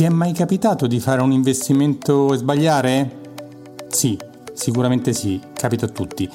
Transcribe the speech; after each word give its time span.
Ti 0.00 0.06
è 0.06 0.08
mai 0.08 0.32
capitato 0.32 0.86
di 0.86 0.98
fare 0.98 1.20
un 1.20 1.30
investimento 1.30 2.32
e 2.32 2.38
sbagliare? 2.38 3.18
Sì, 3.90 4.18
sicuramente 4.54 5.12
sì, 5.12 5.38
capita 5.52 5.84
a 5.84 5.88
tutti. 5.90 6.26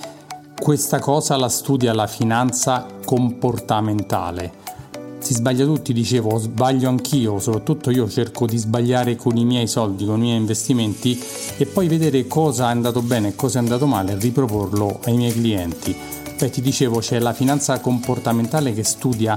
Questa 0.55 0.99
cosa 0.99 1.35
la 1.35 1.49
studia 1.49 1.91
la 1.91 2.05
finanza 2.05 2.85
comportamentale. 3.03 4.51
Si 5.17 5.33
sbaglia 5.33 5.65
tutti, 5.65 5.93
dicevo, 5.93 6.37
sbaglio 6.37 6.89
anch'io, 6.89 7.39
soprattutto 7.39 7.89
io 7.89 8.07
cerco 8.07 8.45
di 8.45 8.57
sbagliare 8.57 9.15
con 9.15 9.35
i 9.35 9.45
miei 9.45 9.65
soldi, 9.65 10.05
con 10.05 10.19
i 10.19 10.25
miei 10.25 10.37
investimenti 10.37 11.19
e 11.57 11.65
poi 11.65 11.87
vedere 11.87 12.27
cosa 12.27 12.67
è 12.67 12.71
andato 12.71 13.01
bene 13.01 13.29
e 13.29 13.35
cosa 13.35 13.57
è 13.57 13.61
andato 13.63 13.87
male 13.87 14.11
e 14.11 14.19
riproporlo 14.19 14.99
ai 15.05 15.15
miei 15.15 15.33
clienti. 15.33 15.97
Beh, 16.37 16.51
ti 16.51 16.61
dicevo, 16.61 16.99
c'è 16.99 17.17
la 17.17 17.33
finanza 17.33 17.79
comportamentale 17.79 18.75
che 18.75 18.83
studia 18.83 19.35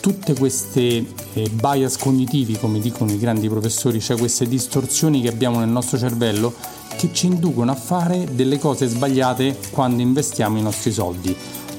tutte 0.00 0.34
queste 0.34 1.04
eh, 1.34 1.48
bias 1.50 1.96
cognitivi, 1.98 2.58
come 2.58 2.80
dicono 2.80 3.12
i 3.12 3.18
grandi 3.18 3.48
professori, 3.48 4.00
cioè 4.00 4.16
queste 4.16 4.48
distorsioni 4.48 5.20
che 5.20 5.28
abbiamo 5.28 5.58
nel 5.60 5.68
nostro 5.68 5.98
cervello 5.98 6.52
che 6.96 7.10
ci 7.12 7.26
inducono 7.26 7.70
a 7.70 7.74
fare 7.74 8.26
delle 8.32 8.58
cose 8.58 8.86
sbagliate 8.86 9.56
quando 9.70 10.02
investiamo 10.02 10.58
i 10.58 10.62
nostri 10.62 10.92
soldi. 10.92 11.36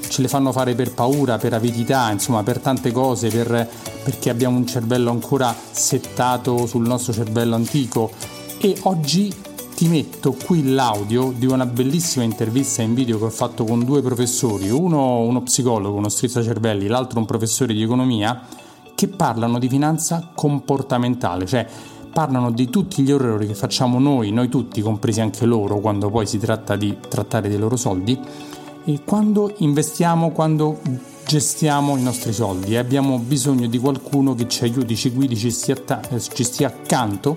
Ce 0.08 0.20
le 0.20 0.28
fanno 0.28 0.52
fare 0.52 0.74
per 0.74 0.92
paura, 0.92 1.38
per 1.38 1.54
avidità, 1.54 2.10
insomma 2.10 2.42
per 2.42 2.58
tante 2.58 2.92
cose, 2.92 3.28
per, 3.28 3.68
perché 4.04 4.30
abbiamo 4.30 4.56
un 4.56 4.66
cervello 4.66 5.10
ancora 5.10 5.54
settato 5.70 6.66
sul 6.66 6.86
nostro 6.86 7.12
cervello 7.12 7.54
antico. 7.54 8.10
E 8.58 8.76
oggi 8.82 9.32
ti 9.82 9.88
metto 9.88 10.36
qui 10.44 10.72
l'audio 10.72 11.34
di 11.36 11.44
una 11.44 11.66
bellissima 11.66 12.24
intervista 12.24 12.82
in 12.82 12.94
video 12.94 13.18
che 13.18 13.24
ho 13.24 13.30
fatto 13.30 13.64
con 13.64 13.84
due 13.84 14.00
professori, 14.00 14.70
uno 14.70 15.22
uno 15.22 15.42
psicologo, 15.42 15.96
uno 15.96 16.08
strizzacervelli, 16.08 16.86
l'altro 16.86 17.18
un 17.18 17.24
professore 17.24 17.74
di 17.74 17.82
economia, 17.82 18.46
che 18.94 19.08
parlano 19.08 19.58
di 19.58 19.68
finanza 19.68 20.30
comportamentale, 20.36 21.46
cioè 21.46 21.66
parlano 22.12 22.52
di 22.52 22.70
tutti 22.70 23.02
gli 23.02 23.10
errori 23.10 23.48
che 23.48 23.56
facciamo 23.56 23.98
noi, 23.98 24.30
noi 24.30 24.48
tutti, 24.48 24.80
compresi 24.82 25.20
anche 25.20 25.46
loro, 25.46 25.80
quando 25.80 26.10
poi 26.10 26.28
si 26.28 26.38
tratta 26.38 26.76
di 26.76 26.98
trattare 27.08 27.48
dei 27.48 27.58
loro 27.58 27.74
soldi, 27.74 28.16
e 28.84 29.00
quando 29.04 29.52
investiamo, 29.56 30.30
quando 30.30 30.78
gestiamo 31.26 31.96
i 31.96 32.02
nostri 32.02 32.32
soldi 32.32 32.74
e 32.74 32.76
abbiamo 32.76 33.18
bisogno 33.18 33.66
di 33.66 33.78
qualcuno 33.78 34.36
che 34.36 34.46
ci 34.46 34.62
aiuti, 34.62 34.94
ci 34.94 35.10
guidi, 35.10 35.36
ci 35.36 35.50
stia, 35.50 35.76
ci 36.32 36.44
stia 36.44 36.68
accanto 36.68 37.36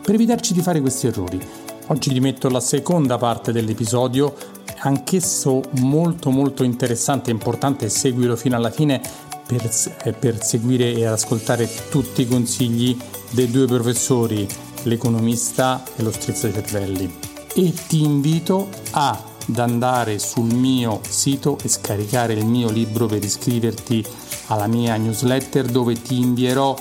per 0.00 0.14
evitarci 0.14 0.54
di 0.54 0.62
fare 0.62 0.80
questi 0.80 1.06
errori. 1.08 1.70
Oggi 1.92 2.08
ti 2.08 2.20
metto 2.20 2.48
la 2.48 2.58
seconda 2.58 3.18
parte 3.18 3.52
dell'episodio, 3.52 4.34
anch'esso 4.78 5.60
molto 5.80 6.30
molto 6.30 6.64
interessante 6.64 7.28
e 7.28 7.34
importante, 7.34 7.90
seguilo 7.90 8.34
fino 8.34 8.56
alla 8.56 8.70
fine 8.70 8.98
per, 9.46 9.70
eh, 10.04 10.12
per 10.14 10.42
seguire 10.42 10.94
e 10.94 11.04
ascoltare 11.04 11.68
tutti 11.90 12.22
i 12.22 12.26
consigli 12.26 12.96
dei 13.32 13.50
due 13.50 13.66
professori, 13.66 14.48
l'economista 14.84 15.84
e 15.94 16.02
lo 16.02 16.10
strizzacervelli. 16.10 17.14
E 17.54 17.74
ti 17.86 18.02
invito 18.02 18.70
ad 18.92 19.18
andare 19.56 20.18
sul 20.18 20.50
mio 20.50 21.00
sito 21.06 21.58
e 21.62 21.68
scaricare 21.68 22.32
il 22.32 22.46
mio 22.46 22.70
libro 22.70 23.04
per 23.04 23.22
iscriverti 23.22 24.02
alla 24.46 24.66
mia 24.66 24.96
newsletter 24.96 25.66
dove 25.66 26.00
ti 26.00 26.18
invierò 26.18 26.74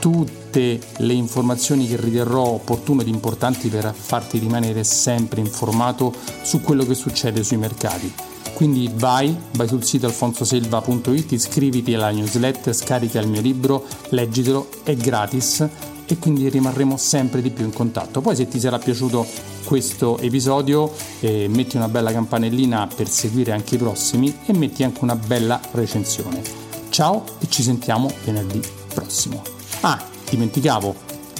tutte 0.00 0.80
le 0.96 1.12
informazioni 1.12 1.86
che 1.86 1.96
riterrò 1.96 2.42
opportune 2.42 3.02
ed 3.02 3.08
importanti 3.08 3.68
per 3.68 3.94
farti 3.94 4.38
rimanere 4.38 4.82
sempre 4.82 5.40
informato 5.40 6.12
su 6.42 6.60
quello 6.60 6.84
che 6.84 6.94
succede 6.94 7.44
sui 7.44 7.58
mercati. 7.58 8.12
Quindi 8.54 8.90
vai, 8.92 9.34
vai 9.52 9.68
sul 9.68 9.84
sito 9.84 10.06
alfonsoselva.it, 10.06 11.32
iscriviti 11.32 11.94
alla 11.94 12.10
newsletter, 12.10 12.74
scarica 12.74 13.20
il 13.20 13.28
mio 13.28 13.40
libro, 13.40 13.86
leggitelo, 14.08 14.68
è 14.82 14.94
gratis 14.96 15.66
e 16.06 16.18
quindi 16.18 16.48
rimarremo 16.48 16.96
sempre 16.96 17.40
di 17.40 17.50
più 17.50 17.64
in 17.64 17.72
contatto. 17.72 18.20
Poi 18.20 18.34
se 18.34 18.48
ti 18.48 18.58
sarà 18.58 18.78
piaciuto 18.78 19.26
questo 19.64 20.18
episodio 20.18 20.92
eh, 21.20 21.46
metti 21.48 21.76
una 21.76 21.88
bella 21.88 22.10
campanellina 22.10 22.88
per 22.94 23.08
seguire 23.08 23.52
anche 23.52 23.76
i 23.76 23.78
prossimi 23.78 24.40
e 24.46 24.52
metti 24.52 24.82
anche 24.82 25.04
una 25.04 25.16
bella 25.16 25.60
recensione. 25.72 26.42
Ciao 26.88 27.24
e 27.38 27.46
ci 27.48 27.62
sentiamo 27.62 28.10
venerdì 28.24 28.60
prossimo. 28.92 29.59
Ah, 29.82 29.98
dimenticavo, 30.28 30.94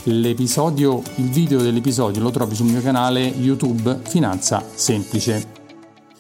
l'episodio, 0.04 1.02
il 1.16 1.28
video 1.28 1.60
dell'episodio 1.60 2.22
lo 2.22 2.30
trovi 2.30 2.54
sul 2.54 2.70
mio 2.70 2.80
canale 2.80 3.20
YouTube 3.20 3.98
Finanza 4.04 4.64
Semplice. 4.72 5.58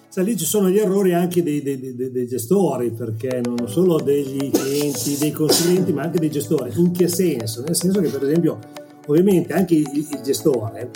Sai, 0.06 0.24
lì 0.24 0.36
ci 0.36 0.44
sono 0.44 0.68
gli 0.68 0.76
errori 0.76 1.14
anche 1.14 1.42
dei, 1.42 1.62
dei, 1.62 1.78
dei, 1.78 2.10
dei, 2.10 2.26
gestori, 2.26 2.90
perché 2.90 3.40
non 3.42 3.66
solo 3.68 3.98
degli 3.98 4.50
clienti, 4.50 5.16
dei 5.16 5.32
consulenti, 5.32 5.94
ma 5.94 6.02
anche 6.02 6.18
dei 6.18 6.30
gestori. 6.30 6.70
In 6.76 6.92
che 6.92 7.08
senso? 7.08 7.62
Nel 7.62 7.74
senso 7.74 8.02
che, 8.02 8.10
per 8.10 8.24
esempio, 8.24 8.58
ovviamente 9.06 9.54
anche 9.54 9.76
il, 9.76 9.88
il 9.94 10.20
gestore 10.22 10.90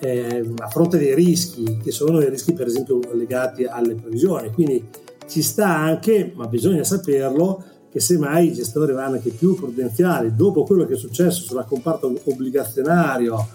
eh, 0.00 0.44
affronta 0.56 0.96
dei 0.96 1.14
rischi, 1.14 1.78
che 1.84 1.92
sono 1.92 2.20
i 2.20 2.28
rischi, 2.28 2.52
per 2.52 2.66
esempio, 2.66 2.98
legati 3.12 3.62
alle 3.62 3.94
previsioni. 3.94 4.50
Quindi 4.50 4.84
ci 5.28 5.40
sta 5.40 5.68
anche, 5.68 6.32
ma 6.34 6.48
bisogna 6.48 6.82
saperlo, 6.82 7.62
che 7.94 8.00
semmai 8.00 8.48
i 8.48 8.52
gestori 8.52 8.92
vanno 8.92 9.14
anche 9.14 9.30
più 9.30 9.54
prudenziali 9.54 10.34
dopo 10.34 10.64
quello 10.64 10.84
che 10.84 10.94
è 10.94 10.96
successo 10.96 11.44
sul 11.44 11.64
comparto 11.68 12.12
obbligazionario 12.24 13.46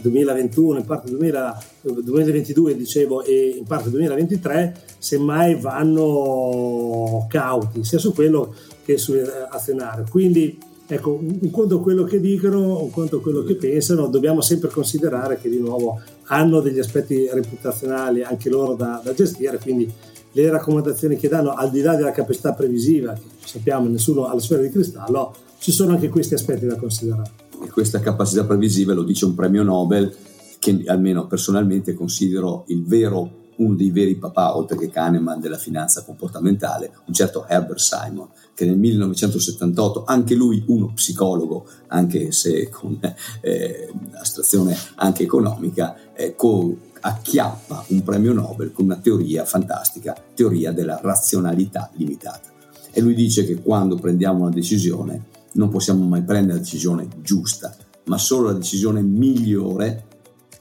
2021, 0.00 0.78
in 0.78 0.84
parte 0.84 1.10
2000, 1.10 1.62
2022 1.80 2.76
dicevo 2.76 3.24
e 3.24 3.56
in 3.58 3.64
parte 3.64 3.90
2023, 3.90 4.82
semmai 4.98 5.58
vanno 5.58 7.26
cauti 7.28 7.82
sia 7.82 7.98
su 7.98 8.12
quello 8.14 8.54
che 8.84 8.98
sull'azionario. 8.98 10.06
Quindi 10.08 10.56
ecco, 10.86 11.18
un 11.20 11.50
conto 11.50 11.80
quello 11.80 12.04
che 12.04 12.20
dicono, 12.20 12.80
un 12.80 12.90
conto 12.90 13.20
quello 13.20 13.42
che 13.42 13.56
pensano, 13.56 14.06
dobbiamo 14.06 14.42
sempre 14.42 14.68
considerare 14.68 15.40
che 15.40 15.48
di 15.48 15.58
nuovo 15.58 16.00
hanno 16.26 16.60
degli 16.60 16.78
aspetti 16.78 17.28
reputazionali 17.32 18.22
anche 18.22 18.48
loro 18.48 18.74
da, 18.74 19.00
da 19.02 19.12
gestire, 19.12 19.58
quindi 19.58 19.92
le 20.42 20.50
raccomandazioni 20.50 21.16
che 21.16 21.28
danno, 21.28 21.52
al 21.52 21.70
di 21.70 21.80
là 21.80 21.96
della 21.96 22.12
capacità 22.12 22.52
previsiva, 22.52 23.12
che 23.12 23.46
sappiamo 23.46 23.88
nessuno 23.88 24.26
ha 24.26 24.34
la 24.34 24.40
sfera 24.40 24.62
di 24.62 24.70
cristallo, 24.70 25.34
ci 25.58 25.72
sono 25.72 25.92
anche 25.92 26.08
questi 26.08 26.34
aspetti 26.34 26.66
da 26.66 26.76
considerare. 26.76 27.30
E 27.64 27.70
questa 27.70 27.98
capacità 28.00 28.44
previsiva 28.44 28.92
lo 28.94 29.02
dice 29.02 29.24
un 29.24 29.34
premio 29.34 29.62
Nobel 29.62 30.14
che 30.58 30.84
almeno 30.86 31.26
personalmente 31.26 31.94
considero 31.94 32.64
il 32.68 32.84
vero 32.84 33.46
uno 33.58 33.74
dei 33.74 33.90
veri 33.90 34.14
papà, 34.14 34.56
oltre 34.56 34.76
che 34.76 34.88
Kahneman, 34.88 35.40
della 35.40 35.56
finanza 35.56 36.04
comportamentale, 36.04 36.92
un 37.06 37.14
certo 37.14 37.44
Herbert 37.48 37.80
Simon, 37.80 38.28
che 38.54 38.64
nel 38.64 38.78
1978, 38.78 40.04
anche 40.04 40.36
lui 40.36 40.62
uno 40.68 40.92
psicologo, 40.94 41.66
anche 41.88 42.30
se 42.30 42.68
con 42.68 42.98
eh, 43.40 43.92
astrazione 44.12 44.76
anche 44.96 45.24
economica, 45.24 46.12
eh, 46.14 46.36
con 46.36 46.76
acchiappa 47.00 47.84
un 47.88 48.02
premio 48.02 48.32
Nobel 48.32 48.72
con 48.72 48.86
una 48.86 48.96
teoria 48.96 49.44
fantastica, 49.44 50.16
teoria 50.34 50.72
della 50.72 50.98
razionalità 51.02 51.90
limitata. 51.94 52.50
E 52.92 53.00
lui 53.00 53.14
dice 53.14 53.44
che 53.44 53.60
quando 53.60 53.96
prendiamo 53.96 54.42
una 54.42 54.50
decisione 54.50 55.26
non 55.52 55.68
possiamo 55.68 56.04
mai 56.04 56.22
prendere 56.22 56.54
la 56.54 56.62
decisione 56.62 57.08
giusta, 57.22 57.74
ma 58.04 58.18
solo 58.18 58.48
la 58.48 58.54
decisione 58.54 59.02
migliore 59.02 60.04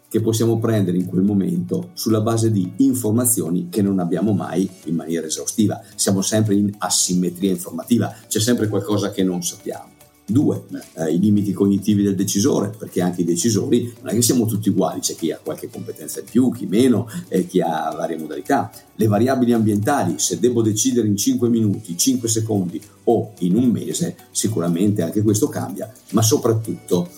che 0.10 0.22
possiamo 0.22 0.58
prendere 0.58 0.98
in 0.98 1.06
quel 1.06 1.24
momento 1.24 1.90
sulla 1.94 2.22
base 2.22 2.52
di 2.52 2.74
informazioni 2.78 3.68
che 3.70 3.82
non 3.82 4.00
abbiamo 4.00 4.32
mai 4.32 4.70
in 4.86 4.96
maniera 4.96 5.28
esaustiva. 5.28 5.82
Siamo 5.96 6.22
sempre 6.22 6.56
in 6.56 6.74
asimmetria 6.78 7.52
informativa, 7.52 8.14
c'è 8.28 8.40
sempre 8.40 8.68
qualcosa 8.68 9.12
che 9.12 9.24
non 9.24 9.44
sappiamo. 9.44 9.97
Due, 10.30 10.64
eh, 10.96 11.14
i 11.14 11.20
limiti 11.20 11.54
cognitivi 11.54 12.04
del 12.04 12.16
decisore, 12.16 12.74
perché 12.78 13.02
anche 13.02 13.22
i 13.22 13.24
decisori 13.24 13.94
non 14.02 14.12
è 14.12 14.14
che 14.14 14.22
siamo 14.22 14.46
tutti 14.46 14.68
uguali, 14.68 15.00
c'è 15.00 15.16
chi 15.16 15.32
ha 15.32 15.40
qualche 15.42 15.70
competenza 15.70 16.20
in 16.20 16.26
più, 16.30 16.52
chi 16.52 16.66
meno, 16.66 17.10
e 17.30 17.48
chi 17.48 17.62
ha 17.62 17.94
varie 17.96 18.18
modalità. 18.18 18.70
Le 18.96 19.08
variabili 19.08 19.54
ambientali, 19.54 20.16
se 20.18 20.38
devo 20.38 20.62
decidere 20.62 21.08
in 21.08 21.16
5 21.16 21.48
minuti, 21.48 21.98
5 21.98 22.28
secondi 22.28 22.82
o 23.06 23.32
in 23.40 23.56
un 23.56 23.70
mese, 23.70 24.18
sicuramente 24.32 25.02
anche 25.02 25.22
questo 25.22 25.48
cambia, 25.48 25.90
ma 26.12 26.22
soprattutto 26.22 27.10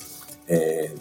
eh, 0.46 0.94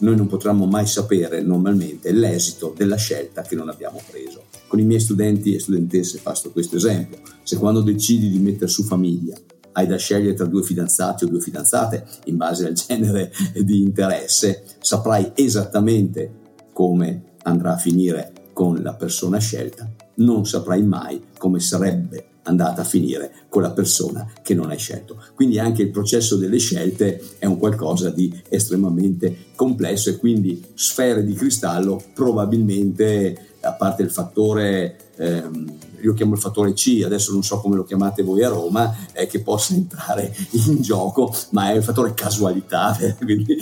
noi 0.00 0.16
non 0.16 0.26
potremmo 0.26 0.66
mai 0.66 0.86
sapere 0.86 1.42
normalmente 1.42 2.10
l'esito 2.10 2.74
della 2.76 2.96
scelta 2.96 3.42
che 3.42 3.54
non 3.54 3.68
abbiamo 3.68 4.00
preso. 4.10 4.46
Con 4.66 4.80
i 4.80 4.84
miei 4.84 4.98
studenti 4.98 5.54
e 5.54 5.60
studentesse 5.60 6.18
faccio 6.18 6.50
questo 6.50 6.74
esempio. 6.74 7.18
Se 7.44 7.56
quando 7.56 7.82
decidi 7.82 8.28
di 8.28 8.38
mettere 8.38 8.68
su 8.68 8.82
famiglia 8.82 9.36
hai 9.72 9.86
da 9.86 9.96
scegliere 9.96 10.34
tra 10.34 10.46
due 10.46 10.62
fidanzati 10.62 11.24
o 11.24 11.28
due 11.28 11.40
fidanzate 11.40 12.04
in 12.24 12.36
base 12.36 12.66
al 12.66 12.74
genere 12.74 13.32
di 13.56 13.82
interesse, 13.82 14.64
saprai 14.80 15.32
esattamente 15.34 16.40
come 16.72 17.30
andrà 17.42 17.74
a 17.74 17.78
finire 17.78 18.32
con 18.52 18.82
la 18.82 18.94
persona 18.94 19.38
scelta, 19.38 19.90
non 20.16 20.46
saprai 20.46 20.82
mai 20.82 21.22
come 21.38 21.60
sarebbe 21.60 22.26
andata 22.44 22.82
a 22.82 22.84
finire 22.84 23.32
con 23.48 23.62
la 23.62 23.70
persona 23.70 24.30
che 24.42 24.54
non 24.54 24.70
hai 24.70 24.78
scelto. 24.78 25.22
Quindi 25.34 25.58
anche 25.58 25.82
il 25.82 25.90
processo 25.90 26.36
delle 26.36 26.58
scelte 26.58 27.20
è 27.38 27.46
un 27.46 27.58
qualcosa 27.58 28.10
di 28.10 28.42
estremamente 28.48 29.50
complesso 29.54 30.10
e 30.10 30.16
quindi 30.16 30.62
sfere 30.74 31.24
di 31.24 31.34
cristallo 31.34 32.02
probabilmente, 32.14 33.50
a 33.60 33.72
parte 33.72 34.02
il 34.02 34.10
fattore 34.10 34.96
ehm, 35.16 35.72
io 36.02 36.14
chiamo 36.14 36.34
il 36.34 36.40
fattore 36.40 36.72
C, 36.72 37.02
adesso 37.04 37.32
non 37.32 37.42
so 37.42 37.60
come 37.60 37.76
lo 37.76 37.84
chiamate 37.84 38.22
voi 38.22 38.42
a 38.42 38.48
Roma, 38.48 38.94
eh, 39.12 39.26
che 39.26 39.40
possa 39.40 39.74
entrare 39.74 40.34
in 40.50 40.80
gioco, 40.82 41.34
ma 41.50 41.70
è 41.70 41.76
il 41.76 41.82
fattore 41.82 42.14
casualità, 42.14 42.96
quindi, 43.22 43.56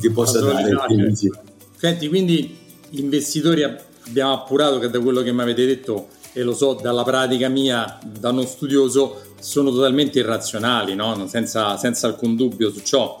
che 0.00 0.10
possa 0.10 0.40
dare... 0.40 0.70
Quindi. 0.86 1.30
Senti, 1.76 2.08
quindi 2.08 2.58
gli 2.88 3.00
investitori 3.00 3.64
abbiamo 3.64 4.32
appurato 4.32 4.78
che 4.78 4.88
da 4.88 5.00
quello 5.00 5.22
che 5.22 5.32
mi 5.32 5.40
avete 5.40 5.66
detto 5.66 6.08
e 6.32 6.42
lo 6.42 6.54
so 6.54 6.74
dalla 6.74 7.02
pratica 7.02 7.48
mia, 7.48 7.98
da 8.02 8.30
uno 8.30 8.44
studioso, 8.46 9.20
sono 9.38 9.70
totalmente 9.70 10.18
irrazionali, 10.20 10.94
no? 10.94 11.26
senza, 11.26 11.76
senza 11.76 12.06
alcun 12.06 12.36
dubbio 12.36 12.70
su 12.70 12.80
ciò. 12.80 13.20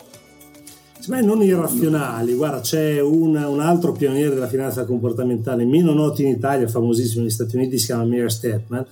Me 1.08 1.20
non 1.20 1.42
irrazionali, 1.42 2.32
guarda 2.34 2.60
c'è 2.60 3.00
un, 3.00 3.34
un, 3.34 3.60
altro 3.60 3.90
pioniere 3.90 4.34
della 4.34 4.46
finanza 4.46 4.84
comportamentale, 4.84 5.64
meno 5.64 5.92
noto 5.92 6.22
in 6.22 6.28
Italia, 6.28 6.68
famosissimo 6.68 7.22
negli 7.22 7.30
Stati 7.30 7.56
Uniti, 7.56 7.76
si 7.76 7.86
chiama 7.86 8.04
Meir 8.04 8.30
Stepman, 8.30 8.86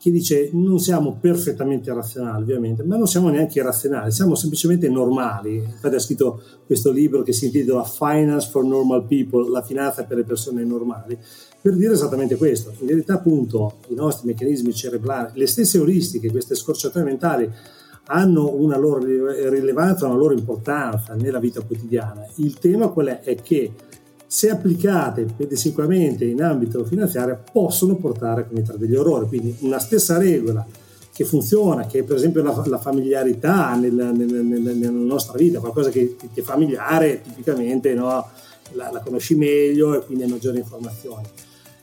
che 0.00 0.10
dice 0.10 0.50
non 0.52 0.80
siamo 0.80 1.16
perfettamente 1.20 1.92
razionali 1.94 2.42
ovviamente, 2.42 2.82
ma 2.82 2.96
non 2.96 3.06
siamo 3.06 3.28
neanche 3.28 3.60
irrazionali, 3.60 4.10
siamo 4.10 4.34
semplicemente 4.34 4.88
normali. 4.88 5.54
Infatti 5.54 5.94
ha 5.94 6.00
scritto 6.00 6.42
questo 6.66 6.90
libro 6.90 7.22
che 7.22 7.32
si 7.32 7.46
intitola 7.46 7.84
Finance 7.84 8.50
for 8.50 8.64
Normal 8.64 9.06
People, 9.06 9.48
la 9.48 9.62
finanza 9.62 10.02
per 10.02 10.16
le 10.16 10.24
persone 10.24 10.64
normali, 10.64 11.16
per 11.60 11.76
dire 11.76 11.92
esattamente 11.92 12.34
questo. 12.34 12.74
In 12.80 12.86
verità 12.86 13.14
appunto 13.14 13.76
i 13.88 13.94
nostri 13.94 14.26
meccanismi 14.26 14.74
cerebrali, 14.74 15.38
le 15.38 15.46
stesse 15.46 15.78
euristiche, 15.78 16.32
queste 16.32 16.56
scorciatoie 16.56 17.04
mentali, 17.04 17.48
hanno 18.06 18.54
una 18.54 18.76
loro 18.76 19.02
rilevanza, 19.02 20.06
una 20.06 20.16
loro 20.16 20.34
importanza 20.34 21.14
nella 21.14 21.38
vita 21.38 21.60
quotidiana. 21.62 22.26
Il 22.36 22.58
tema 22.58 22.88
qual 22.88 23.06
è? 23.06 23.20
È 23.20 23.34
che 23.36 23.72
se 24.26 24.50
applicate 24.50 25.28
sicuramente 25.52 26.24
in 26.24 26.42
ambito 26.42 26.84
finanziario 26.84 27.42
possono 27.52 27.96
portare 27.96 28.42
a 28.42 28.44
commettere 28.44 28.78
degli 28.78 28.94
errori. 28.94 29.26
Quindi 29.28 29.56
una 29.60 29.78
stessa 29.78 30.18
regola 30.18 30.66
che 31.12 31.24
funziona, 31.24 31.86
che 31.86 32.00
è 32.00 32.02
per 32.02 32.16
esempio 32.16 32.42
la, 32.42 32.62
la 32.66 32.78
familiarità 32.78 33.74
nel, 33.76 33.92
nel, 33.92 34.26
nel, 34.28 34.76
nella 34.76 34.90
nostra 34.90 35.38
vita, 35.38 35.60
qualcosa 35.60 35.90
che, 35.90 36.16
che 36.18 36.40
è 36.40 36.42
familiare, 36.42 37.22
tipicamente 37.22 37.94
no? 37.94 38.26
la, 38.72 38.90
la 38.90 39.00
conosci 39.00 39.36
meglio 39.36 39.94
e 39.94 40.04
quindi 40.04 40.24
hai 40.24 40.30
maggiori 40.30 40.58
informazioni. 40.58 41.26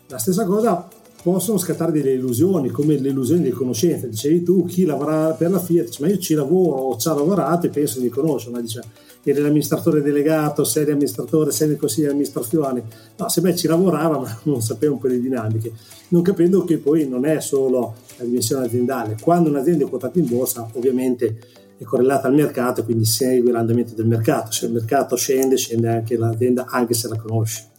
La 0.08 0.18
stessa 0.18 0.44
cosa 0.44 0.86
possono 1.22 1.58
scattare 1.58 1.92
delle 1.92 2.14
illusioni, 2.14 2.70
come 2.70 2.98
le 2.98 3.10
illusioni 3.10 3.44
di 3.44 3.50
conoscenza. 3.52 4.08
Dicevi 4.08 4.44
tu, 4.44 4.66
chi 4.66 4.86
lavora 4.86 5.32
per 5.32 5.52
la 5.52 5.60
Fiat, 5.60 5.86
dice, 5.86 6.02
ma 6.02 6.10
io 6.10 6.18
ci 6.18 6.34
lavoro 6.34 6.78
o 6.78 6.98
ci 6.98 7.08
ha 7.08 7.14
lavorato 7.14 7.68
e 7.68 7.70
penso 7.70 8.00
di 8.00 8.10
conoscere, 8.10 8.52
ma 8.52 8.62
dice, 8.62 8.82
eri 9.24 9.42
l'amministratore 9.42 10.02
delegato, 10.02 10.64
sei 10.64 10.86
l'amministratore, 10.86 11.52
sei 11.52 11.68
nel 11.70 11.78
consiglio 11.78 12.08
di 12.08 12.12
amministrazione. 12.14 12.84
No, 13.18 13.30
se 13.30 13.42
beh 13.42 13.56
ci 13.56 13.68
lavorava, 13.68 14.20
ma 14.20 14.40
non 14.44 14.62
sapeva 14.62 14.94
un 14.94 15.00
po' 15.00 15.08
le 15.08 15.20
dinamiche, 15.20 15.72
non 16.10 16.22
capendo 16.22 16.64
che 16.64 16.78
poi 16.78 17.08
non 17.08 17.26
è 17.26 17.40
solo 17.40 17.96
la 18.18 18.24
dimensione 18.24 18.66
aziendale. 18.66 19.18
Quando 19.22 19.50
un'azienda 19.50 19.86
è 19.86 19.90
quotata 19.90 20.18
in 20.18 20.28
borsa, 20.28 20.68
ovviamente 20.74 21.38
è 21.78 21.84
correlata 21.84 22.28
al 22.28 22.34
mercato, 22.34 22.84
quindi 22.84 23.06
segue 23.06 23.52
l'andamento 23.52 23.94
del 23.94 24.08
mercato. 24.08 24.52
Se 24.52 24.66
il 24.66 24.72
mercato 24.72 25.16
scende, 25.16 25.58
scende 25.58 25.90
anche 25.90 26.18
l'azienda, 26.18 26.66
anche 26.68 26.94
se 26.94 27.08
la 27.08 27.16
conosci. 27.16 27.70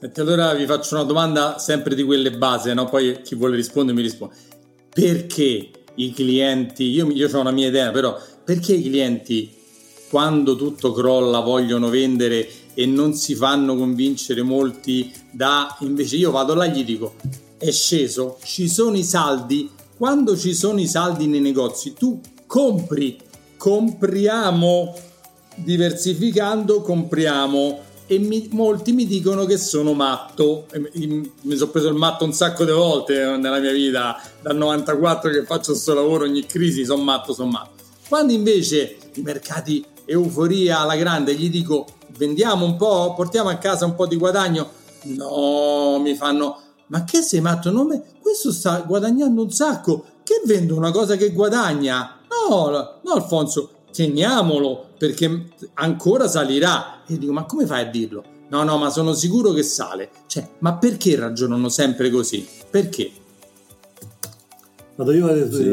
Senti, 0.00 0.20
allora 0.20 0.52
vi 0.54 0.66
faccio 0.66 0.94
una 0.94 1.04
domanda 1.04 1.58
sempre 1.58 1.94
di 1.94 2.02
quelle 2.02 2.32
base, 2.32 2.74
no? 2.74 2.86
poi 2.86 3.22
chi 3.22 3.34
vuole 3.34 3.56
rispondere 3.56 3.96
mi 3.96 4.02
risponde. 4.02 4.34
Perché 4.92 5.70
i 5.94 6.12
clienti, 6.12 6.84
io, 6.90 7.10
io 7.10 7.28
ho 7.32 7.40
una 7.40 7.50
mia 7.50 7.68
idea, 7.68 7.90
però 7.90 8.18
perché 8.44 8.74
i 8.74 8.82
clienti 8.82 9.62
quando 10.10 10.56
tutto 10.56 10.92
crolla 10.92 11.40
vogliono 11.40 11.88
vendere 11.88 12.46
e 12.74 12.86
non 12.86 13.14
si 13.14 13.34
fanno 13.34 13.76
convincere 13.76 14.42
molti 14.42 15.12
da 15.30 15.76
invece 15.80 16.16
io 16.16 16.30
vado 16.30 16.54
là 16.54 16.66
e 16.66 16.70
gli 16.70 16.84
dico 16.84 17.14
è 17.56 17.70
sceso, 17.70 18.36
ci 18.42 18.68
sono 18.68 18.96
i 18.96 19.02
saldi, 19.02 19.70
quando 19.96 20.36
ci 20.36 20.54
sono 20.54 20.80
i 20.80 20.86
saldi 20.86 21.26
nei 21.26 21.40
negozi 21.40 21.94
tu 21.94 22.20
compri, 22.46 23.16
compriamo, 23.56 24.94
diversificando 25.54 26.82
compriamo 26.82 27.83
e 28.06 28.18
mi, 28.18 28.48
molti 28.52 28.92
mi 28.92 29.06
dicono 29.06 29.44
che 29.44 29.56
sono 29.56 29.92
matto. 29.92 30.66
Mi 30.90 31.56
sono 31.56 31.70
preso 31.70 31.88
il 31.88 31.94
matto 31.94 32.24
un 32.24 32.32
sacco 32.32 32.64
di 32.64 32.72
volte 32.72 33.36
nella 33.36 33.58
mia 33.58 33.72
vita, 33.72 34.20
dal 34.40 34.56
94 34.56 35.30
che 35.30 35.44
faccio 35.44 35.72
questo 35.72 35.94
lavoro, 35.94 36.24
ogni 36.24 36.44
crisi 36.46 36.84
sono 36.84 37.02
matto, 37.02 37.32
sono 37.32 37.50
matto. 37.50 37.82
Quando 38.08 38.32
invece 38.32 38.98
i 39.14 39.22
mercati 39.22 39.84
euforia 40.04 40.80
alla 40.80 40.96
grande 40.96 41.34
gli 41.34 41.48
dico 41.48 41.86
vendiamo 42.16 42.64
un 42.64 42.76
po', 42.76 43.14
portiamo 43.14 43.48
a 43.48 43.56
casa 43.56 43.86
un 43.86 43.94
po' 43.94 44.06
di 44.06 44.16
guadagno, 44.16 44.70
no, 45.04 45.98
mi 45.98 46.14
fanno 46.14 46.60
ma 46.86 47.04
che 47.04 47.22
sei 47.22 47.40
matto? 47.40 47.70
Non 47.70 47.86
me... 47.86 48.02
Questo 48.20 48.52
sta 48.52 48.80
guadagnando 48.80 49.42
un 49.42 49.50
sacco, 49.50 50.04
che 50.22 50.42
vendo 50.44 50.76
una 50.76 50.90
cosa 50.90 51.16
che 51.16 51.30
guadagna? 51.30 52.20
No, 52.48 52.68
no 53.02 53.12
Alfonso, 53.12 53.70
teniamolo 53.94 54.88
perché 54.98 55.46
ancora 55.74 56.26
salirà. 56.26 57.04
E 57.06 57.16
dico, 57.16 57.32
ma 57.32 57.44
come 57.44 57.66
fai 57.66 57.82
a 57.82 57.90
dirlo? 57.90 58.24
No, 58.48 58.62
no, 58.62 58.76
ma 58.76 58.90
sono 58.90 59.14
sicuro 59.14 59.52
che 59.52 59.62
sale. 59.62 60.10
Cioè, 60.26 60.46
ma 60.58 60.76
perché 60.76 61.16
ragionano 61.16 61.68
sempre 61.68 62.10
così? 62.10 62.46
Perché? 62.68 63.10
Vado 64.96 65.12
io 65.12 65.26
a 65.26 65.50
sì, 65.50 65.68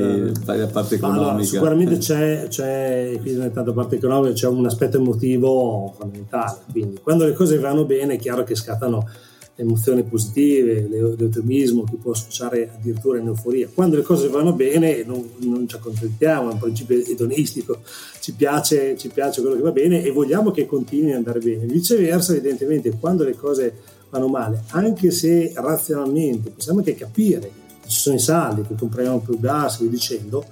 la 0.46 0.68
parte 0.68 0.96
economica. 0.96 1.30
Allora, 1.30 1.44
sicuramente 1.44 1.98
c'è, 1.98 2.48
c'è, 2.48 3.20
qui 3.22 3.34
nella 3.34 3.72
parte 3.72 3.98
economica 3.98 4.34
c'è 4.34 4.48
un 4.48 4.66
aspetto 4.66 4.98
emotivo 4.98 5.94
fondamentale. 5.96 6.62
Quindi, 6.72 7.00
quando 7.04 7.26
le 7.26 7.34
cose 7.34 7.60
vanno 7.60 7.86
bene, 7.86 8.16
è 8.16 8.18
chiaro 8.18 8.44
che 8.44 8.56
scattano 8.56 9.08
emozioni 9.56 10.04
positive, 10.04 10.88
l'eutemismo 10.90 11.84
che 11.84 11.98
può 12.02 12.14
sfociare 12.14 12.72
addirittura 12.76 13.20
in 13.20 13.28
euforia. 13.28 13.70
Quando 13.74 13.96
le 13.96 14.02
cose 14.02 14.28
vanno 14.28 14.54
bene 14.54 15.04
non, 15.04 15.30
non 15.40 15.68
ci 15.68 15.76
accontentiamo, 15.76 16.50
è 16.50 16.54
un 16.54 16.60
principio 16.60 16.98
edonistico, 16.98 17.80
ci 18.20 18.34
piace, 18.34 18.98
ci 18.98 19.10
piace 19.10 19.42
quello 19.42 19.56
che 19.56 19.62
va 19.62 19.72
bene 19.72 20.04
e 20.04 20.12
vogliamo 20.12 20.52
che 20.52 20.66
continui 20.66 21.12
ad 21.12 21.18
andare 21.18 21.40
bene. 21.40 21.66
Viceversa, 21.66 22.32
evidentemente, 22.34 22.98
quando 23.00 23.24
le 23.24 23.36
cose 23.36 23.74
vanno 24.10 24.28
male, 24.28 24.64
anche 24.70 25.12
se 25.12 25.52
razionalmente 25.56 26.50
possiamo 26.50 26.80
anche 26.80 26.96
capire 26.96 27.52
che 27.82 27.90
ci 27.90 28.00
sono 28.00 28.16
i 28.16 28.20
saldi, 28.20 28.64
che 28.64 28.76
compriamo 28.76 29.20
più 29.20 29.40
gas, 29.40 29.80
via 29.80 29.90
dicendo, 29.90 30.44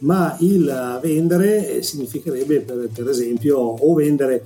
ma 0.00 0.36
il 0.40 0.98
vendere 1.02 1.82
significherebbe 1.82 2.60
per, 2.60 2.88
per 2.92 3.08
esempio 3.08 3.58
o 3.58 3.94
vendere 3.94 4.44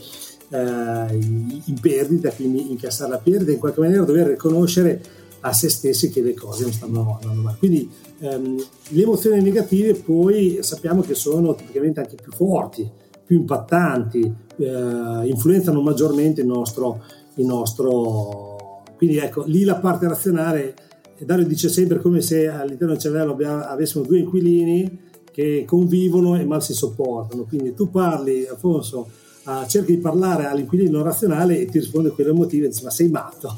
eh, 0.50 1.14
in 1.16 1.78
perdita, 1.80 2.30
quindi 2.30 2.70
incassare 2.70 3.10
la 3.10 3.18
perdita, 3.18 3.52
in 3.52 3.58
qualche 3.58 3.80
maniera 3.80 4.04
dover 4.04 4.28
riconoscere 4.28 5.02
a 5.40 5.52
se 5.52 5.68
stessi 5.68 6.10
che 6.10 6.22
le 6.22 6.34
cose 6.34 6.62
non 6.62 6.72
stanno 6.72 7.18
andando 7.20 7.42
male. 7.42 7.56
Quindi 7.58 7.90
ehm, 8.20 8.64
le 8.88 9.02
emozioni 9.02 9.42
negative 9.42 9.94
poi 9.94 10.58
sappiamo 10.62 11.02
che 11.02 11.14
sono 11.14 11.54
tipicamente 11.54 12.00
anche 12.00 12.16
più 12.20 12.32
forti, 12.32 12.88
più 13.24 13.38
impattanti, 13.40 14.34
eh, 14.56 15.26
influenzano 15.26 15.82
maggiormente 15.82 16.40
il 16.40 16.46
nostro, 16.46 17.02
il 17.34 17.46
nostro... 17.46 18.82
Quindi 18.96 19.18
ecco, 19.18 19.44
lì 19.46 19.64
la 19.64 19.76
parte 19.76 20.08
razionale, 20.08 20.74
Dario 21.18 21.46
dice 21.46 21.68
sempre 21.68 22.00
come 22.00 22.20
se 22.20 22.48
all'interno 22.48 22.92
del 22.92 23.02
cervello 23.02 23.36
avessimo 23.36 24.04
due 24.04 24.18
inquilini 24.18 25.00
che 25.30 25.64
convivono 25.66 26.36
e 26.38 26.44
mal 26.44 26.62
si 26.62 26.72
sopportano. 26.72 27.44
Quindi 27.44 27.74
tu 27.74 27.90
parli, 27.90 28.46
Alfonso, 28.46 29.08
uh, 29.44 29.66
cerchi 29.66 29.94
di 29.96 29.98
parlare 29.98 30.46
all'inquilino 30.46 31.02
razionale 31.02 31.60
e 31.60 31.66
ti 31.66 31.78
risponde 31.78 32.10
quello 32.10 32.30
emotivo 32.30 32.66
e 32.66 32.68
dici 32.68 32.84
ma 32.84 32.90
sei 32.90 33.08
matto. 33.08 33.56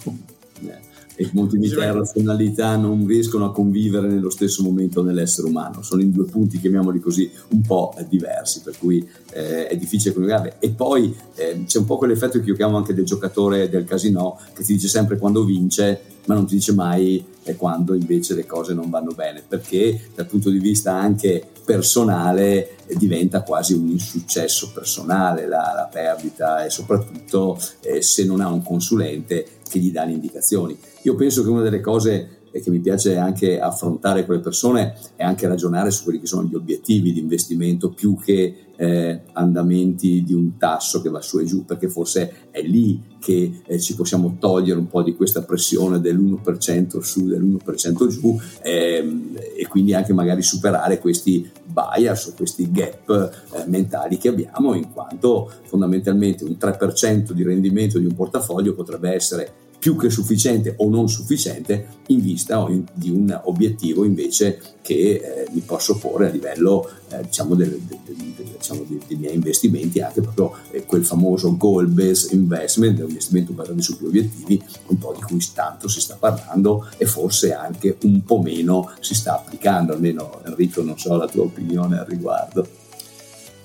Eh, 0.63 0.95
e 1.19 1.31
emotività 1.33 1.83
e 1.83 1.93
razionalità 1.93 2.77
non 2.77 3.07
riescono 3.07 3.47
a 3.47 3.53
convivere 3.53 4.07
nello 4.07 4.29
stesso 4.29 4.63
momento 4.63 5.03
nell'essere 5.03 5.49
umano, 5.49 5.83
sono 5.83 6.03
in 6.03 6.13
due 6.13 6.27
punti, 6.27 6.61
chiamiamoli 6.61 7.01
così, 7.01 7.31
un 7.49 7.63
po' 7.63 7.95
diversi, 8.07 8.61
per 8.61 8.77
cui 8.79 9.07
eh, 9.33 9.67
è 9.67 9.77
difficile 9.79 10.13
coniugare. 10.13 10.57
E 10.59 10.71
poi 10.71 11.15
eh, 11.37 11.65
c'è 11.65 11.79
un 11.79 11.87
po' 11.87 11.97
quell'effetto 11.97 12.39
che 12.39 12.51
io 12.51 12.55
chiamo 12.55 12.77
anche 12.77 12.93
del 12.93 13.07
giocatore 13.07 13.71
del 13.71 13.85
casino, 13.85 14.39
che 14.53 14.63
ti 14.63 14.75
dice 14.75 14.89
sempre 14.89 15.17
quando 15.17 15.43
vince, 15.45 16.01
ma 16.27 16.35
non 16.35 16.47
ti 16.47 16.57
dice 16.57 16.75
mai 16.75 17.25
quando 17.57 17.95
invece 17.95 18.35
le 18.35 18.45
cose 18.45 18.75
non 18.75 18.91
vanno 18.91 19.13
bene, 19.13 19.43
perché 19.47 19.99
dal 20.15 20.27
punto 20.27 20.51
di 20.51 20.59
vista 20.59 20.93
anche 20.95 21.47
personale 21.67 22.77
diventa 22.95 23.43
quasi 23.43 23.75
un 23.75 23.89
insuccesso 23.89 24.71
personale 24.73 25.47
la, 25.47 25.73
la 25.75 25.89
perdita 25.93 26.65
e 26.65 26.71
soprattutto 26.71 27.59
eh, 27.81 28.01
se 28.01 28.25
non 28.25 28.41
ha 28.41 28.49
un 28.49 28.63
consulente 28.63 29.45
che 29.69 29.81
gli 29.81 29.91
dà 29.91 30.05
le 30.05 30.13
indicazioni. 30.13 30.79
Io 31.03 31.15
penso 31.17 31.43
che 31.43 31.51
una 31.51 31.63
delle 31.63 31.81
cose 31.81 32.31
che 32.53 32.71
mi 32.71 32.79
piace 32.79 33.17
anche 33.17 33.61
affrontare 33.61 34.25
con 34.25 34.37
le 34.37 34.41
persone 34.41 34.95
è 35.15 35.25
anche 35.25 35.47
ragionare 35.47 35.91
su 35.91 36.05
quelli 36.05 36.21
che 36.21 36.27
sono 36.27 36.45
gli 36.45 36.55
obiettivi 36.55 37.13
di 37.13 37.21
investimento 37.21 37.91
più 37.91 38.17
che 38.17 38.66
eh, 38.77 39.23
andamenti 39.33 40.23
di 40.23 40.33
un 40.33 40.57
tasso 40.57 41.01
che 41.01 41.09
va 41.09 41.21
su 41.21 41.39
e 41.39 41.45
giù, 41.45 41.65
perché 41.65 41.89
forse 41.89 42.49
è 42.51 42.63
lì 42.63 43.03
che 43.19 43.63
eh, 43.67 43.81
ci 43.81 43.95
possiamo 43.95 44.37
togliere 44.39 44.79
un 44.79 44.89
po' 44.89 45.03
di 45.03 45.15
questa 45.15 45.43
pressione 45.43 46.01
dell'1% 46.01 47.01
su, 47.01 47.27
dell'1% 47.27 48.07
giù 48.09 48.39
ehm, 48.63 49.39
e 49.57 49.67
quindi 49.67 49.95
anche 49.95 50.13
magari 50.13 50.43
superare 50.43 50.99
questi 50.99 51.51
bias 51.65 52.27
o 52.27 52.35
questi 52.37 52.71
gap 52.71 53.09
eh, 53.55 53.65
mentali 53.67 54.19
che 54.19 54.29
abbiamo, 54.29 54.75
in 54.75 54.93
quanto 54.93 55.51
fondamentalmente 55.65 56.45
un 56.45 56.57
3% 56.59 57.33
di 57.33 57.43
rendimento 57.43 57.99
di 57.99 58.05
un 58.05 58.15
portafoglio 58.15 58.75
potrebbe 58.75 59.13
essere 59.13 59.65
più 59.79 59.97
che 59.97 60.11
sufficiente 60.11 60.75
o 60.79 60.89
non 60.89 61.09
sufficiente 61.09 61.87
in 62.09 62.21
vista 62.21 62.67
di 62.93 63.11
un 63.11 63.39
obiettivo 63.45 64.05
invece 64.05 64.61
che 64.83 64.95
eh, 64.95 65.49
mi 65.51 65.61
posso 65.61 65.97
porre 65.97 66.29
a 66.29 66.31
livello 66.31 66.89
eh, 67.11 67.23
diciamo, 67.23 67.55
del, 67.55 67.71
del, 67.71 67.99
del, 68.05 68.47
diciamo 68.57 68.85
dei, 68.87 69.01
dei, 69.07 69.17
miei 69.17 69.35
investimenti, 69.35 70.01
anche 70.01 70.21
proprio 70.21 70.53
eh, 70.71 70.85
quel 70.85 71.05
famoso 71.05 71.57
goal 71.57 71.89
based 71.89 72.33
investment, 72.33 73.01
un 73.01 73.09
investimento 73.09 73.53
basato 73.53 73.81
su 73.83 73.97
più 73.97 74.07
obiettivi, 74.07 74.63
un 74.87 74.99
po' 74.99 75.13
di 75.17 75.23
cui 75.23 75.45
tanto 75.53 75.89
si 75.89 76.01
sta 76.01 76.17
parlando 76.17 76.89
e 76.97 77.07
forse 77.07 77.53
anche 77.53 77.97
un 78.03 78.23
po' 78.23 78.41
meno 78.41 78.93
si 79.01 79.15
sta 79.15 79.35
applicando, 79.35 79.93
almeno 79.93 80.41
Enrico 80.45 80.83
non 80.83 80.99
so 80.99 81.17
la 81.17 81.27
tua 81.27 81.43
opinione 81.43 81.99
al 81.99 82.07
riguardo. 82.07 82.85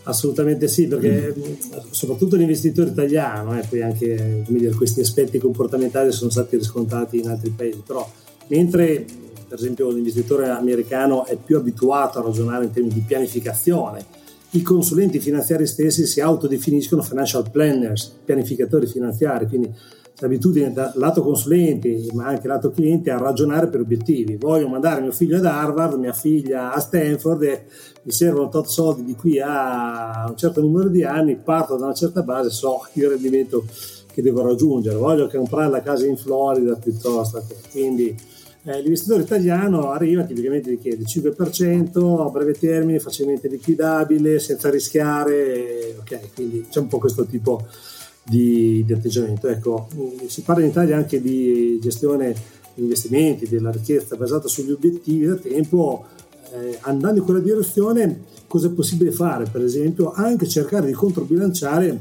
Assolutamente 0.03 0.67
sì, 0.67 0.87
perché 0.87 1.33
mm. 1.37 1.91
soprattutto 1.91 2.35
l'investitore 2.35 2.89
italiano, 2.89 3.57
eh, 3.59 3.65
poi 3.67 3.81
anche 3.81 4.43
dire, 4.47 4.73
questi 4.73 5.01
aspetti 5.01 5.37
comportamentali 5.37 6.11
sono 6.11 6.31
stati 6.31 6.57
riscontrati 6.57 7.19
in 7.19 7.27
altri 7.27 7.51
paesi, 7.51 7.83
però 7.85 8.09
mentre 8.47 9.05
per 9.47 9.59
esempio 9.59 9.91
l'investitore 9.91 10.49
americano 10.49 11.25
è 11.25 11.35
più 11.35 11.57
abituato 11.57 12.19
a 12.19 12.23
ragionare 12.23 12.65
in 12.65 12.71
termini 12.71 12.95
di 12.95 13.01
pianificazione, 13.01 14.05
i 14.51 14.61
consulenti 14.61 15.19
finanziari 15.19 15.67
stessi 15.67 16.05
si 16.05 16.19
autodefiniscono 16.19 17.01
financial 17.01 17.49
planners, 17.51 18.13
pianificatori 18.25 18.87
finanziari, 18.87 19.47
quindi 19.47 19.73
l'abitudine 20.19 20.71
da 20.71 20.91
lato 20.95 21.21
consulente 21.21 22.07
ma 22.13 22.27
anche 22.27 22.47
lato 22.47 22.71
cliente 22.71 23.09
a 23.11 23.17
ragionare 23.17 23.67
per 23.67 23.81
obiettivi. 23.81 24.35
Voglio 24.35 24.67
mandare 24.67 25.01
mio 25.01 25.11
figlio 25.11 25.37
ad 25.37 25.45
Harvard, 25.45 25.97
mia 25.97 26.13
figlia 26.13 26.71
a 26.71 26.79
Stanford 26.79 27.43
e 27.43 27.65
mi 28.03 28.11
servono 28.11 28.49
tot 28.49 28.67
soldi 28.67 29.03
di 29.03 29.15
qui 29.15 29.39
a 29.39 30.25
un 30.27 30.37
certo 30.37 30.61
numero 30.61 30.89
di 30.89 31.03
anni, 31.03 31.35
parto 31.37 31.77
da 31.77 31.85
una 31.85 31.93
certa 31.93 32.21
base, 32.21 32.49
so 32.49 32.81
il 32.93 33.09
rendimento 33.09 33.65
che 34.13 34.21
devo 34.21 34.41
raggiungere. 34.43 34.97
Voglio 34.97 35.27
comprare 35.27 35.69
la 35.69 35.81
casa 35.81 36.05
in 36.05 36.17
Florida 36.17 36.75
piuttosto 36.75 37.43
che. 37.47 37.55
Quindi 37.71 38.15
eh, 38.63 38.79
l'investitore 38.81 39.23
italiano 39.23 39.89
arriva, 39.89 40.23
tipicamente 40.23 40.69
richiede 40.69 41.03
5% 41.03 42.21
a 42.21 42.29
breve 42.29 42.53
termine, 42.53 42.99
facilmente 42.99 43.47
liquidabile, 43.47 44.37
senza 44.39 44.69
rischiare, 44.69 45.95
ok, 45.99 46.33
quindi 46.35 46.67
c'è 46.69 46.79
un 46.79 46.87
po' 46.87 46.99
questo 46.99 47.25
tipo 47.25 47.65
di, 47.65 47.65
di 48.23 48.85
atteggiamento. 48.89 49.47
Ecco, 49.47 49.87
si 50.27 50.41
parla 50.41 50.63
in 50.63 50.69
Italia 50.69 50.97
anche 50.97 51.21
di 51.21 51.79
gestione 51.81 52.35
di 52.73 52.83
investimenti, 52.83 53.47
della 53.47 53.71
richiesta 53.71 54.15
basata 54.15 54.47
sugli 54.47 54.71
obiettivi 54.71 55.25
da 55.25 55.35
tempo, 55.35 56.05
eh, 56.53 56.77
andando 56.81 57.19
in 57.19 57.25
quella 57.25 57.39
direzione 57.39 58.23
cosa 58.47 58.67
è 58.67 58.71
possibile 58.71 59.11
fare? 59.11 59.45
Per 59.49 59.61
esempio 59.61 60.11
anche 60.11 60.47
cercare 60.47 60.87
di 60.87 60.93
controbilanciare 60.93 61.99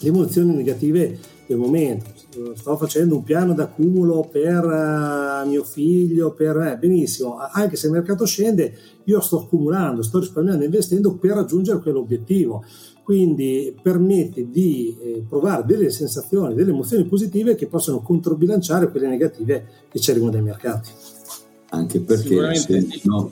le 0.00 0.08
emozioni 0.08 0.54
negative 0.54 1.18
del 1.46 1.58
momento. 1.58 2.10
Sto 2.54 2.76
facendo 2.78 3.16
un 3.16 3.24
piano 3.24 3.52
d'accumulo 3.52 4.26
per 4.30 4.64
uh, 4.64 5.46
mio 5.46 5.62
figlio, 5.64 6.32
per 6.32 6.56
eh, 6.56 6.78
benissimo, 6.78 7.36
anche 7.36 7.76
se 7.76 7.88
il 7.88 7.92
mercato 7.92 8.24
scende, 8.24 8.74
io 9.04 9.20
sto 9.20 9.40
accumulando, 9.40 10.02
sto 10.02 10.18
risparmiando 10.18 10.64
investendo 10.64 11.14
per 11.14 11.32
raggiungere 11.32 11.80
quell'obiettivo 11.80 12.64
quindi 13.02 13.74
permette 13.82 14.48
di 14.48 14.96
eh, 15.00 15.24
provare 15.28 15.64
delle 15.66 15.90
sensazioni, 15.90 16.54
delle 16.54 16.70
emozioni 16.70 17.04
positive 17.04 17.54
che 17.54 17.66
possono 17.66 18.00
controbilanciare 18.00 18.90
quelle 18.90 19.08
negative 19.08 19.66
che 19.88 19.98
ci 19.98 20.10
arrivano 20.10 20.32
dai 20.32 20.42
mercati. 20.42 20.90
Anche 21.70 22.00
perché 22.00 22.54
se, 22.54 22.86
no, 23.04 23.30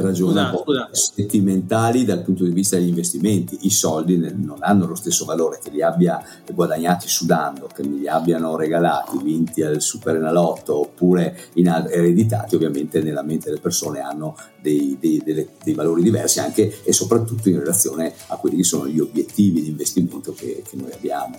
ragiona 0.00 0.54
scusa, 0.54 0.88
sentimentali 0.92 2.04
dal 2.04 2.22
punto 2.22 2.44
di 2.44 2.50
vista 2.50 2.76
degli 2.76 2.88
investimenti. 2.88 3.58
I 3.62 3.70
soldi 3.70 4.16
non 4.18 4.58
hanno 4.60 4.86
lo 4.86 4.94
stesso 4.94 5.24
valore 5.24 5.58
che 5.62 5.70
li 5.70 5.82
abbia 5.82 6.22
guadagnati 6.52 7.08
sudando, 7.08 7.68
che 7.74 7.82
me 7.82 7.98
li 7.98 8.08
abbiano 8.08 8.56
regalati, 8.56 9.18
vinti 9.22 9.62
al 9.62 9.80
super 9.80 10.16
enalotto 10.16 10.78
oppure 10.78 11.36
in, 11.54 11.66
ereditati, 11.68 12.54
ovviamente 12.54 13.02
nella 13.02 13.22
mente 13.22 13.48
delle 13.48 13.60
persone 13.60 14.00
hanno 14.00 14.36
dei, 14.60 14.96
dei, 15.00 15.20
dei, 15.24 15.48
dei, 15.62 15.74
valori 15.74 16.02
diversi 16.02 16.40
anche 16.40 16.82
e 16.82 16.92
soprattutto 16.92 17.48
in 17.48 17.58
relazione 17.58 18.12
a 18.28 18.36
quelli 18.36 18.56
che 18.56 18.64
sono 18.64 18.86
gli 18.88 19.00
obiettivi 19.00 19.62
di 19.62 19.68
investimento 19.68 20.32
che, 20.32 20.62
che 20.68 20.76
noi 20.76 20.92
abbiamo. 20.92 21.38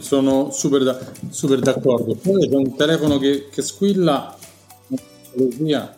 Sono 0.00 0.50
super, 0.50 0.82
da, 0.82 0.98
super 1.28 1.60
d'accordo. 1.60 2.14
Poi 2.14 2.48
c'è 2.48 2.54
un 2.54 2.74
telefono 2.76 3.18
che, 3.18 3.48
che 3.50 3.62
squilla, 3.62 4.36
via 5.58 5.96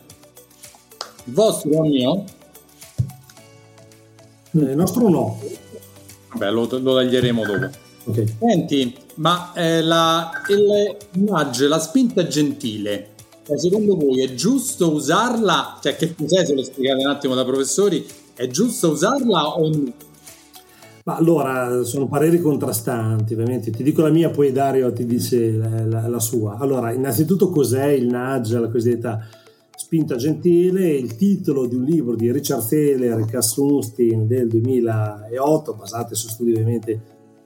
il 1.25 1.33
vostro 1.33 1.69
o 1.69 1.85
il 1.85 1.91
mio? 1.91 2.23
Il 4.51 4.75
nostro 4.75 5.09
no. 5.09 5.39
Vabbè, 6.33 6.51
lo, 6.51 6.67
lo 6.69 6.95
taglieremo 6.95 7.45
dopo. 7.45 7.69
Okay. 8.03 8.35
Senti, 8.39 8.95
ma 9.15 9.53
eh, 9.53 9.81
la, 9.81 10.31
il 10.49 10.97
nudge, 11.11 11.67
la 11.67 11.79
spinta 11.79 12.25
gentile, 12.25 13.09
cioè, 13.45 13.57
secondo 13.59 13.95
voi 13.95 14.23
è 14.23 14.33
giusto 14.33 14.91
usarla? 14.91 15.77
Cioè, 15.81 15.95
che 15.95 16.15
cos'è 16.15 16.45
se 16.45 16.53
lo 16.55 16.63
spiegate 16.63 17.03
un 17.03 17.09
attimo 17.09 17.35
da 17.35 17.43
professori? 17.43 18.05
È 18.33 18.47
giusto 18.47 18.91
usarla 18.91 19.57
o 19.57 19.67
no? 19.67 19.93
Ma 21.03 21.15
allora, 21.15 21.83
sono 21.83 22.07
pareri 22.07 22.39
contrastanti, 22.39 23.33
ovviamente. 23.33 23.71
Ti 23.71 23.83
dico 23.83 24.03
la 24.03 24.09
mia, 24.09 24.29
poi 24.29 24.51
Dario 24.51 24.93
ti 24.93 25.05
dice 25.05 25.51
la, 25.51 25.85
la, 25.85 26.07
la 26.07 26.19
sua. 26.19 26.57
Allora, 26.59 26.91
innanzitutto 26.91 27.49
cos'è 27.49 27.87
il 27.87 28.05
nudge, 28.05 28.59
la 28.59 28.69
cosiddetta 28.69 29.27
Spinta 29.91 30.15
Gentile, 30.15 30.87
il 30.87 31.17
titolo 31.17 31.65
di 31.65 31.75
un 31.75 31.83
libro 31.83 32.15
di 32.15 32.31
Richard 32.31 32.65
Thaler 32.65 33.19
e 33.19 33.25
Cass 33.25 33.51
Sunstein 33.51 34.25
del 34.25 34.47
2008, 34.47 35.73
basato 35.73 36.15
su 36.15 36.29
studi 36.29 36.53
ovviamente 36.53 36.97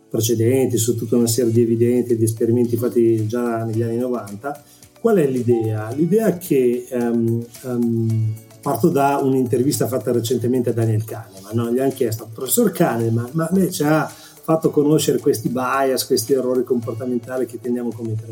precedenti, 0.08 0.78
su 0.78 0.96
tutta 0.96 1.16
una 1.16 1.26
serie 1.26 1.52
di 1.52 1.64
evidenti 1.64 2.16
di 2.16 2.24
esperimenti 2.24 2.78
fatti 2.78 3.26
già 3.26 3.64
negli 3.64 3.82
anni 3.82 3.98
90. 3.98 4.64
Qual 5.02 5.18
è 5.18 5.26
l'idea? 5.26 5.90
L'idea 5.90 6.38
che 6.38 6.86
um, 6.92 7.44
um, 7.64 8.34
parto 8.62 8.90
da 8.90 9.20
un'intervista 9.24 9.88
fatta 9.88 10.12
recentemente 10.12 10.70
a 10.70 10.74
Daniel 10.74 11.04
Kahneman, 11.04 11.56
no? 11.56 11.72
gli 11.72 11.80
hanno 11.80 11.94
chiesto, 11.94 12.30
professor 12.32 12.70
Kahneman, 12.70 13.30
ma 13.32 13.50
lei 13.54 13.72
ci 13.72 13.82
ha 13.82 14.08
fatto 14.08 14.70
conoscere 14.70 15.18
questi 15.18 15.50
bias, 15.50 16.06
questi 16.06 16.34
errori 16.34 16.64
comportamentali 16.64 17.48
che 17.48 17.60
tendiamo 17.60 17.90
a 17.90 17.96
commettere, 17.96 18.32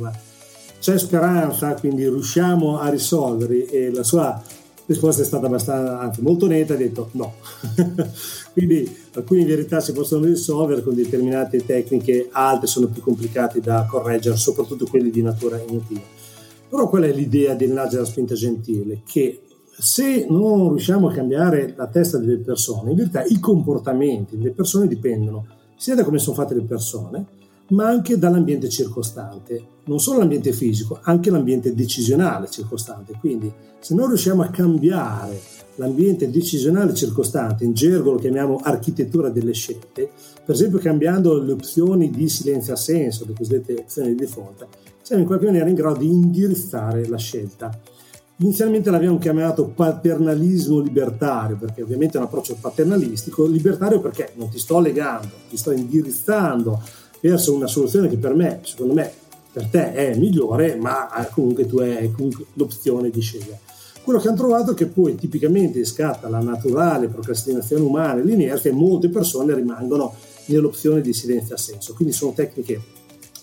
c'è 0.83 0.97
speranza, 0.97 1.75
quindi 1.75 2.03
riusciamo 2.03 2.77
a 2.77 2.89
risolverli 2.89 3.67
e 3.67 3.89
la 3.89 4.03
sua 4.03 4.43
risposta 4.85 5.21
è 5.21 5.25
stata 5.25 5.45
abbastanza, 5.45 5.97
anzi 5.97 6.21
molto 6.21 6.45
netta, 6.45 6.73
ha 6.73 6.75
detto 6.75 7.07
no. 7.13 7.35
quindi 8.51 8.93
alcune 9.13 9.45
verità 9.45 9.79
si 9.79 9.93
possono 9.93 10.25
risolvere 10.25 10.83
con 10.83 10.93
determinate 10.93 11.63
tecniche, 11.63 12.27
altre 12.33 12.67
sono 12.67 12.87
più 12.87 13.01
complicate 13.01 13.61
da 13.61 13.85
correggere, 13.89 14.35
soprattutto 14.35 14.85
quelle 14.85 15.09
di 15.09 15.21
natura 15.21 15.57
emotiva. 15.57 16.01
Però 16.67 16.89
qual 16.89 17.03
è 17.03 17.13
l'idea 17.13 17.53
del 17.53 17.87
della 17.89 18.03
spinta 18.03 18.35
gentile? 18.35 19.03
Che 19.05 19.41
se 19.79 20.25
non 20.29 20.67
riusciamo 20.67 21.07
a 21.07 21.13
cambiare 21.13 21.75
la 21.77 21.87
testa 21.87 22.17
delle 22.17 22.39
persone, 22.39 22.89
in 22.89 22.97
verità 22.97 23.23
i 23.23 23.39
comportamenti 23.39 24.35
delle 24.35 24.51
persone 24.51 24.89
dipendono 24.89 25.47
sia 25.77 25.95
da 25.95 26.03
come 26.03 26.19
sono 26.19 26.35
fatte 26.35 26.55
le 26.55 26.63
persone, 26.63 27.25
ma 27.69 27.87
anche 27.87 28.17
dall'ambiente 28.17 28.69
circostante, 28.69 29.67
non 29.85 29.99
solo 29.99 30.19
l'ambiente 30.19 30.53
fisico, 30.53 30.99
anche 31.01 31.29
l'ambiente 31.29 31.73
decisionale 31.73 32.49
circostante. 32.49 33.13
Quindi 33.19 33.51
se 33.79 33.95
non 33.95 34.07
riusciamo 34.07 34.41
a 34.41 34.49
cambiare 34.49 35.39
l'ambiente 35.75 36.29
decisionale 36.29 36.93
circostante, 36.93 37.63
in 37.63 37.73
gergo 37.73 38.11
lo 38.11 38.17
chiamiamo 38.17 38.59
architettura 38.61 39.29
delle 39.29 39.53
scelte, 39.53 40.09
per 40.45 40.55
esempio 40.55 40.79
cambiando 40.79 41.41
le 41.41 41.51
opzioni 41.53 42.09
di 42.09 42.29
silenzio 42.29 42.73
assenso, 42.73 43.25
le 43.25 43.33
cosiddette 43.33 43.73
opzioni 43.73 44.09
di 44.09 44.15
default, 44.15 44.67
siamo 45.01 45.21
in 45.21 45.27
qualche 45.27 45.45
maniera 45.45 45.67
in 45.67 45.75
grado 45.75 45.99
di 45.99 46.09
indirizzare 46.09 47.07
la 47.07 47.17
scelta. 47.17 47.77
Inizialmente 48.37 48.89
l'abbiamo 48.89 49.19
chiamato 49.19 49.67
paternalismo 49.67 50.79
libertario, 50.79 51.55
perché 51.55 51.81
ovviamente 51.81 52.17
è 52.17 52.19
un 52.19 52.25
approccio 52.25 52.57
paternalistico, 52.59 53.45
libertario 53.45 53.99
perché 53.99 54.31
non 54.35 54.49
ti 54.49 54.59
sto 54.59 54.79
legando, 54.79 55.29
ti 55.49 55.55
sto 55.55 55.71
indirizzando 55.71 56.81
verso 57.29 57.53
una 57.53 57.67
soluzione 57.67 58.09
che 58.09 58.17
per 58.17 58.33
me, 58.33 58.59
secondo 58.63 58.93
me, 58.93 59.09
per 59.53 59.67
te 59.67 59.93
è 59.93 60.17
migliore, 60.17 60.75
ma 60.75 61.07
comunque 61.31 61.65
tu 61.65 61.77
hai 61.79 62.11
comunque 62.11 62.45
l'opzione 62.55 63.09
di 63.09 63.21
scegliere. 63.21 63.59
Quello 64.03 64.19
che 64.19 64.27
hanno 64.27 64.35
trovato 64.35 64.71
è 64.71 64.73
che 64.73 64.87
poi 64.87 65.15
tipicamente 65.15 65.85
scatta 65.85 66.27
la 66.27 66.41
naturale 66.41 67.07
procrastinazione 67.07 67.81
umana 67.81 68.19
e 68.19 68.25
l'inerzia 68.25 68.71
e 68.71 68.73
molte 68.73 69.07
persone 69.07 69.55
rimangono 69.55 70.13
nell'opzione 70.47 70.99
di 70.99 71.13
silenzio 71.13 71.55
assenso. 71.55 71.93
Quindi 71.93 72.13
sono 72.13 72.33
tecniche 72.33 72.81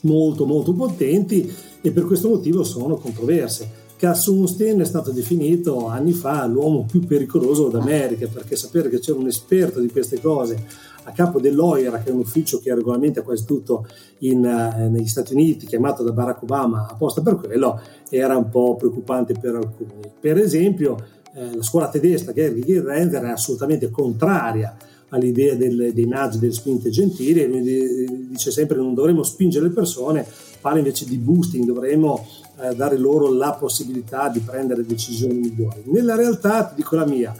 molto 0.02 0.44
molto 0.44 0.74
potenti 0.74 1.50
e 1.80 1.90
per 1.90 2.04
questo 2.04 2.28
motivo 2.28 2.62
sono 2.64 2.96
controverse. 2.96 3.88
Cass 3.96 4.22
Sunstein 4.22 4.80
è 4.80 4.84
stato 4.84 5.10
definito 5.10 5.86
anni 5.86 6.12
fa 6.12 6.44
l'uomo 6.44 6.84
più 6.84 7.06
pericoloso 7.06 7.68
d'America 7.68 8.26
perché 8.26 8.56
sapere 8.56 8.90
che 8.90 8.98
c'era 8.98 9.18
un 9.18 9.26
esperto 9.26 9.80
di 9.80 9.88
queste 9.88 10.20
cose 10.20 10.66
a 11.04 11.12
capo 11.12 11.40
dell'OIRA, 11.40 12.02
che 12.02 12.10
è 12.10 12.12
un 12.12 12.20
ufficio 12.20 12.58
che 12.58 12.74
regolamenta 12.74 13.22
quasi 13.22 13.44
tutto 13.44 13.86
in, 14.18 14.44
eh, 14.44 14.88
negli 14.88 15.08
Stati 15.08 15.32
Uniti, 15.32 15.66
chiamato 15.66 16.02
da 16.02 16.12
Barack 16.12 16.42
Obama 16.42 16.86
apposta 16.90 17.22
per 17.22 17.36
quello, 17.36 17.80
era 18.08 18.36
un 18.36 18.48
po' 18.48 18.76
preoccupante 18.76 19.34
per 19.38 19.54
alcuni. 19.54 20.10
Per 20.18 20.36
esempio, 20.36 20.96
eh, 21.34 21.56
la 21.56 21.62
scuola 21.62 21.88
tedesca, 21.88 22.32
Gergi 22.32 22.80
Render, 22.80 23.22
è 23.22 23.30
assolutamente 23.30 23.90
contraria 23.90 24.76
all'idea 25.10 25.54
del, 25.54 25.92
dei 25.92 26.06
nudge, 26.06 26.38
delle 26.38 26.52
spinte 26.52 26.90
gentili, 26.90 27.46
lui 27.46 28.28
dice 28.28 28.50
sempre 28.50 28.76
che 28.76 28.82
non 28.82 28.94
dovremmo 28.94 29.22
spingere 29.22 29.66
le 29.66 29.72
persone, 29.72 30.24
parla 30.60 30.78
invece 30.78 31.04
di 31.04 31.16
boosting, 31.16 31.64
dovremmo 31.64 32.26
eh, 32.60 32.74
dare 32.74 32.96
loro 32.96 33.32
la 33.32 33.52
possibilità 33.52 34.28
di 34.28 34.40
prendere 34.40 34.84
decisioni 34.84 35.34
migliori. 35.34 35.82
Nella 35.86 36.14
realtà, 36.14 36.64
ti 36.64 36.74
dico 36.76 36.94
la 36.94 37.06
mia, 37.06 37.34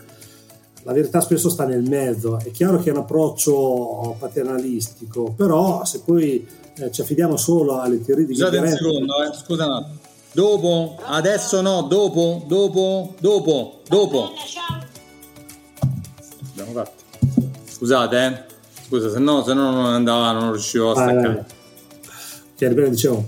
la 0.83 0.93
verità 0.93 1.21
spesso 1.21 1.49
sta 1.49 1.65
nel 1.65 1.83
mezzo, 1.89 2.39
è 2.39 2.51
chiaro 2.51 2.79
che 2.79 2.91
è 2.91 2.93
un 2.93 2.99
approccio 2.99 4.17
paternalistico, 4.19 5.33
però 5.37 5.85
se 5.85 6.01
poi 6.05 6.47
eh, 6.77 6.91
ci 6.91 7.03
affidiamo 7.03 7.37
solo 7.37 7.81
alle 7.81 8.03
teorie 8.03 8.25
di 8.25 8.35
Scusate 8.35 8.59
un 8.59 8.69
secondo, 8.69 9.23
eh, 9.23 9.35
scusa 9.35 9.67
un 9.67 9.73
attimo. 9.73 9.99
Dopo, 10.33 10.97
adesso 11.07 11.61
no, 11.61 11.83
dopo, 11.83 12.45
dopo, 12.47 13.15
dopo, 13.19 13.81
dopo. 13.89 14.31
Abbiamo 16.51 16.73
fatto. 16.73 17.03
Scusate, 17.65 18.27
eh. 18.27 18.49
Scusa, 18.87 19.11
se 19.11 19.19
no, 19.19 19.43
se 19.43 19.55
no 19.55 19.71
non 19.73 19.87
andava, 19.87 20.33
non 20.33 20.53
riuscivo 20.53 20.93
a 20.93 20.95
staccare. 20.95 21.47
Che 22.57 22.69
ripeto, 22.69 22.89
dicevo, 22.91 23.25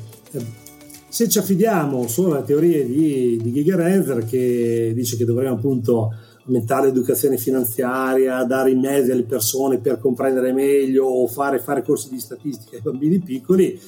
se 1.08 1.28
ci 1.28 1.38
affidiamo 1.38 2.06
solo 2.06 2.36
alle 2.36 2.44
teorie 2.44 2.86
di, 2.86 3.38
di 3.42 3.52
Giga 3.52 3.76
Renzer 3.76 4.24
che 4.24 4.92
dice 4.94 5.16
che 5.16 5.24
dovremmo 5.24 5.56
appunto 5.56 6.14
aumentare 6.46 6.86
l'educazione 6.86 7.36
finanziaria, 7.36 8.42
dare 8.44 8.70
i 8.70 8.74
mezzi 8.74 9.10
alle 9.10 9.24
persone 9.24 9.78
per 9.78 9.98
comprendere 9.98 10.52
meglio 10.52 11.06
o 11.06 11.26
fare, 11.26 11.58
fare 11.58 11.82
corsi 11.82 12.08
di 12.10 12.18
statistica 12.18 12.76
ai 12.76 12.82
bambini 12.82 13.20
piccoli, 13.20 13.80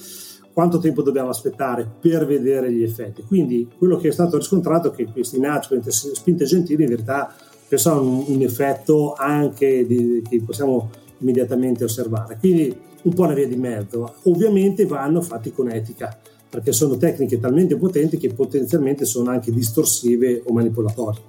quanto 0.53 0.79
tempo 0.79 1.01
dobbiamo 1.01 1.29
aspettare 1.29 1.89
per 1.99 2.25
vedere 2.25 2.71
gli 2.71 2.83
effetti. 2.83 3.23
Quindi 3.23 3.67
quello 3.77 3.97
che 3.97 4.07
è 4.07 4.11
stato 4.11 4.37
riscontrato 4.37 4.91
è 4.91 4.95
che 4.95 5.05
questi 5.11 5.39
nudge, 5.39 5.79
queste 5.79 6.15
spinte 6.15 6.45
gentili 6.45 6.83
in 6.83 6.89
verità 6.89 7.33
hanno 7.83 8.23
un, 8.27 8.41
effetto 8.41 9.13
anche 9.13 9.85
di, 9.85 10.23
che 10.27 10.41
possiamo 10.41 10.89
immediatamente 11.17 11.83
osservare. 11.83 12.37
Quindi 12.39 12.73
un 13.05 13.13
po' 13.13 13.23
una 13.23 13.33
via 13.33 13.47
di 13.47 13.55
mezzo. 13.55 14.15
Ovviamente 14.23 14.85
vanno 14.85 15.21
fatti 15.21 15.51
con 15.51 15.69
etica, 15.69 16.17
perché 16.49 16.71
sono 16.71 16.97
tecniche 16.97 17.39
talmente 17.39 17.75
potenti 17.75 18.17
che 18.17 18.33
potenzialmente 18.33 19.05
sono 19.05 19.29
anche 19.29 19.51
distorsive 19.51 20.41
o 20.45 20.53
manipolatorie. 20.53 21.21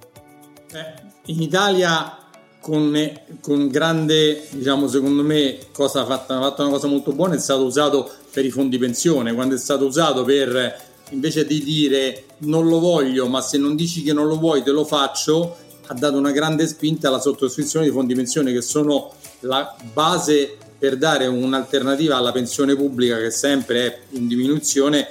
In 1.29 1.41
Italia 1.41 2.17
con, 2.61 2.97
con, 3.41 3.67
grande, 3.67 4.47
diciamo, 4.51 4.87
secondo 4.87 5.23
me, 5.23 5.57
cosa 5.73 6.05
fatta, 6.05 6.37
ha 6.37 6.41
fatto 6.41 6.61
una 6.61 6.71
cosa 6.71 6.87
molto 6.87 7.11
buona, 7.11 7.35
è 7.35 7.39
stato 7.39 7.63
usato 7.63 8.09
per 8.31 8.45
i 8.45 8.49
fondi 8.49 8.77
pensione, 8.77 9.33
quando 9.33 9.55
è 9.55 9.57
stato 9.57 9.85
usato 9.85 10.23
per, 10.23 10.79
invece 11.09 11.45
di 11.45 11.61
dire 11.61 12.23
non 12.39 12.67
lo 12.67 12.79
voglio, 12.79 13.27
ma 13.27 13.41
se 13.41 13.57
non 13.57 13.75
dici 13.75 14.03
che 14.03 14.13
non 14.13 14.27
lo 14.27 14.37
vuoi 14.37 14.63
te 14.63 14.71
lo 14.71 14.85
faccio, 14.85 15.55
ha 15.87 15.93
dato 15.93 16.17
una 16.17 16.31
grande 16.31 16.65
spinta 16.65 17.09
alla 17.09 17.19
sottoscrizione 17.19 17.85
di 17.85 17.91
fondi 17.91 18.15
pensione 18.15 18.53
che 18.53 18.61
sono 18.61 19.13
la 19.41 19.75
base 19.93 20.57
per 20.79 20.97
dare 20.97 21.27
un'alternativa 21.27 22.15
alla 22.15 22.31
pensione 22.31 22.75
pubblica 22.75 23.17
che 23.17 23.31
sempre 23.31 23.85
è 23.85 23.99
in 24.11 24.27
diminuzione. 24.27 25.09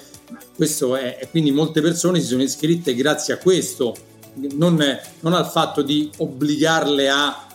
Questo 0.54 0.96
è, 0.96 1.28
quindi 1.30 1.50
molte 1.50 1.82
persone 1.82 2.20
si 2.20 2.26
sono 2.26 2.42
iscritte 2.42 2.94
grazie 2.94 3.35
a 3.35 3.38
questo, 3.38 3.94
non, 4.57 4.83
non 5.21 5.33
al 5.33 5.47
fatto 5.47 5.83
di 5.83 6.11
obbligarle 6.16 7.09
a 7.09 7.47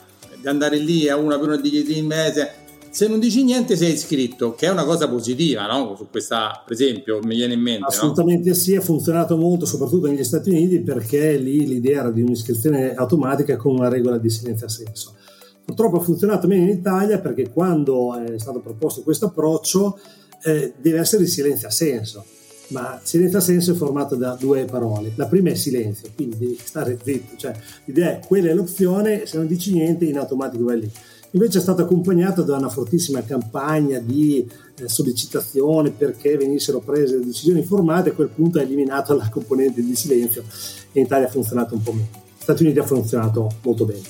di 0.41 0.47
andare 0.47 0.77
lì 0.77 1.07
a 1.07 1.15
una 1.15 1.37
per 1.37 1.47
una 1.47 1.57
di 1.57 1.97
in 1.97 2.07
mese. 2.07 2.55
Se 2.89 3.07
non 3.07 3.19
dici 3.19 3.43
niente 3.43 3.77
sei 3.77 3.93
iscritto, 3.93 4.53
che 4.53 4.65
è 4.65 4.69
una 4.69 4.83
cosa 4.83 5.07
positiva, 5.07 5.65
no? 5.65 5.95
Su 5.95 6.07
questa, 6.09 6.61
per 6.65 6.73
esempio, 6.73 7.19
mi 7.23 7.35
viene 7.35 7.53
in 7.53 7.61
mente. 7.61 7.85
Assolutamente 7.85 8.49
no? 8.49 8.55
sì, 8.55 8.75
ha 8.75 8.81
funzionato 8.81 9.37
molto, 9.37 9.65
soprattutto 9.65 10.07
negli 10.07 10.25
Stati 10.25 10.49
Uniti, 10.49 10.81
perché 10.81 11.37
lì 11.37 11.65
l'idea 11.65 12.01
era 12.01 12.11
di 12.11 12.21
un'iscrizione 12.21 12.93
automatica 12.93 13.55
con 13.55 13.75
una 13.75 13.87
regola 13.87 14.17
di 14.17 14.29
silenzio 14.29 14.65
assenso. 14.65 15.15
Purtroppo 15.63 15.97
ha 15.97 16.01
funzionato 16.01 16.47
meno 16.47 16.63
in 16.63 16.69
Italia 16.69 17.19
perché 17.19 17.49
quando 17.49 18.15
è 18.15 18.37
stato 18.37 18.59
proposto 18.59 19.03
questo 19.03 19.27
approccio 19.27 19.97
eh, 20.43 20.73
deve 20.81 20.99
essere 20.99 21.23
il 21.23 21.29
silenzio 21.29 21.69
assenso 21.69 22.25
ma 22.71 22.99
silenzio 23.03 23.37
assenso 23.37 23.71
è 23.71 23.75
formato 23.75 24.15
da 24.15 24.35
due 24.39 24.65
parole. 24.65 25.11
La 25.15 25.27
prima 25.27 25.49
è 25.49 25.55
silenzio, 25.55 26.09
quindi 26.15 26.37
devi 26.37 26.59
stare 26.61 26.97
zitto, 27.01 27.35
cioè 27.37 27.53
l'idea 27.85 28.11
è 28.11 28.19
quella 28.25 28.49
è 28.49 28.53
l'opzione, 28.53 29.25
se 29.25 29.37
non 29.37 29.47
dici 29.47 29.73
niente 29.73 30.05
in 30.05 30.17
automatico 30.17 30.63
vai 30.63 30.79
lì. 30.79 30.91
Invece 31.33 31.59
è 31.59 31.61
stato 31.61 31.83
accompagnato 31.83 32.41
da 32.43 32.57
una 32.57 32.67
fortissima 32.67 33.23
campagna 33.23 33.99
di 33.99 34.45
eh, 34.75 34.89
sollecitazione 34.89 35.91
perché 35.91 36.35
venissero 36.35 36.79
prese 36.79 37.23
decisioni 37.23 37.59
informate, 37.59 38.09
a 38.09 38.13
quel 38.13 38.27
punto 38.27 38.59
ha 38.59 38.61
eliminato 38.61 39.15
la 39.15 39.29
componente 39.29 39.81
di 39.81 39.95
silenzio 39.95 40.43
e 40.91 40.99
in 40.99 41.05
Italia 41.05 41.27
ha 41.27 41.31
funzionato 41.31 41.73
un 41.73 41.83
po' 41.83 41.93
meno. 41.93 42.09
Stati 42.37 42.63
Uniti 42.63 42.79
ha 42.79 42.83
funzionato 42.83 43.49
molto 43.61 43.85
bene. 43.85 44.01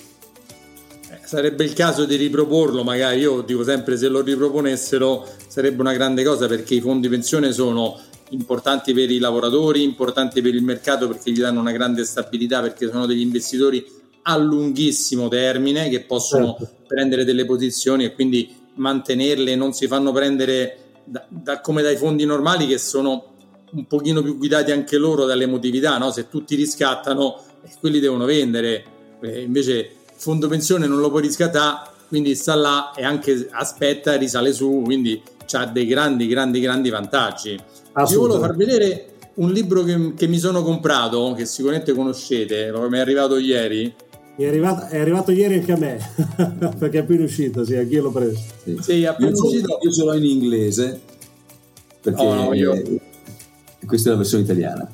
Eh, 1.12 1.20
sarebbe 1.24 1.64
il 1.64 1.74
caso 1.74 2.06
di 2.06 2.16
riproporlo, 2.16 2.84
magari 2.84 3.20
io 3.20 3.42
dico 3.42 3.64
sempre 3.64 3.98
se 3.98 4.08
lo 4.08 4.22
riproponessero 4.22 5.28
sarebbe 5.48 5.82
una 5.82 5.94
grande 5.94 6.24
cosa 6.24 6.48
perché 6.48 6.74
i 6.74 6.82
fondi 6.82 7.08
pensione 7.08 7.52
sono 7.52 8.00
importanti 8.32 8.94
per 8.94 9.10
i 9.10 9.20
lavoratori, 9.20 9.84
importanti 9.84 10.42
per 10.42 10.54
il 10.54 10.64
mercato 10.64 11.08
perché 11.08 11.32
gli 11.32 11.40
danno 11.40 11.60
una 11.60 11.72
grande 11.72 12.04
stabilità, 12.06 12.62
perché 12.62 12.90
sono 12.90 13.06
degli 13.06 13.22
investitori 13.22 13.86
a 14.24 14.38
lunghissimo 14.38 15.28
termine 15.28 15.90
che 15.90 16.02
possono 16.02 16.56
certo. 16.58 16.76
prendere 16.88 17.24
delle 17.24 17.46
posizioni 17.46 18.06
e 18.06 18.14
quindi 18.14 18.54
mantenerle, 18.76 19.56
non 19.56 19.74
si 19.74 19.88
fanno 19.88 20.12
prendere 20.12 20.78
da, 21.04 21.26
da, 21.28 21.60
come 21.62 21.82
dai 21.82 21.98
fondi 21.98 22.26
normali 22.26 22.68
che 22.68 22.78
sono 22.78 23.30
un 23.72 23.88
pochino 23.88 24.22
più 24.22 24.38
guidati 24.38 24.72
anche 24.72 24.98
loro 24.98 25.26
dall'emotività, 25.26 25.98
no? 25.98 26.12
se 26.12 26.28
tutti 26.30 26.56
riscattano 26.56 27.40
eh, 27.64 27.70
quelli 27.80 28.00
devono 28.00 28.26
vendere, 28.26 28.84
eh, 29.22 29.42
invece 29.42 29.74
il 29.74 30.18
fondo 30.18 30.48
pensione 30.48 30.88
non 30.88 31.00
lo 31.00 31.10
puoi 31.10 31.24
riscattare, 31.24 31.90
quindi 32.08 32.36
sta 32.36 32.56
là 32.56 32.92
e 32.94 33.04
anche 33.04 33.48
aspetta 33.52 34.14
e 34.14 34.18
risale 34.18 34.54
su, 34.54 34.82
quindi 34.84 35.22
ha 35.54 35.66
dei 35.66 35.86
grandi, 35.86 36.28
grandi, 36.28 36.60
grandi 36.60 36.90
vantaggi. 36.90 37.60
Io 37.96 38.20
volevo 38.20 38.40
far 38.40 38.56
vedere 38.56 39.14
un 39.36 39.52
libro 39.52 39.84
che, 39.84 40.14
che, 40.16 40.28
mi 40.28 40.38
sono 40.38 40.64
comprato, 40.64 41.34
che 41.36 41.46
sicuramente 41.46 41.94
conoscete, 41.94 42.72
mi 42.72 42.98
è 42.98 43.00
arrivato 43.00 43.38
ieri. 43.38 43.94
È 44.36 44.48
arrivato, 44.48 44.88
è 44.88 45.00
arrivato 45.00 45.32
ieri 45.32 45.56
anche 45.56 45.72
a 45.72 45.78
me, 45.78 46.00
perché 46.80 47.00
è 47.00 47.02
appena 47.02 47.24
uscito, 47.24 47.66
sì, 47.66 47.76
anch'io 47.76 48.04
l'ho 48.04 48.12
preso. 48.12 48.40
Sì, 48.64 48.78
sì 48.82 49.06
appena 49.06 49.30
io, 49.30 49.44
uscito. 49.44 49.78
Io 49.82 49.92
ce 49.92 50.04
l'ho 50.04 50.14
in 50.14 50.24
inglese, 50.24 51.02
perché 52.02 52.22
oh, 52.22 52.34
no, 52.34 52.54
io... 52.54 52.82
questa 53.86 54.10
è 54.10 54.12
la 54.14 54.18
versione 54.18 54.44
italiana. 54.44 54.90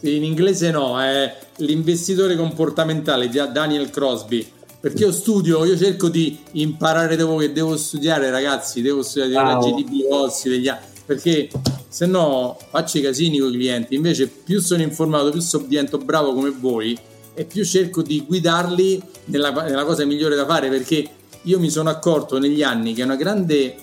In 0.00 0.22
inglese 0.22 0.70
no, 0.70 1.00
è 1.00 1.36
L'investitore 1.60 2.36
comportamentale 2.36 3.28
di 3.28 3.40
Daniel 3.52 3.90
Crosby. 3.90 4.46
Perché 4.80 5.02
io 5.02 5.10
studio, 5.10 5.64
io 5.64 5.76
cerco 5.76 6.08
di 6.08 6.38
imparare 6.52 7.16
dopo 7.16 7.36
che 7.36 7.50
devo 7.52 7.76
studiare, 7.76 8.30
ragazzi, 8.30 8.80
devo 8.80 9.02
studiare 9.02 9.54
wow. 9.54 9.60
la 9.60 9.66
GDP 9.66 10.08
Rossi, 10.08 10.48
degli 10.48 10.68
altri 10.68 10.87
perché 11.08 11.48
se 11.88 12.04
no 12.04 12.58
faccio 12.68 12.98
i 12.98 13.00
casini 13.00 13.38
con 13.38 13.48
i 13.48 13.54
clienti. 13.54 13.94
Invece, 13.94 14.26
più 14.26 14.60
sono 14.60 14.82
informato, 14.82 15.30
più 15.30 15.40
so, 15.40 15.64
divento 15.66 15.96
bravo 15.96 16.34
come 16.34 16.50
voi 16.50 16.98
e 17.32 17.46
più 17.46 17.64
cerco 17.64 18.02
di 18.02 18.26
guidarli 18.26 19.02
nella, 19.26 19.50
nella 19.50 19.86
cosa 19.86 20.04
migliore 20.04 20.36
da 20.36 20.44
fare. 20.44 20.68
Perché 20.68 21.08
io 21.44 21.58
mi 21.58 21.70
sono 21.70 21.88
accorto 21.88 22.38
negli 22.38 22.62
anni 22.62 22.92
che 22.92 23.04
una 23.04 23.16
grande 23.16 23.74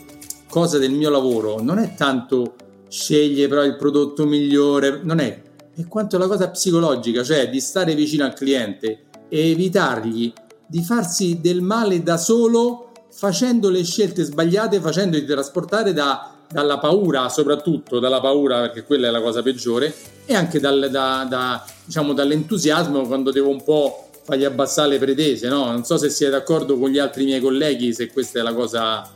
cosa 0.48 0.78
del 0.78 0.92
mio 0.92 1.10
lavoro 1.10 1.60
non 1.60 1.80
è 1.80 1.96
tanto 1.96 2.54
scegliere 2.88 3.48
però 3.48 3.64
il 3.64 3.76
prodotto 3.76 4.28
migliore, 4.28 5.00
non 5.02 5.18
è, 5.18 5.42
è 5.76 5.88
quanto 5.88 6.20
la 6.20 6.28
cosa 6.28 6.50
psicologica, 6.50 7.24
cioè 7.24 7.50
di 7.50 7.60
stare 7.60 7.96
vicino 7.96 8.24
al 8.24 8.36
cliente 8.36 9.06
e 9.30 9.50
evitargli 9.50 10.32
di 10.68 10.84
farsi 10.84 11.40
del 11.42 11.62
male 11.62 12.04
da 12.04 12.18
solo 12.18 12.92
facendo 13.12 13.72
le 13.72 13.84
scelte 13.84 14.24
sbagliate, 14.24 14.80
facendoli 14.80 15.26
trasportare 15.26 15.92
da 15.92 16.35
dalla 16.52 16.78
paura, 16.78 17.30
soprattutto 17.30 18.00
dalla 18.00 18.20
paura, 18.20 18.62
perché 18.62 18.84
quella 18.84 19.08
è 19.08 19.12
la 19.12 19.22
cosa 19.22 19.42
peggiore, 19.42 19.94
e 20.26 20.34
anche 20.36 20.60
dal, 20.60 20.90
da, 20.92 21.26
da, 21.30 21.66
diciamo, 21.86 22.14
dall'entusiasmo 22.14 23.02
quando 23.08 23.32
devo 23.32 23.50
un 23.50 23.64
po' 23.64 24.08
fargli 24.24 24.44
abbassare 24.44 24.90
le 24.90 24.98
pretese. 24.98 25.48
No? 25.48 25.66
Non 25.66 25.86
so 25.86 25.98
se 25.98 26.10
siete 26.10 26.32
d'accordo 26.32 26.78
con 26.78 26.90
gli 26.90 26.98
altri 26.98 27.26
miei 27.26 27.40
colleghi, 27.42 27.94
se 27.94 28.12
questa 28.12 28.40
è 28.40 28.42
la 28.42 28.54
cosa. 28.54 29.08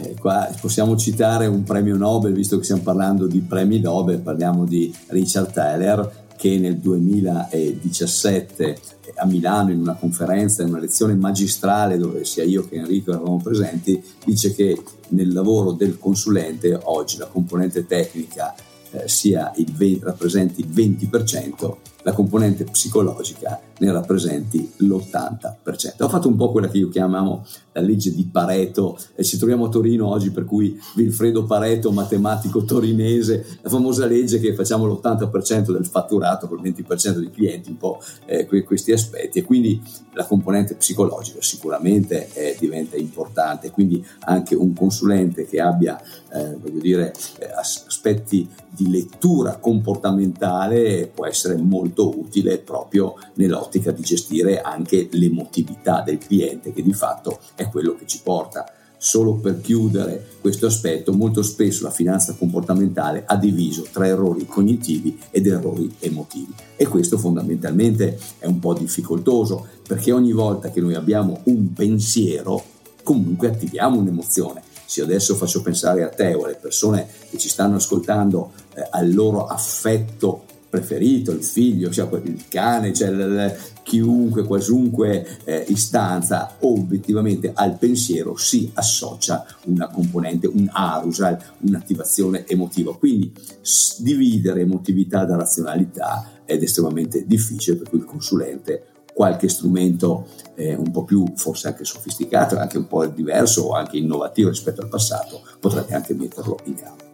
Eh, 0.00 0.14
qua 0.18 0.48
possiamo 0.60 0.96
citare 0.96 1.46
un 1.46 1.64
premio 1.64 1.96
Nobel, 1.96 2.32
visto 2.32 2.56
che 2.58 2.64
stiamo 2.64 2.82
parlando 2.82 3.26
di 3.26 3.40
premi 3.40 3.80
Nobel, 3.80 4.18
parliamo 4.20 4.64
di 4.64 4.94
Richard 5.08 5.52
Taylor 5.52 6.20
che 6.36 6.58
nel 6.58 6.78
2017 6.78 8.76
a 9.16 9.26
Milano 9.26 9.70
in 9.70 9.78
una 9.80 9.94
conferenza, 9.94 10.62
in 10.62 10.70
una 10.70 10.80
lezione 10.80 11.14
magistrale 11.14 11.98
dove 11.98 12.24
sia 12.24 12.42
io 12.42 12.66
che 12.68 12.76
Enrico 12.76 13.12
eravamo 13.12 13.40
presenti, 13.40 14.02
dice 14.24 14.52
che 14.52 14.76
nel 15.12 15.32
lavoro 15.32 15.72
del 15.72 15.98
consulente 15.98 16.78
oggi 16.84 17.16
la 17.16 17.26
componente 17.26 17.86
tecnica 17.86 18.54
eh, 18.90 19.08
il 19.56 19.72
20, 19.72 20.04
rappresenti 20.04 20.60
il 20.60 20.68
20%, 20.68 21.76
la 22.02 22.12
componente 22.12 22.64
psicologica 22.64 23.60
ne 23.78 23.92
rappresenti 23.92 24.72
l'80%. 24.76 26.02
Ho 26.02 26.08
fatto 26.08 26.28
un 26.28 26.36
po' 26.36 26.50
quella 26.50 26.68
che 26.68 26.78
io 26.78 26.88
chiamavo 26.88 27.44
la 27.72 27.80
legge 27.80 28.14
di 28.14 28.28
Pareto 28.30 28.98
e 29.14 29.24
ci 29.24 29.38
troviamo 29.38 29.66
a 29.66 29.68
Torino 29.68 30.08
oggi 30.08 30.30
per 30.30 30.44
cui 30.44 30.78
Vilfredo 30.94 31.44
Pareto, 31.44 31.90
matematico 31.90 32.64
torinese, 32.64 33.58
la 33.62 33.70
famosa 33.70 34.06
legge 34.06 34.38
che 34.38 34.54
facciamo 34.54 34.86
l'80% 34.86 35.72
del 35.72 35.86
fatturato 35.86 36.48
con 36.48 36.64
il 36.64 36.72
20% 36.72 37.18
dei 37.18 37.30
clienti, 37.30 37.70
un 37.70 37.76
po' 37.76 38.00
eh, 38.26 38.46
questi 38.64 38.92
aspetti 38.92 39.40
e 39.40 39.42
quindi 39.42 39.82
la 40.14 40.26
componente 40.26 40.74
psicologica 40.74 41.40
sicuramente 41.40 42.28
eh, 42.34 42.56
diventa 42.58 42.96
importante, 42.96 43.70
quindi 43.70 44.04
anche 44.20 44.54
un 44.54 44.74
consulente 44.74 45.46
che 45.46 45.60
abbia, 45.60 46.00
eh, 46.34 46.56
voglio 46.56 46.80
dire, 46.80 47.12
eh, 47.38 47.50
aspetti 47.54 48.48
di 48.68 48.90
lettura 48.90 49.56
comportamentale 49.58 51.10
può 51.12 51.26
essere 51.26 51.56
molto 51.56 52.08
utile 52.18 52.58
proprio 52.58 53.16
nell'ottica 53.34 53.90
di 53.90 54.02
gestire 54.02 54.60
anche 54.60 55.08
l'emotività 55.12 56.02
del 56.02 56.18
cliente, 56.18 56.72
che 56.72 56.82
di 56.82 56.94
fatto 56.94 57.38
è 57.54 57.68
quello 57.68 57.94
che 57.94 58.06
ci 58.06 58.20
porta 58.22 58.64
solo 58.96 59.34
per 59.34 59.60
chiudere 59.60 60.28
questo 60.40 60.66
aspetto, 60.66 61.12
molto 61.12 61.42
spesso 61.42 61.82
la 61.82 61.90
finanza 61.90 62.34
comportamentale 62.34 63.24
ha 63.26 63.36
diviso 63.36 63.84
tra 63.90 64.06
errori 64.06 64.46
cognitivi 64.46 65.18
ed 65.32 65.48
errori 65.48 65.92
emotivi 65.98 66.54
e 66.76 66.86
questo 66.86 67.18
fondamentalmente 67.18 68.16
è 68.38 68.46
un 68.46 68.60
po' 68.60 68.74
difficoltoso 68.74 69.66
perché 69.86 70.12
ogni 70.12 70.30
volta 70.30 70.70
che 70.70 70.80
noi 70.80 70.94
abbiamo 70.94 71.40
un 71.44 71.72
pensiero 71.72 72.62
comunque 73.02 73.48
attiviamo 73.48 73.98
un'emozione. 73.98 74.62
Se 74.92 75.00
adesso 75.00 75.36
faccio 75.36 75.62
pensare 75.62 76.02
a 76.02 76.10
te 76.10 76.34
o 76.34 76.44
alle 76.44 76.58
persone 76.60 77.08
che 77.30 77.38
ci 77.38 77.48
stanno 77.48 77.76
ascoltando 77.76 78.52
eh, 78.74 78.86
al 78.90 79.10
loro 79.14 79.46
affetto 79.46 80.44
preferito, 80.68 81.30
il 81.30 81.42
figlio, 81.42 81.90
cioè 81.90 82.06
il 82.24 82.44
cane, 82.46 82.92
cioè 82.92 83.08
il, 83.08 83.56
chiunque, 83.82 84.44
qualunque 84.44 85.38
eh, 85.44 85.64
istanza, 85.68 86.56
obiettivamente 86.60 87.52
al 87.54 87.78
pensiero 87.78 88.36
si 88.36 88.70
associa 88.74 89.46
una 89.64 89.88
componente, 89.88 90.46
un 90.46 90.68
arousal, 90.70 91.38
un'attivazione 91.60 92.46
emotiva. 92.46 92.94
Quindi 92.94 93.32
s- 93.62 93.98
dividere 94.02 94.60
emotività 94.60 95.24
da 95.24 95.36
razionalità 95.36 96.42
è 96.44 96.52
estremamente 96.52 97.24
difficile, 97.26 97.78
per 97.78 97.88
cui 97.88 97.98
il 98.00 98.04
consulente 98.04 98.91
qualche 99.12 99.48
strumento 99.48 100.26
eh, 100.54 100.74
un 100.74 100.90
po' 100.90 101.04
più 101.04 101.24
forse 101.36 101.68
anche 101.68 101.84
sofisticato, 101.84 102.56
anche 102.56 102.78
un 102.78 102.86
po' 102.86 103.06
diverso 103.06 103.62
o 103.62 103.72
anche 103.72 103.96
innovativo 103.96 104.48
rispetto 104.48 104.80
al 104.80 104.88
passato, 104.88 105.42
potrebbe 105.60 105.94
anche 105.94 106.14
metterlo 106.14 106.58
in 106.64 106.74
campo. 106.74 107.04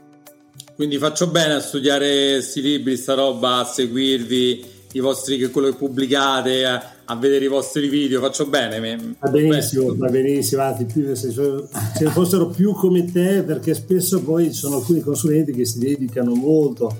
Quindi 0.75 0.99
faccio 0.99 1.27
bene 1.27 1.55
a 1.55 1.61
studiare 1.61 2.35
questi 2.35 2.63
libri, 2.63 2.97
sta 2.97 3.15
roba, 3.15 3.59
a 3.59 3.65
seguirvi 3.65 4.77
i 4.93 5.01
vostri, 5.01 5.45
quello 5.51 5.71
che 5.71 5.77
pubblicate, 5.77 6.65
a, 6.65 6.93
a 7.05 7.17
vedere 7.17 7.47
i 7.47 7.49
vostri 7.49 7.89
video, 7.89 8.21
faccio 8.21 8.47
bene. 8.47 9.17
Va 9.19 9.29
benissimo, 9.29 9.95
va 9.97 10.09
benissimo, 10.09 10.63
anzi, 10.63 10.85
più, 10.85 11.15
se, 11.15 11.33
se 11.33 12.07
fossero 12.11 12.47
più 12.47 12.73
come 12.75 13.11
te, 13.11 13.43
perché 13.43 13.75
spesso 13.75 14.23
poi 14.23 14.53
ci 14.53 14.61
sono 14.61 14.77
alcuni 14.77 15.01
consulenti 15.01 15.53
che 15.53 15.67
si 15.67 15.81
dedicano 15.81 16.35
molto 16.35 16.97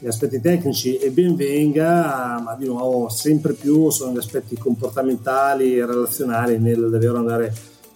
agli 0.00 0.08
aspetti 0.08 0.40
tecnici 0.40 0.96
e 0.98 1.10
ben 1.10 1.34
venga, 1.36 2.40
ma 2.44 2.54
di 2.54 2.66
nuovo 2.66 3.08
sempre 3.08 3.54
più 3.54 3.90
sono 3.90 4.12
gli 4.12 4.18
aspetti 4.18 4.56
comportamentali 4.56 5.78
e 5.78 5.86
relazionali 5.86 6.58
nel 6.58 6.88
davvero 6.90 7.18
andare 7.18 7.54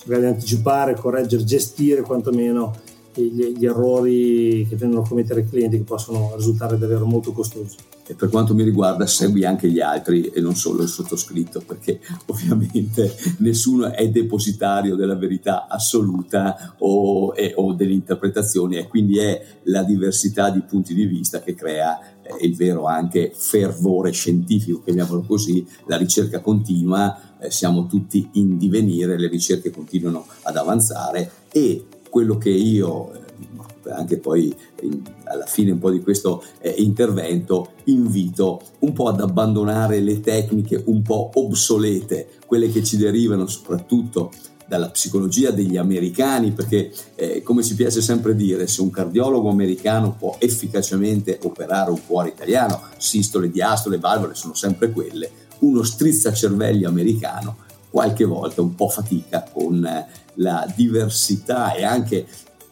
a 0.09 0.15
anticipare, 0.15 0.95
correggere, 0.95 1.45
gestire 1.45 2.01
quantomeno 2.01 2.75
gli, 3.13 3.57
gli, 3.57 3.67
errori 3.67 4.67
che 4.69 4.77
vengono 4.77 5.03
a 5.03 5.09
commettere 5.09 5.41
i 5.41 5.49
clienti 5.49 5.79
che 5.79 5.85
possono 5.85 6.33
risultare 6.37 6.79
davvero 6.79 7.05
molto 7.05 7.33
costosi. 7.33 7.77
E 8.11 8.15
per 8.15 8.29
quanto 8.29 8.57
mi 8.57 8.65
riguarda 8.65 9.07
segui 9.07 9.45
anche 9.45 9.71
gli 9.71 9.79
altri 9.79 10.33
e 10.35 10.41
non 10.41 10.57
solo 10.57 10.83
il 10.83 10.89
sottoscritto 10.89 11.63
perché 11.65 12.01
ovviamente 12.27 13.17
nessuno 13.39 13.93
è 13.93 14.09
depositario 14.09 14.97
della 14.97 15.15
verità 15.15 15.69
assoluta 15.69 16.75
o, 16.79 17.33
e, 17.37 17.53
o 17.55 17.73
delle 17.73 17.93
interpretazioni 17.93 18.79
e 18.79 18.89
quindi 18.89 19.19
è 19.19 19.41
la 19.65 19.85
diversità 19.85 20.51
di 20.51 20.61
punti 20.63 20.93
di 20.93 21.07
vista 21.07 21.41
che 21.41 21.55
crea 21.55 22.01
eh, 22.21 22.45
il 22.45 22.57
vero 22.57 22.87
anche 22.87 23.31
fervore 23.33 24.11
scientifico, 24.11 24.83
chiamiamolo 24.83 25.23
così, 25.23 25.65
la 25.87 25.97
ricerca 25.97 26.41
continua, 26.41 27.39
eh, 27.39 27.53
siamo 27.53 27.87
tutti 27.87 28.29
in 28.33 28.59
divenire, 28.59 29.17
le 29.17 29.29
ricerche 29.29 29.71
continuano 29.71 30.27
ad 30.43 30.57
avanzare 30.57 31.31
e 31.53 31.87
quello 32.11 32.39
che 32.39 32.51
io 32.51 33.20
anche 33.89 34.19
poi 34.19 34.55
alla 35.25 35.47
fine 35.47 35.73
un 35.73 35.79
po' 35.79 35.91
di 35.91 36.01
questo 36.01 36.43
eh, 36.61 36.75
intervento 36.79 37.73
invito 37.85 38.61
un 38.81 38.93
po' 38.93 39.09
ad 39.09 39.21
abbandonare 39.21 40.01
le 40.01 40.21
tecniche 40.21 40.83
un 40.87 41.03
po' 41.03 41.31
obsolete, 41.35 42.29
quelle 42.47 42.71
che 42.71 42.83
ci 42.83 42.97
derivano 42.97 43.47
soprattutto 43.47 44.31
dalla 44.71 44.91
psicologia 44.91 45.51
degli 45.51 45.77
americani, 45.77 46.53
perché 46.53 46.93
eh, 47.17 47.43
come 47.43 47.65
ci 47.65 47.75
piace 47.75 48.01
sempre 48.01 48.37
dire, 48.37 48.69
se 48.69 48.83
un 48.83 48.91
cardiologo 48.91 49.49
americano 49.49 50.15
può 50.17 50.37
efficacemente 50.39 51.41
operare 51.43 51.91
un 51.91 51.99
cuore 52.07 52.29
italiano, 52.29 52.81
sistole, 52.97 53.51
diastole, 53.51 53.99
valvole 53.99 54.37
sono 54.37 54.55
sempre 54.55 54.93
quelle, 54.93 55.29
uno 55.61 55.83
strizzacervelli 55.83 56.85
americano 56.85 57.69
qualche 57.91 58.25
volta 58.25 58.63
un 58.63 58.77
po' 58.77 58.89
fatica 58.89 59.45
con 59.53 59.85
eh, 59.85 60.07
la 60.35 60.73
diversità 60.75 61.75
e 61.75 61.85
anche 61.85 62.27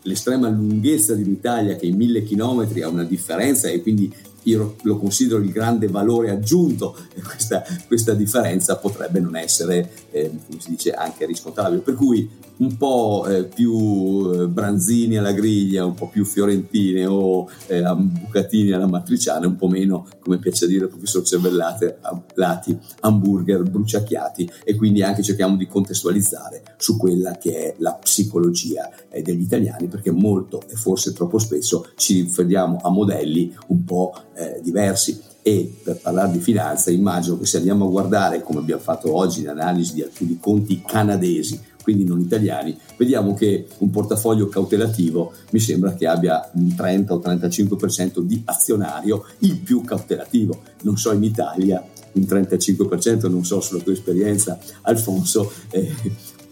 l'estrema 0.08 0.48
lunghezza 0.48 1.14
di 1.14 1.22
un'Italia 1.22 1.76
che 1.76 1.86
in 1.86 1.96
mille 1.96 2.24
chilometri 2.24 2.82
ha 2.82 2.88
una 2.88 3.04
differenza 3.04 3.68
e 3.68 3.82
quindi 3.82 4.12
io 4.44 4.76
lo 4.82 4.98
considero 4.98 5.40
il 5.40 5.50
grande 5.50 5.88
valore 5.88 6.30
aggiunto 6.30 6.96
questa, 7.22 7.62
questa 7.86 8.14
differenza 8.14 8.76
potrebbe 8.76 9.20
non 9.20 9.36
essere, 9.36 9.90
eh, 10.10 10.30
come 10.46 10.60
si 10.60 10.70
dice, 10.70 10.92
anche 10.92 11.26
riscontrabile. 11.26 11.80
Per 11.80 11.94
cui 11.94 12.28
un 12.58 12.76
po' 12.76 13.26
eh, 13.26 13.44
più 13.44 14.30
eh, 14.32 14.48
branzini 14.48 15.16
alla 15.16 15.32
griglia, 15.32 15.84
un 15.84 15.94
po' 15.94 16.08
più 16.08 16.24
fiorentine 16.24 17.06
o 17.06 17.48
eh, 17.66 17.82
bucatini 17.82 18.72
alla 18.72 18.86
matriciana, 18.86 19.46
un 19.46 19.56
po' 19.56 19.68
meno, 19.68 20.08
come 20.20 20.38
piace 20.38 20.66
dire 20.66 20.84
il 20.84 20.90
professor 20.90 21.22
Cervellate, 21.22 21.98
lati, 22.34 22.78
hamburger 23.00 23.62
bruciacchiati 23.62 24.50
e 24.64 24.74
quindi 24.74 25.02
anche 25.02 25.22
cerchiamo 25.22 25.56
di 25.56 25.66
contestualizzare 25.66 26.74
su 26.78 26.96
quella 26.96 27.32
che 27.32 27.52
è 27.52 27.74
la 27.78 27.94
psicologia 27.94 28.90
eh, 29.08 29.22
degli 29.22 29.42
italiani 29.42 29.86
perché 29.88 30.10
molto 30.10 30.62
e 30.68 30.74
forse 30.74 31.12
troppo 31.12 31.38
spesso 31.38 31.88
ci 31.96 32.22
riferiamo 32.22 32.80
a 32.82 32.90
modelli 32.90 33.54
un 33.68 33.84
po' 33.84 34.14
eh, 34.38 34.60
diversi 34.62 35.20
e 35.42 35.80
per 35.82 35.96
parlare 35.96 36.32
di 36.32 36.38
finanza 36.38 36.90
immagino 36.90 37.38
che 37.38 37.46
se 37.46 37.56
andiamo 37.58 37.86
a 37.86 37.90
guardare 37.90 38.42
come 38.42 38.60
abbiamo 38.60 38.82
fatto 38.82 39.14
oggi 39.14 39.42
l'analisi 39.42 39.94
di 39.94 40.02
alcuni 40.02 40.38
conti 40.40 40.82
canadesi 40.86 41.60
quindi 41.88 42.04
non 42.04 42.20
italiani, 42.20 42.78
vediamo 42.98 43.32
che 43.32 43.66
un 43.78 43.88
portafoglio 43.88 44.48
cautelativo 44.48 45.32
mi 45.52 45.58
sembra 45.58 45.94
che 45.94 46.06
abbia 46.06 46.50
un 46.52 46.74
30 46.74 47.14
o 47.14 47.18
35% 47.18 48.18
di 48.20 48.42
azionario, 48.44 49.24
il 49.38 49.56
più 49.56 49.80
cautelativo. 49.80 50.60
Non 50.82 50.98
so 50.98 51.12
in 51.12 51.22
Italia, 51.22 51.82
un 52.12 52.22
35%, 52.24 53.30
non 53.30 53.42
so 53.42 53.62
sulla 53.62 53.80
tua 53.80 53.94
esperienza, 53.94 54.58
Alfonso, 54.82 55.50
eh, 55.70 55.90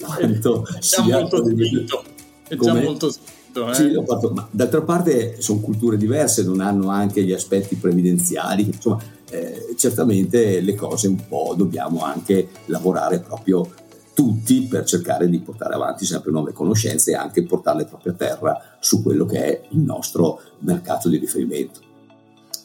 quanto 0.00 0.66
è 0.66 0.80
sia... 0.80 1.02
Molto 1.02 1.44
spinto. 1.44 2.04
È 2.48 2.56
già 2.56 2.72
molto 2.72 3.10
spinto. 3.10 3.35
Eh? 3.70 3.74
Sì, 3.74 4.02
fatto, 4.04 4.30
ma 4.30 4.46
d'altra 4.50 4.82
parte 4.82 5.40
sono 5.40 5.60
culture 5.60 5.96
diverse, 5.96 6.42
non 6.44 6.60
hanno 6.60 6.90
anche 6.90 7.22
gli 7.22 7.32
aspetti 7.32 7.76
previdenziali, 7.76 8.66
insomma, 8.66 9.02
eh, 9.30 9.74
certamente 9.76 10.60
le 10.60 10.74
cose 10.74 11.08
un 11.08 11.26
po' 11.26 11.54
dobbiamo 11.56 12.02
anche 12.04 12.48
lavorare 12.66 13.20
proprio 13.20 13.68
tutti 14.16 14.62
per 14.62 14.84
cercare 14.84 15.28
di 15.28 15.40
portare 15.40 15.74
avanti 15.74 16.06
sempre 16.06 16.30
nuove 16.30 16.52
conoscenze 16.52 17.10
e 17.10 17.14
anche 17.14 17.44
portarle 17.44 17.84
proprio 17.84 18.12
a 18.12 18.16
terra 18.16 18.76
su 18.80 19.02
quello 19.02 19.26
che 19.26 19.44
è 19.44 19.60
il 19.70 19.80
nostro 19.80 20.40
mercato 20.60 21.08
di 21.08 21.18
riferimento. 21.18 21.80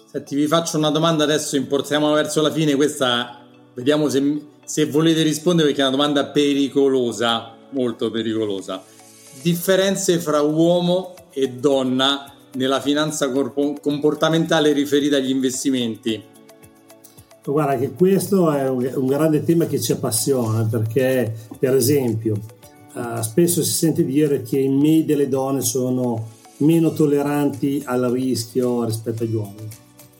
Senti, 0.10 0.36
vi 0.36 0.48
faccio 0.48 0.78
una 0.78 0.90
domanda 0.90 1.24
adesso, 1.24 1.56
importiamola 1.58 2.16
verso 2.16 2.42
la 2.42 2.52
fine, 2.52 2.76
questa 2.76 3.40
vediamo 3.74 4.10
se, 4.10 4.42
se 4.64 4.86
volete 4.86 5.24
rispondere 5.24 5.68
perché 5.68 5.82
è 5.82 5.88
una 5.88 5.96
domanda 5.96 6.26
pericolosa, 6.26 7.54
molto 7.72 8.12
pericolosa. 8.12 8.82
Differenze 9.42 10.20
fra 10.20 10.42
uomo 10.42 11.14
e 11.32 11.50
donna 11.50 12.34
nella 12.56 12.82
finanza 12.82 13.32
comportamentale 13.32 14.74
riferita 14.74 15.18
agli 15.18 15.30
investimenti? 15.30 16.22
Guarda 17.44 17.76
che 17.78 17.92
questo 17.92 18.52
è 18.52 18.70
un, 18.70 19.08
grande 19.08 19.44
tema 19.44 19.66
che 19.66 19.82
ci 19.82 19.94
appassiona 19.94 20.64
perché, 20.64 21.34
per 21.58 21.76
esempio, 21.76 22.36
uh, 22.94 23.22
spesso 23.22 23.64
si 23.64 23.72
sente 23.72 24.06
dire 24.06 24.44
che 24.44 24.60
in 24.60 24.78
media 24.78 25.16
le 25.16 25.28
donne 25.28 25.62
sono 25.62 26.28
meno 26.58 26.94
tolleranti 26.94 27.82
al 27.86 28.12
rischio 28.12 28.86
rispetto 28.86 29.24
agli 29.24 29.34
uomini. 29.34 29.68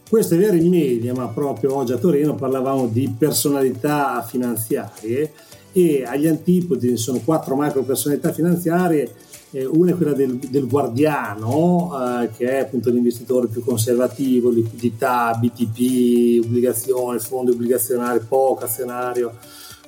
Questo 0.10 0.34
è 0.34 0.38
vero 0.38 0.56
in 0.56 0.68
media, 0.68 1.14
ma 1.14 1.28
proprio 1.28 1.76
oggi 1.76 1.94
a 1.94 1.98
Torino 1.98 2.34
parlavamo 2.36 2.88
di 2.88 3.14
personalità 3.18 4.22
finanziarie 4.24 5.32
e 5.72 6.04
agli 6.06 6.28
antipodi 6.28 6.98
sono 6.98 7.22
quattro 7.24 7.56
macro 7.56 7.84
personalità 7.84 8.32
finanziarie 8.32 9.30
eh, 9.52 9.66
una 9.66 9.92
è 9.92 9.96
quella 9.96 10.14
del, 10.14 10.38
del 10.38 10.68
guardiano, 10.68 11.92
eh, 12.22 12.30
che 12.36 12.50
è 12.50 12.60
appunto 12.60 12.90
l'investitore 12.90 13.48
più 13.48 13.64
conservativo, 13.64 14.50
liquidità, 14.50 15.34
BTP, 15.34 16.46
obbligazioni, 16.46 17.20
fondi 17.20 17.52
obbligazionari, 17.52 18.22
poco 18.28 18.64
azionario, 18.64 19.34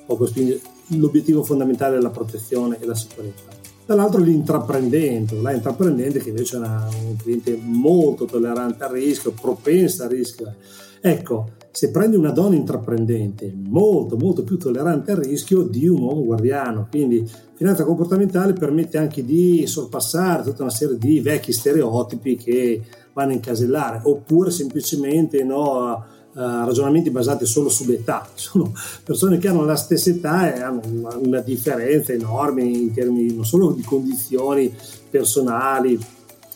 poco 0.04 0.26
spinge. 0.26 0.60
L'obiettivo 0.88 1.42
fondamentale 1.42 1.96
è 1.96 2.00
la 2.00 2.10
protezione 2.10 2.76
e 2.78 2.84
la 2.84 2.94
sicurezza. 2.94 3.44
dall'altro 3.86 4.20
l'intraprendente, 4.20 5.34
l'intraprendente 5.36 6.18
che 6.18 6.28
invece 6.28 6.56
è 6.56 6.58
una, 6.58 6.86
un 7.02 7.16
cliente 7.16 7.58
molto 7.58 8.26
tollerante 8.26 8.84
al 8.84 8.90
rischio, 8.90 9.32
propensa 9.32 10.04
al 10.04 10.10
rischio. 10.10 10.54
Ecco, 11.06 11.50
se 11.70 11.90
prendi 11.90 12.16
una 12.16 12.30
donna 12.30 12.54
intraprendente 12.54 13.54
molto 13.54 14.16
molto 14.16 14.42
più 14.42 14.56
tollerante 14.56 15.10
al 15.10 15.18
rischio 15.18 15.60
di 15.60 15.86
un 15.86 16.00
uomo 16.00 16.24
guardiano, 16.24 16.86
quindi 16.88 17.30
finanza 17.56 17.84
comportamentale 17.84 18.54
permette 18.54 18.96
anche 18.96 19.22
di 19.22 19.66
sorpassare 19.66 20.44
tutta 20.44 20.62
una 20.62 20.70
serie 20.70 20.96
di 20.96 21.20
vecchi 21.20 21.52
stereotipi 21.52 22.36
che 22.36 22.80
vanno 23.12 23.32
a 23.32 23.34
incasellare, 23.34 24.00
oppure 24.04 24.50
semplicemente 24.50 25.44
no, 25.44 26.12
Uh, 26.34 26.64
ragionamenti 26.64 27.12
basati 27.12 27.46
solo 27.46 27.68
sull'età. 27.68 28.28
Sono 28.34 28.72
persone 29.04 29.38
che 29.38 29.46
hanno 29.46 29.64
la 29.64 29.76
stessa 29.76 30.10
età 30.10 30.52
e 30.52 30.60
hanno 30.62 30.80
una, 30.84 31.16
una, 31.16 31.40
differenza 31.40 32.12
enorme 32.12 32.64
in 32.64 32.92
termini 32.92 33.32
non 33.32 33.44
solo 33.44 33.70
di 33.70 33.82
condizioni 33.82 34.74
personali, 35.08 35.96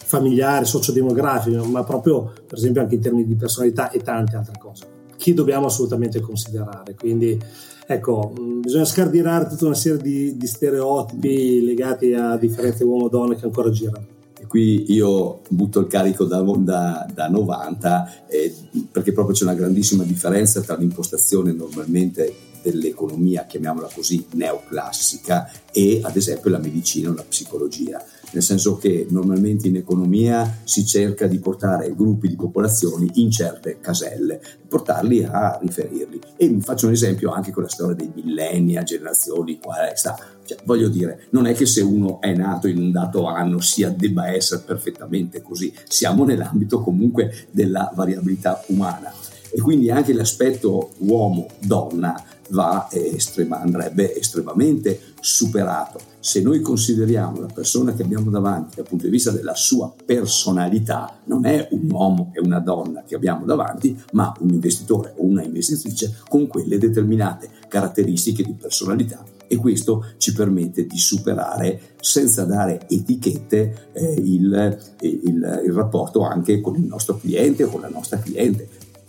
familiari, 0.09 0.65
sociodemografiche, 0.65 1.59
ma 1.67 1.85
proprio 1.85 2.33
per 2.47 2.57
esempio 2.57 2.81
anche 2.81 2.95
in 2.95 3.03
termini 3.03 3.27
di 3.27 3.35
personalità 3.35 3.91
e 3.91 4.01
tante 4.01 4.37
altre 4.37 4.57
cose. 4.59 4.87
Che 5.15 5.35
dobbiamo 5.35 5.67
assolutamente 5.67 6.21
considerare. 6.21 6.95
Quindi 6.95 7.39
ecco, 7.87 8.33
bisogna 8.63 8.87
scardinare 8.87 9.49
tutta 9.49 9.67
una 9.67 9.75
serie 9.75 10.01
di, 10.01 10.39
di 10.39 10.47
stereotipi 10.47 11.63
legati 11.63 12.15
a 12.15 12.39
differenze 12.39 12.85
uomo-donna 12.85 13.35
che 13.35 13.45
ancora 13.45 13.69
girano. 13.69 14.17
Qui 14.47 14.93
io 14.93 15.41
butto 15.51 15.81
il 15.81 15.89
carico 15.89 16.25
da, 16.25 16.41
da, 16.41 17.07
da 17.13 17.29
90 17.29 18.29
eh, 18.29 18.55
perché 18.91 19.13
proprio 19.13 19.35
c'è 19.35 19.45
una 19.45 19.53
grandissima 19.53 20.05
differenza 20.05 20.63
tra 20.63 20.75
l'impostazione 20.75 21.53
normalmente 21.53 22.35
dell'economia, 22.63 23.45
chiamiamola 23.45 23.91
così, 23.93 24.25
neoclassica 24.33 25.51
e 25.71 26.01
ad 26.03 26.17
esempio 26.17 26.49
la 26.49 26.59
medicina 26.59 27.11
o 27.11 27.15
la 27.15 27.25
psicologia 27.29 28.03
nel 28.33 28.43
senso 28.43 28.77
che 28.77 29.07
normalmente 29.11 29.69
in 29.69 29.77
economia 29.77 30.61
si 30.65 30.85
cerca 30.85 31.27
di 31.27 31.39
portare 31.39 31.95
gruppi 31.95 32.29
di 32.29 32.37
popolazioni 32.37 33.11
in 33.15 33.31
certe 33.31 33.79
caselle, 33.81 34.41
portarli 34.69 35.25
a 35.25 35.59
riferirli. 35.61 36.21
E 36.37 36.49
vi 36.49 36.61
faccio 36.61 36.87
un 36.87 36.93
esempio 36.93 37.31
anche 37.31 37.51
con 37.53 37.63
la 37.63 37.69
storia 37.69 37.95
dei 37.95 38.11
millenni, 38.15 38.79
generazioni, 38.85 39.59
quale 39.59 39.93
sta. 39.97 40.17
Cioè, 40.45 40.59
voglio 40.65 40.89
dire, 40.89 41.27
non 41.31 41.47
è 41.47 41.55
che 41.55 41.67
se 41.67 41.81
uno 41.81 42.21
è 42.21 42.35
nato 42.35 42.69
in 42.69 42.79
un 42.79 42.91
dato 42.91 43.27
anno 43.27 43.61
sia 43.61 43.91
debba 43.91 44.29
essere 44.29 44.63
perfettamente 44.65 45.43
così, 45.43 45.73
siamo 45.89 46.25
nell'ambito 46.25 46.81
comunque 46.81 47.47
della 47.51 47.93
variabilità 47.95 48.63
umana. 48.69 49.13
E 49.51 49.61
quindi 49.61 49.91
anche 49.91 50.13
l'aspetto 50.13 50.91
uomo-donna 50.99 52.23
va 52.51 52.89
estrema, 52.91 53.61
andrebbe 53.61 54.17
estremamente 54.17 55.01
superato. 55.21 56.01
Se 56.21 56.41
noi 56.41 56.61
consideriamo 56.61 57.41
la 57.41 57.51
persona 57.53 57.95
che 57.95 58.03
abbiamo 58.03 58.31
davanti 58.31 58.77
dal 58.77 58.87
punto 58.87 59.05
di 59.05 59.11
vista 59.11 59.31
della 59.31 59.55
sua 59.55 59.93
personalità, 60.05 61.19
non 61.25 61.47
è 61.47 61.69
un 61.71 61.91
uomo 61.91 62.33
e 62.35 62.41
una 62.41 62.59
donna 62.61 63.05
che 63.07 63.15
abbiamo 63.15 63.45
davanti, 63.45 63.99
ma 64.13 64.35
un 64.41 64.51
investitore 64.51 65.15
o 65.17 65.25
una 65.25 65.43
investitrice 65.43 66.17
con 66.29 66.47
quelle 66.47 66.79
determinate 66.79 67.49
caratteristiche 67.69 68.43
di 68.43 68.53
personalità 68.53 69.25
e 69.49 69.57
questo 69.57 70.05
ci 70.19 70.33
permette 70.33 70.87
di 70.87 70.99
superare 70.99 71.95
senza 72.01 72.45
dare 72.45 72.87
etichette 72.89 73.89
eh, 73.93 74.13
il, 74.19 74.79
il, 75.01 75.63
il 75.65 75.73
rapporto 75.73 76.21
anche 76.23 76.61
con 76.61 76.77
il 76.77 76.85
nostro 76.85 77.17
cliente 77.17 77.65
o 77.65 77.69
con 77.69 77.81
la 77.81 77.89
nostra 77.89 78.19
cliente 78.19 78.69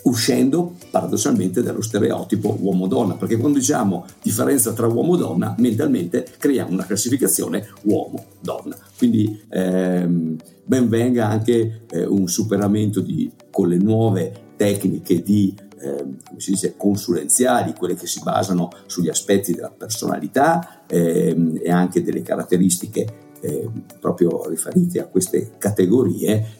uscendo 0.09 0.75
paradossalmente 0.89 1.61
dallo 1.61 1.81
stereotipo 1.81 2.57
uomo-donna, 2.59 3.15
perché 3.15 3.37
quando 3.37 3.59
diciamo 3.59 4.05
differenza 4.21 4.73
tra 4.73 4.87
uomo-donna, 4.87 5.55
mentalmente 5.59 6.25
creiamo 6.37 6.71
una 6.71 6.85
classificazione 6.85 7.67
uomo-donna. 7.83 8.75
Quindi 8.97 9.41
ehm, 9.49 10.35
ben 10.65 10.89
venga 10.89 11.27
anche 11.27 11.85
eh, 11.89 12.05
un 12.05 12.27
superamento 12.27 12.99
di, 12.99 13.31
con 13.49 13.69
le 13.69 13.77
nuove 13.77 14.47
tecniche 14.55 15.21
di 15.21 15.55
eh, 15.81 15.95
come 16.27 16.39
si 16.39 16.51
dice, 16.51 16.75
consulenziali, 16.75 17.73
quelle 17.73 17.95
che 17.95 18.05
si 18.05 18.19
basano 18.21 18.69
sugli 18.85 19.07
aspetti 19.07 19.53
della 19.53 19.71
personalità 19.71 20.83
ehm, 20.87 21.59
e 21.61 21.71
anche 21.71 22.03
delle 22.03 22.21
caratteristiche 22.21 23.28
eh, 23.41 23.67
proprio 23.99 24.47
riferite 24.47 24.99
a 24.99 25.05
queste 25.05 25.51
categorie 25.57 26.57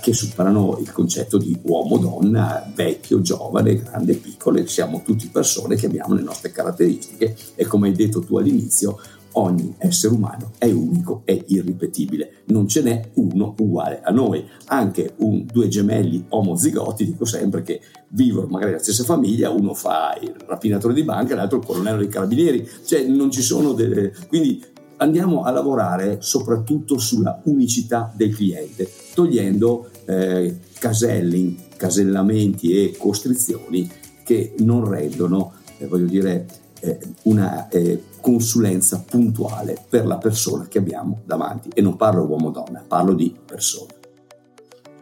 che 0.00 0.12
superano 0.12 0.78
il 0.80 0.92
concetto 0.92 1.38
di 1.38 1.58
uomo-donna, 1.62 2.70
vecchio, 2.74 3.20
giovane, 3.20 3.76
grande, 3.76 4.14
piccolo, 4.14 4.64
siamo 4.66 5.02
tutti 5.04 5.28
persone 5.28 5.76
che 5.76 5.86
abbiamo 5.86 6.14
le 6.14 6.22
nostre 6.22 6.50
caratteristiche. 6.50 7.36
E 7.54 7.64
come 7.66 7.88
hai 7.88 7.94
detto 7.94 8.20
tu 8.20 8.36
all'inizio, 8.36 8.98
ogni 9.32 9.74
essere 9.78 10.14
umano 10.14 10.52
è 10.58 10.70
unico 10.70 11.22
e 11.24 11.44
irripetibile, 11.48 12.42
non 12.46 12.68
ce 12.68 12.82
n'è 12.82 13.10
uno 13.14 13.54
uguale 13.58 14.00
a 14.02 14.10
noi, 14.10 14.44
anche 14.66 15.14
un, 15.18 15.44
due 15.44 15.68
gemelli 15.68 16.24
omozigoti, 16.28 17.04
dico 17.04 17.24
sempre 17.24 17.62
che 17.62 17.80
vivono 18.08 18.46
magari 18.46 18.70
nella 18.72 18.82
stessa 18.82 19.04
famiglia, 19.04 19.50
uno 19.50 19.74
fa 19.74 20.16
il 20.20 20.34
rapinatore 20.46 20.94
di 20.94 21.02
banca, 21.02 21.34
l'altro 21.34 21.58
il 21.58 21.66
colonnello 21.66 21.98
dei 21.98 22.08
carabinieri, 22.08 22.68
cioè 22.84 23.04
non 23.04 23.30
ci 23.30 23.42
sono 23.42 23.72
delle... 23.72 24.12
quindi 24.28 24.62
andiamo 24.98 25.42
a 25.42 25.50
lavorare 25.50 26.18
soprattutto 26.20 26.98
sulla 26.98 27.40
unicità 27.44 28.12
del 28.14 28.34
cliente, 28.34 28.90
togliendo 29.14 29.88
eh, 30.04 30.58
caselli, 30.78 31.64
casellamenti 31.76 32.72
e 32.72 32.96
costrizioni 32.96 33.90
che 34.24 34.54
non 34.58 34.88
rendono, 34.88 35.54
eh, 35.78 35.86
voglio 35.86 36.06
dire, 36.06 36.46
eh, 36.80 36.98
una 37.22 37.68
eh, 37.68 38.02
consulenza 38.20 39.04
puntuale 39.08 39.76
per 39.88 40.06
la 40.06 40.18
persona 40.18 40.66
che 40.68 40.78
abbiamo 40.78 41.20
davanti. 41.24 41.70
E 41.74 41.80
non 41.80 41.96
parlo 41.96 42.24
uomo-donna, 42.24 42.84
parlo 42.86 43.12
di 43.14 43.34
persona. 43.44 43.92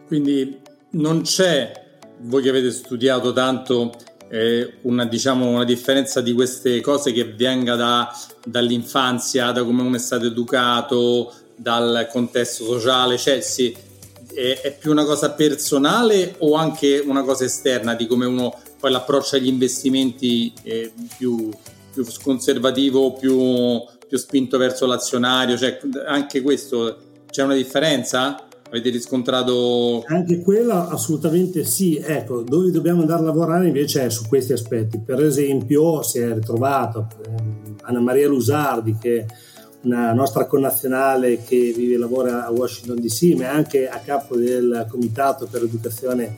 Quindi 0.07 0.59
non 0.91 1.21
c'è, 1.21 1.71
voi 2.21 2.41
che 2.41 2.49
avete 2.49 2.71
studiato 2.71 3.33
tanto 3.33 3.91
una, 4.81 5.05
diciamo, 5.05 5.47
una 5.47 5.63
differenza 5.63 6.21
di 6.21 6.33
queste 6.33 6.81
cose 6.81 7.11
che 7.11 7.25
venga 7.25 7.75
da, 7.75 8.13
dall'infanzia, 8.45 9.51
da 9.51 9.63
come 9.63 9.81
uno 9.81 9.95
è 9.95 9.99
stato 9.99 10.25
educato, 10.25 11.33
dal 11.55 12.07
contesto 12.11 12.65
sociale, 12.65 13.17
cioè 13.17 13.41
sì, 13.41 13.75
è, 14.33 14.59
è, 14.61 14.77
più 14.77 14.91
una 14.91 15.05
cosa 15.05 15.31
personale 15.31 16.35
o 16.39 16.55
anche 16.55 16.99
una 16.99 17.23
cosa 17.23 17.45
esterna 17.45 17.93
di 17.95 18.07
come 18.07 18.25
uno 18.25 18.53
poi 18.79 18.91
l'approccia 18.91 19.37
agli 19.37 19.47
investimenti 19.47 20.53
è 20.61 20.91
più, 21.17 21.49
più 21.93 22.05
conservativo, 22.21 23.13
più, 23.13 23.81
più 24.07 24.17
spinto 24.17 24.57
verso 24.57 24.85
l'azionario, 24.85 25.57
cioè 25.57 25.79
anche 26.05 26.41
questo 26.41 26.97
c'è 27.29 27.43
una 27.43 27.55
differenza? 27.55 28.45
Avete 28.75 28.89
riscontrato? 28.89 30.03
Anche 30.05 30.41
quella 30.41 30.89
assolutamente 30.89 31.63
sì. 31.63 31.95
Ecco, 31.95 32.41
dove 32.41 32.71
dobbiamo 32.71 32.99
andare 32.99 33.21
a 33.21 33.25
lavorare 33.27 33.67
invece 33.67 34.03
è 34.03 34.09
su 34.09 34.27
questi 34.27 34.51
aspetti. 34.51 34.99
Per 34.99 35.23
esempio, 35.23 36.01
si 36.01 36.19
è 36.19 36.33
ritrovato 36.33 37.07
ehm, 37.25 37.77
Anna 37.83 38.01
Maria 38.01 38.27
Lusardi, 38.27 38.97
che 38.99 39.19
è 39.19 39.25
una 39.83 40.11
nostra 40.11 40.45
connazionale 40.45 41.41
che 41.41 41.71
vive 41.73 41.95
e 41.95 41.97
lavora 41.97 42.45
a 42.45 42.51
Washington 42.51 42.99
DC, 42.99 43.37
ma 43.37 43.43
è 43.43 43.47
anche 43.47 43.87
a 43.87 43.99
capo 43.99 44.35
del 44.35 44.85
Comitato 44.89 45.47
per 45.49 45.61
l'Educazione 45.61 46.35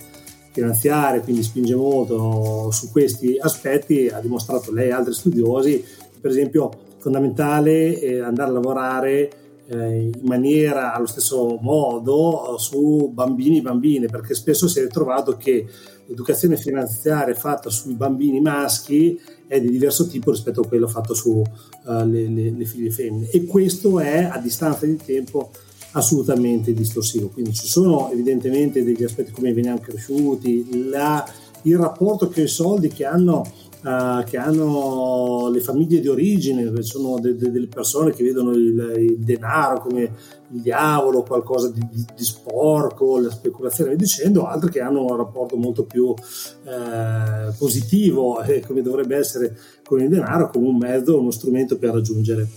finanziaria, 0.51 1.21
quindi 1.21 1.41
spinge 1.41 1.73
molto 1.73 2.69
su 2.69 2.91
questi 2.91 3.35
aspetti. 3.41 4.09
Ha 4.09 4.19
dimostrato 4.19 4.71
lei 4.71 4.89
e 4.89 4.91
altri 4.91 5.15
studiosi, 5.15 5.83
per 6.21 6.29
esempio, 6.29 6.69
fondamentale 6.99 8.21
andare 8.21 8.49
a 8.49 8.53
lavorare 8.53 9.17
eh, 9.17 9.46
in 9.69 10.21
maniera 10.23 10.93
allo 10.93 11.07
stesso 11.07 11.57
modo 11.61 12.55
eh, 12.55 12.59
su 12.59 13.09
bambini 13.13 13.57
e 13.57 13.61
bambine, 13.61 14.07
perché 14.07 14.33
spesso 14.33 14.67
si 14.67 14.79
è 14.79 14.83
ritrovato 14.83 15.35
che 15.35 15.65
l'educazione 16.05 16.55
finanziaria 16.55 17.33
fatta 17.35 17.69
sui 17.69 17.93
bambini 17.93 18.39
maschi 18.39 19.19
è 19.45 19.59
di 19.59 19.69
diverso 19.69 20.07
tipo 20.07 20.31
rispetto 20.31 20.61
a 20.61 20.67
quello 20.67 20.87
fatto 20.87 21.13
sulle 21.13 21.43
uh, 21.83 22.05
le, 22.05 22.27
le 22.27 22.65
figlie 22.65 22.91
femmine 22.91 23.29
e 23.29 23.45
questo 23.45 23.99
è 23.99 24.23
a 24.23 24.37
distanza 24.37 24.85
di 24.85 24.97
tempo 24.97 25.51
assolutamente 25.91 26.73
distorsivo. 26.73 27.29
Quindi 27.29 27.53
ci 27.53 27.67
sono 27.67 28.09
evidentemente 28.11 28.83
degli 28.83 29.03
aspetti 29.03 29.31
come 29.31 29.53
veniamo 29.53 29.79
cresciuti, 29.79 30.89
la, 30.89 31.25
il 31.63 31.77
rapporto 31.77 32.29
che 32.29 32.43
i 32.43 32.47
soldi 32.47 32.87
che 32.89 33.05
hanno 33.05 33.45
uh, 33.83 34.23
che 34.23 34.37
hanno 34.37 35.49
le 35.51 35.59
famiglie 35.61 35.99
di 35.99 36.07
origine, 36.07 36.71
sono 36.81 37.19
de- 37.19 37.35
de- 37.35 37.51
delle 37.51 37.67
persone 37.67 38.11
che 38.11 38.23
vedono 38.23 38.51
il, 38.51 38.93
il, 38.97 39.17
denaro 39.19 39.81
come 39.81 40.01
il 40.49 40.61
diavolo, 40.61 41.23
qualcosa 41.23 41.69
di, 41.69 41.85
di, 41.91 42.05
di 42.15 42.23
sporco, 42.23 43.19
la 43.19 43.31
speculazione, 43.31 43.91
e 43.91 43.95
dicendo, 43.95 44.45
altre 44.45 44.69
che 44.69 44.81
hanno 44.81 45.03
un 45.03 45.15
rapporto 45.15 45.55
molto 45.57 45.83
più 45.83 46.05
uh, 46.05 46.15
positivo, 47.57 48.41
eh, 48.41 48.61
come 48.61 48.81
dovrebbe 48.81 49.17
essere 49.17 49.57
con 49.83 50.01
il 50.01 50.09
denaro, 50.09 50.49
come 50.49 50.67
un 50.67 50.77
mezzo, 50.77 51.19
uno 51.19 51.31
strumento 51.31 51.77
per 51.77 51.93
raggiungere 51.93 52.47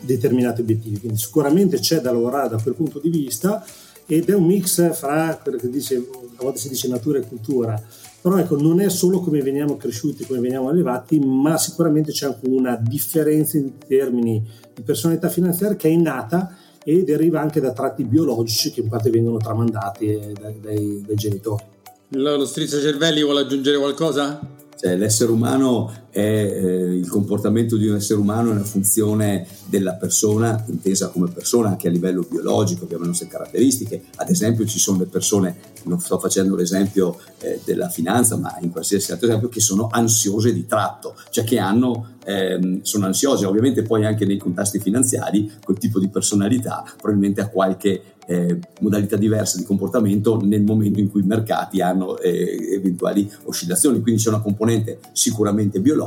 determinati 0.00 0.60
obiettivi. 0.60 0.98
Quindi 0.98 1.18
sicuramente 1.18 1.78
c'è 1.78 2.00
da 2.00 2.12
lavorare 2.12 2.50
da 2.50 2.60
quel 2.60 2.74
punto 2.74 2.98
di 2.98 3.08
vista 3.08 3.64
ed 4.06 4.28
è 4.28 4.34
un 4.34 4.44
mix 4.44 4.94
fra 4.94 5.38
quello 5.42 5.56
che 5.56 5.70
dice, 5.70 5.96
a 5.96 6.42
volte 6.42 6.58
si 6.58 6.68
dice 6.68 6.88
natura 6.88 7.18
e 7.18 7.26
cultura, 7.26 7.82
però 8.24 8.38
ecco, 8.38 8.58
non 8.58 8.80
è 8.80 8.88
solo 8.88 9.20
come 9.20 9.42
veniamo 9.42 9.76
cresciuti, 9.76 10.24
come 10.24 10.40
veniamo 10.40 10.70
allevati, 10.70 11.18
ma 11.18 11.58
sicuramente 11.58 12.10
c'è 12.10 12.24
anche 12.24 12.48
una 12.48 12.74
differenza 12.74 13.58
in 13.58 13.76
termini 13.76 14.42
di 14.74 14.80
personalità 14.80 15.28
finanziaria 15.28 15.76
che 15.76 15.88
è 15.88 15.90
innata 15.90 16.56
e 16.82 17.04
deriva 17.04 17.42
anche 17.42 17.60
da 17.60 17.74
tratti 17.74 18.02
biologici 18.04 18.70
che 18.70 18.80
in 18.80 18.88
parte 18.88 19.10
vengono 19.10 19.36
tramandati 19.36 20.32
dai, 20.40 20.58
dai, 20.58 21.04
dai 21.06 21.16
genitori. 21.16 21.64
Lo 22.12 22.46
strizza 22.46 22.80
cervelli 22.80 23.22
vuole 23.22 23.40
aggiungere 23.40 23.76
qualcosa? 23.76 24.40
Cioè, 24.74 24.96
l'essere 24.96 25.30
umano 25.30 25.92
è 26.14 26.20
eh, 26.20 26.94
il 26.94 27.08
comportamento 27.08 27.76
di 27.76 27.88
un 27.88 27.96
essere 27.96 28.20
umano 28.20 28.50
è 28.50 28.52
una 28.52 28.62
funzione 28.62 29.48
della 29.66 29.94
persona, 29.94 30.64
intesa 30.68 31.08
come 31.08 31.28
persona 31.28 31.70
anche 31.70 31.88
a 31.88 31.90
livello 31.90 32.24
biologico, 32.30 32.84
abbiamo 32.84 33.02
le 33.02 33.08
nostre 33.08 33.26
caratteristiche. 33.26 34.04
Ad 34.16 34.30
esempio, 34.30 34.64
ci 34.64 34.78
sono 34.78 34.98
le 34.98 35.06
persone, 35.06 35.56
non 35.84 35.98
sto 35.98 36.20
facendo 36.20 36.54
l'esempio 36.54 37.18
eh, 37.40 37.60
della 37.64 37.88
finanza, 37.88 38.36
ma 38.36 38.56
in 38.60 38.70
qualsiasi 38.70 39.10
altro 39.10 39.26
esempio, 39.26 39.48
che 39.48 39.58
sono 39.58 39.88
ansiose 39.90 40.52
di 40.52 40.66
tratto, 40.66 41.16
cioè 41.30 41.42
che 41.42 41.58
hanno, 41.58 42.10
ehm, 42.24 42.82
sono 42.82 43.06
ansiose. 43.06 43.44
Ovviamente, 43.46 43.82
poi 43.82 44.06
anche 44.06 44.24
nei 44.24 44.38
contesti 44.38 44.78
finanziari, 44.78 45.50
quel 45.64 45.78
tipo 45.78 45.98
di 45.98 46.08
personalità 46.08 46.84
probabilmente 46.96 47.40
ha 47.40 47.48
qualche 47.48 48.14
eh, 48.26 48.58
modalità 48.80 49.16
diverse 49.16 49.58
di 49.58 49.64
comportamento 49.64 50.40
nel 50.42 50.62
momento 50.62 51.00
in 51.00 51.10
cui 51.10 51.22
i 51.22 51.26
mercati 51.26 51.80
hanno 51.80 52.18
eh, 52.18 52.72
eventuali 52.72 53.30
oscillazioni. 53.44 54.00
Quindi 54.00 54.22
c'è 54.22 54.28
una 54.28 54.40
componente 54.40 54.98
sicuramente 55.12 55.80
biologica, 55.80 56.03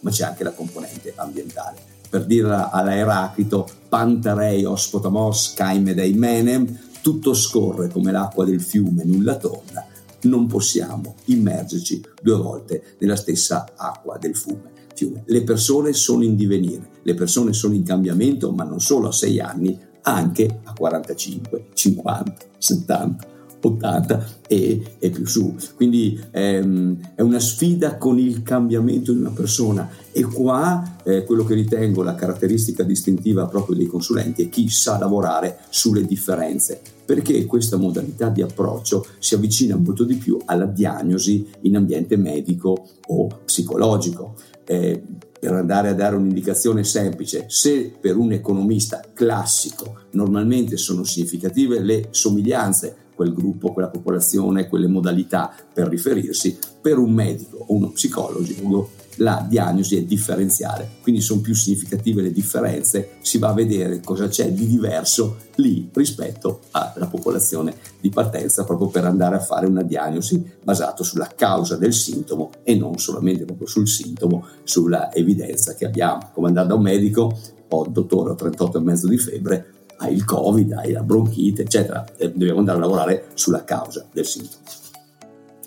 ma 0.00 0.10
c'è 0.10 0.24
anche 0.24 0.44
la 0.44 0.52
componente 0.52 1.12
ambientale. 1.16 1.78
Per 2.08 2.26
dirla 2.26 2.70
alla 2.70 2.96
Eraclito, 2.96 3.68
Pantarei 3.88 4.64
ospotamos 4.64 5.54
caime 5.54 5.94
dei 5.94 6.12
menem, 6.12 6.78
tutto 7.00 7.34
scorre 7.34 7.88
come 7.88 8.12
l'acqua 8.12 8.44
del 8.44 8.60
fiume, 8.60 9.04
nulla 9.04 9.36
torna. 9.36 9.86
Non 10.22 10.46
possiamo 10.46 11.14
immergerci 11.26 12.02
due 12.20 12.36
volte 12.36 12.96
nella 12.98 13.16
stessa 13.16 13.66
acqua 13.76 14.18
del 14.18 14.36
fiume. 14.36 14.78
Le 15.24 15.42
persone 15.44 15.94
sono 15.94 16.24
in 16.24 16.36
divenire, 16.36 16.88
le 17.02 17.14
persone 17.14 17.54
sono 17.54 17.74
in 17.74 17.84
cambiamento, 17.84 18.50
ma 18.52 18.64
non 18.64 18.80
solo 18.80 19.08
a 19.08 19.12
sei 19.12 19.40
anni, 19.40 19.78
anche 20.02 20.60
a 20.64 20.72
45, 20.72 21.68
50, 21.72 22.36
70, 22.58 23.26
80 23.68 24.26
e, 24.46 24.94
e 24.98 25.10
più 25.10 25.26
su. 25.26 25.54
Quindi 25.74 26.20
ehm, 26.30 27.12
è 27.14 27.20
una 27.20 27.40
sfida 27.40 27.96
con 27.96 28.18
il 28.18 28.42
cambiamento 28.42 29.12
di 29.12 29.18
una 29.18 29.30
persona 29.30 29.88
e 30.12 30.22
qua 30.22 30.98
eh, 31.04 31.24
quello 31.24 31.44
che 31.44 31.54
ritengo 31.54 32.02
la 32.02 32.14
caratteristica 32.14 32.82
distintiva 32.82 33.46
proprio 33.46 33.76
dei 33.76 33.86
consulenti 33.86 34.42
è 34.42 34.48
chi 34.48 34.68
sa 34.68 34.98
lavorare 34.98 35.58
sulle 35.68 36.04
differenze 36.04 36.80
perché 37.04 37.44
questa 37.44 37.76
modalità 37.76 38.28
di 38.28 38.40
approccio 38.40 39.04
si 39.18 39.34
avvicina 39.34 39.74
molto 39.74 40.04
di 40.04 40.14
più 40.14 40.38
alla 40.44 40.66
diagnosi 40.66 41.44
in 41.62 41.74
ambiente 41.74 42.16
medico 42.16 42.86
o 43.08 43.26
psicologico. 43.44 44.36
Eh, 44.64 45.02
per 45.40 45.54
andare 45.54 45.88
a 45.88 45.94
dare 45.94 46.16
un'indicazione 46.16 46.84
semplice, 46.84 47.46
se 47.48 47.92
per 47.98 48.16
un 48.16 48.32
economista 48.32 49.00
classico 49.12 50.02
normalmente 50.10 50.76
sono 50.76 51.02
significative 51.02 51.80
le 51.80 52.08
somiglianze, 52.10 52.94
quel 53.20 53.34
gruppo, 53.34 53.74
quella 53.74 53.90
popolazione, 53.90 54.66
quelle 54.66 54.86
modalità 54.86 55.54
per 55.74 55.88
riferirsi, 55.88 56.58
per 56.80 56.96
un 56.96 57.12
medico 57.12 57.58
o 57.58 57.74
uno 57.74 57.90
psicologo 57.90 58.88
la 59.16 59.44
diagnosi 59.46 59.96
è 59.98 60.04
differenziale, 60.04 60.88
quindi 61.02 61.20
sono 61.20 61.42
più 61.42 61.54
significative 61.54 62.22
le 62.22 62.32
differenze, 62.32 63.16
si 63.20 63.36
va 63.36 63.50
a 63.50 63.52
vedere 63.52 64.00
cosa 64.00 64.28
c'è 64.28 64.50
di 64.50 64.66
diverso 64.66 65.36
lì 65.56 65.90
rispetto 65.92 66.60
alla 66.70 67.06
popolazione 67.06 67.74
di 68.00 68.08
partenza, 68.08 68.64
proprio 68.64 68.88
per 68.88 69.04
andare 69.04 69.36
a 69.36 69.40
fare 69.40 69.66
una 69.66 69.82
diagnosi 69.82 70.42
basata 70.62 71.04
sulla 71.04 71.30
causa 71.36 71.76
del 71.76 71.92
sintomo 71.92 72.50
e 72.62 72.74
non 72.74 72.96
solamente 72.96 73.44
proprio 73.44 73.66
sul 73.66 73.86
sintomo, 73.86 74.46
sulla 74.62 75.12
evidenza 75.12 75.74
che 75.74 75.84
abbiamo. 75.84 76.30
Come 76.32 76.48
andare 76.48 76.68
da 76.68 76.74
un 76.74 76.82
medico, 76.82 77.38
ho 77.68 77.84
il 77.84 77.90
dottore, 77.90 78.30
ho 78.30 78.34
38,5 78.34 79.06
di 79.06 79.18
febbre, 79.18 79.79
hai 80.02 80.14
il 80.14 80.24
covid, 80.24 80.72
hai 80.72 80.92
la 80.92 81.02
bronchite, 81.02 81.62
eccetera, 81.62 82.04
dobbiamo 82.18 82.58
andare 82.58 82.78
a 82.78 82.80
lavorare 82.80 83.28
sulla 83.34 83.64
causa 83.64 84.06
del 84.12 84.26
sintomo. 84.26 84.62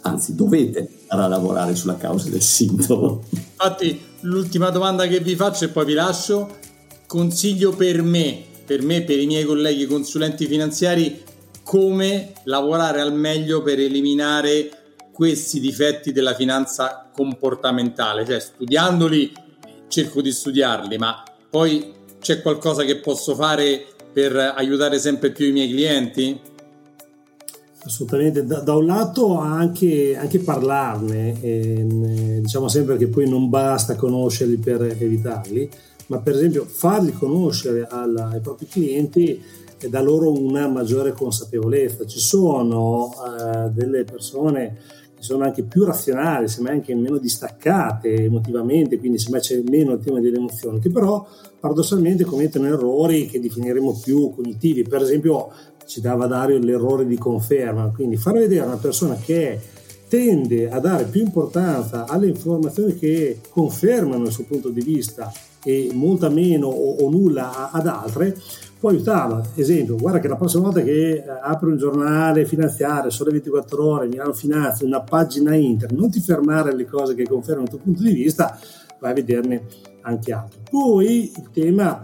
Anzi 0.02 0.36
dovete 0.36 0.90
andare 1.08 1.34
a 1.34 1.38
lavorare 1.38 1.76
sulla 1.76 1.98
causa 1.98 2.30
del 2.30 2.42
sintomo. 2.42 3.24
Infatti 3.32 4.02
l'ultima 4.22 4.70
domanda 4.70 5.08
che 5.08 5.20
vi 5.20 5.36
faccio 5.36 5.66
e 5.66 5.70
poi 5.70 5.86
vi 5.86 5.94
lascio, 5.94 6.58
consiglio 7.06 7.72
per 7.74 8.02
me, 8.02 8.44
per 8.66 8.82
me, 8.82 9.04
per 9.04 9.20
i 9.20 9.28
miei 9.28 9.46
colleghi 9.46 9.86
consulenti 9.86 10.48
finanziari, 10.48 11.24
come 11.64 12.34
lavorare 12.46 13.02
al 13.02 13.14
meglio 13.14 13.62
per 13.62 13.80
eliminare 13.80 14.70
questi 15.14 15.60
difetti 15.60 16.12
della 16.12 16.34
finanza 16.34 17.10
comportamentale, 17.14 18.26
cioè 18.26 18.40
studiandoli 18.40 19.32
cerco 19.88 20.22
di 20.22 20.32
studiarli, 20.32 20.98
ma 20.98 21.24
poi 21.50 21.94
c'è 22.20 22.42
qualcosa 22.42 22.84
che 22.84 22.98
posso 22.98 23.36
fare 23.36 23.93
per 24.14 24.36
aiutare 24.36 25.00
sempre 25.00 25.32
più 25.32 25.48
i 25.48 25.52
miei 25.52 25.70
clienti? 25.70 26.40
Assolutamente, 27.86 28.46
da, 28.46 28.60
da, 28.60 28.76
un 28.76 28.86
lato 28.86 29.38
anche, 29.38 30.16
anche 30.16 30.40
parlarne, 30.40 31.42
eh, 31.42 32.40
diciamo 32.42 32.70
sempre 32.70 32.96
che 32.96 33.08
poi 33.08 33.28
non 33.28 33.50
basta 33.50 33.96
conoscerli 33.96 34.56
per 34.56 34.84
evitarli, 34.84 35.70
ma 36.08 36.20
per 36.20 36.36
esempio 36.36 36.64
farli 36.64 37.12
conoscere 37.12 37.86
alla, 37.90 38.30
ai 38.30 38.40
propri 38.40 38.68
clienti 38.68 39.42
e 39.78 39.90
da 39.90 40.02
loro 40.02 40.32
una 40.32 40.68
maggiore 40.68 41.12
consapevolezza. 41.12 42.06
Ci 42.06 42.20
sono 42.20 43.12
eh, 43.12 43.70
delle 43.72 44.06
persone 44.06 44.78
sono 45.24 45.46
anche 45.46 45.64
più 45.64 45.86
razionali, 45.86 46.48
semmai 46.48 46.74
anche 46.74 46.94
meno 46.94 47.18
distaccate 47.18 48.26
emotivamente, 48.26 49.00
quindi 49.00 49.18
semmai 49.18 49.40
c'è 49.40 49.62
meno 49.70 49.94
il 49.94 50.04
tema 50.04 50.20
delle 50.20 50.38
emozioni, 50.38 50.80
che 50.80 50.90
però 50.90 51.26
paradossalmente 51.60 52.26
commettono 52.26 52.68
errori 52.68 53.28
che 53.28 53.40
definiremo 53.40 54.02
più 54.04 54.34
cognitivi. 54.36 54.84
Per 54.84 55.02
esempio 55.02 55.50
citava 55.86 56.28
Dario 56.28 56.58
l'errore 56.58 57.06
di 57.06 57.18
conferma, 57.18 57.92
quindi 57.96 58.18
far 58.18 58.34
vedere 58.34 58.66
una 58.66 58.78
persona 58.78 59.16
che 59.16 59.60
tende 60.10 60.70
a 60.70 60.80
dare 60.80 61.06
più 61.06 61.22
importanza 61.22 62.06
alle 62.06 62.28
informazioni 62.28 62.94
che 62.96 63.40
confermano 63.50 64.26
il 64.26 64.32
suo 64.32 64.44
punto 64.44 64.70
di 64.70 64.82
vista 64.82 65.32
e 65.64 65.90
molta 65.94 66.30
meno 66.30 66.68
o, 66.68 66.98
o 66.98 67.10
nulla 67.10 67.72
ad 67.72 67.88
altre, 67.88 68.38
può 68.84 68.92
aiutarla. 68.92 69.52
Esempio, 69.56 69.96
guarda 69.96 70.20
che 70.20 70.28
la 70.28 70.36
prossima 70.36 70.64
volta 70.64 70.82
che 70.82 71.14
eh, 71.14 71.24
apri 71.42 71.70
un 71.70 71.78
giornale 71.78 72.46
finanziario, 72.46 73.10
sole 73.10 73.32
24 73.32 73.88
ore, 73.88 74.08
Milano 74.08 74.34
Finanza, 74.34 74.84
una 74.84 75.00
pagina 75.00 75.56
internet, 75.56 75.98
non 75.98 76.12
ti 76.12 76.20
fermare 76.20 76.72
alle 76.72 76.86
cose 76.86 77.16
che 77.16 77.24
confermano 77.24 77.64
il 77.64 77.70
tuo 77.70 77.80
punto 77.80 78.04
di 78.04 78.12
vista, 78.12 78.60
vai 79.00 79.12
a 79.12 79.14
vederne 79.14 79.68
anche 80.02 80.34
altro. 80.34 80.60
Poi 80.70 81.32
il 81.34 81.50
tema, 81.54 81.98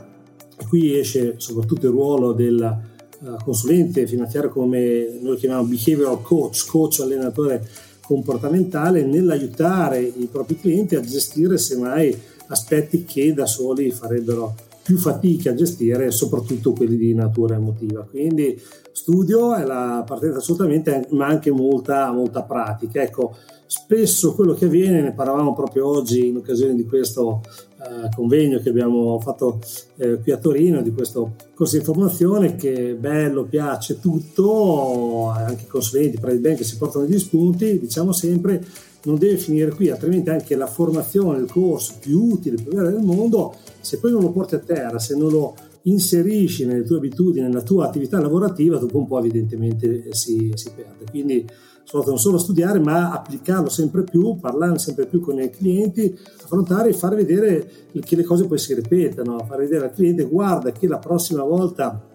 qui 0.69 0.97
esce 0.97 1.33
soprattutto 1.35 1.87
il 1.87 1.91
ruolo 1.91 2.31
del 2.31 2.77
uh, 3.19 3.35
consulente 3.43 4.07
finanziario 4.07 4.49
come 4.49 5.19
noi 5.19 5.35
chiamiamo 5.35 5.63
behavioral 5.63 6.21
coach, 6.21 6.65
coach 6.65 7.01
allenatore 7.01 7.67
comportamentale, 8.05 9.03
nell'aiutare 9.03 9.99
i 9.99 10.29
propri 10.31 10.57
clienti 10.57 10.95
a 10.95 11.01
gestire 11.01 11.57
semmai 11.57 12.17
aspetti 12.47 13.03
che 13.03 13.33
da 13.33 13.45
soli 13.45 13.91
farebbero 13.91 14.67
più 14.89 14.97
fatica 14.97 15.51
a 15.51 15.53
gestire, 15.53 16.09
soprattutto 16.09 16.73
quelli 16.73 16.97
di 16.97 17.13
natura 17.13 17.53
emotiva. 17.53 18.07
Quindi 18.09 18.59
studio 18.91 19.53
è 19.53 19.63
la 19.63 20.03
partenza 20.03 20.39
assolutamente, 20.39 21.05
ma 21.11 21.27
anche 21.27 21.51
molta, 21.51 22.11
molta 22.11 22.41
pratica. 22.41 22.99
Ecco, 22.99 23.35
spesso 23.67 24.33
quello 24.33 24.55
che 24.55 24.65
avviene, 24.65 25.03
ne 25.03 25.13
parlavamo 25.13 25.53
proprio 25.53 25.85
oggi 25.85 26.29
in 26.29 26.37
occasione 26.37 26.73
di 26.73 26.87
questo 26.87 27.41
eh, 27.77 28.09
convegno 28.15 28.57
che 28.57 28.69
abbiamo 28.69 29.19
fatto 29.19 29.59
eh, 29.97 30.17
qui 30.23 30.31
a 30.31 30.37
Torino, 30.37 30.81
di 30.81 30.91
questo 30.91 31.35
corso 31.53 31.77
di 31.77 31.83
formazione, 31.83 32.55
che 32.55 32.95
bello, 32.95 33.43
piace 33.43 33.99
tutto, 33.99 35.27
anche 35.27 35.65
i 35.65 35.67
consulenti, 35.67 36.17
private 36.17 36.39
bank 36.39 36.57
che 36.57 36.63
si 36.63 36.77
portano 36.77 37.05
gli 37.05 37.19
spunti, 37.19 37.77
diciamo 37.77 38.11
sempre 38.11 38.65
non 39.03 39.17
deve 39.17 39.37
finire 39.37 39.71
qui, 39.71 39.89
altrimenti 39.89 40.29
anche 40.29 40.55
la 40.55 40.67
formazione, 40.67 41.39
il 41.39 41.49
corso 41.49 41.93
più 41.99 42.21
utile, 42.21 42.55
più 42.55 42.73
bello 42.73 42.89
del 42.89 43.01
mondo, 43.01 43.55
se 43.79 43.99
poi 43.99 44.11
non 44.11 44.21
lo 44.21 44.31
porti 44.31 44.55
a 44.55 44.59
terra, 44.59 44.99
se 44.99 45.15
non 45.15 45.29
lo 45.29 45.55
inserisci 45.83 46.65
nelle 46.65 46.83
tue 46.83 46.97
abitudini, 46.97 47.45
nella 47.45 47.61
tua 47.61 47.85
attività 47.85 48.19
lavorativa, 48.19 48.77
dopo 48.77 48.97
un 48.97 49.07
po' 49.07 49.19
evidentemente 49.19 50.13
si, 50.13 50.51
si 50.53 50.69
perde. 50.75 51.05
Quindi 51.09 51.47
non 51.91 52.19
solo 52.19 52.37
studiare, 52.37 52.79
ma 52.79 53.11
applicarlo 53.11 53.69
sempre 53.69 54.03
più, 54.03 54.37
parlare 54.37 54.77
sempre 54.77 55.07
più 55.07 55.19
con 55.19 55.39
i 55.39 55.49
clienti, 55.49 56.15
affrontare 56.43 56.89
e 56.89 56.93
far 56.93 57.15
vedere 57.15 57.67
che 57.99 58.15
le 58.15 58.23
cose 58.23 58.45
poi 58.45 58.59
si 58.59 58.75
ripetano, 58.75 59.43
far 59.47 59.57
vedere 59.57 59.85
al 59.85 59.93
cliente 59.93 60.25
guarda 60.25 60.71
che 60.71 60.87
la 60.87 60.99
prossima 60.99 61.43
volta 61.43 62.08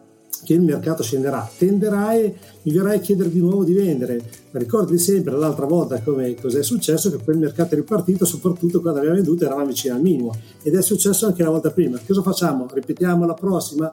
che 0.45 0.55
il 0.55 0.61
mercato 0.61 1.03
scenderà, 1.03 1.51
tenderai, 1.59 2.35
mi 2.63 2.73
verrai 2.73 2.99
a 2.99 3.01
chiedere 3.01 3.31
di 3.31 3.41
nuovo 3.41 3.65
di 3.65 3.73
vendere. 3.73 4.23
Ricordi 4.53 4.99
sempre 4.99 5.37
l'altra 5.37 5.67
volta 5.67 6.01
come 6.01 6.37
cos'è 6.37 6.63
successo, 6.63 7.11
che 7.11 7.19
quel 7.25 7.39
mercato 7.39 7.75
è 7.75 7.79
ripartito, 7.79 8.25
soprattutto 8.25 8.81
quando 8.81 9.01
abbiamo 9.01 9.17
venduto 9.17 9.45
eravamo 9.45 9.67
vicini 9.67 9.95
al 9.95 10.01
minimo 10.01 10.33
ed 10.63 10.77
è 10.77 10.83
successo 10.83 11.27
anche 11.27 11.43
la 11.43 11.51
volta 11.51 11.71
prima. 11.71 11.99
Cosa 12.07 12.23
facciamo? 12.23 12.69
Ripetiamo 12.73 13.27
la 13.27 13.35
prossima? 13.35 13.92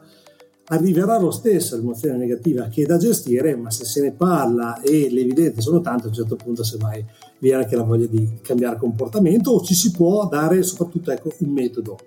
arriverà 0.71 1.19
lo 1.19 1.31
stesso 1.31 1.75
l'emozione 1.75 2.17
negativa 2.17 2.67
che 2.67 2.83
è 2.83 2.85
da 2.85 2.97
gestire, 2.97 3.55
ma 3.55 3.69
se 3.69 3.83
se 3.83 4.01
ne 4.01 4.11
parla 4.11 4.79
e 4.81 5.09
le 5.11 5.21
evidenze 5.21 5.61
sono 5.61 5.81
tante, 5.81 6.05
a 6.05 6.07
un 6.07 6.13
certo 6.13 6.35
punto 6.35 6.63
se 6.63 6.77
vai 6.77 7.05
viene 7.39 7.63
anche 7.63 7.75
la 7.75 7.83
voglia 7.83 8.05
di 8.05 8.39
cambiare 8.41 8.77
comportamento 8.77 9.51
o 9.51 9.61
ci 9.63 9.73
si 9.73 9.91
può 9.91 10.27
dare 10.27 10.63
soprattutto 10.63 11.11
ecco, 11.11 11.33
un 11.39 11.49
metodo. 11.51 11.97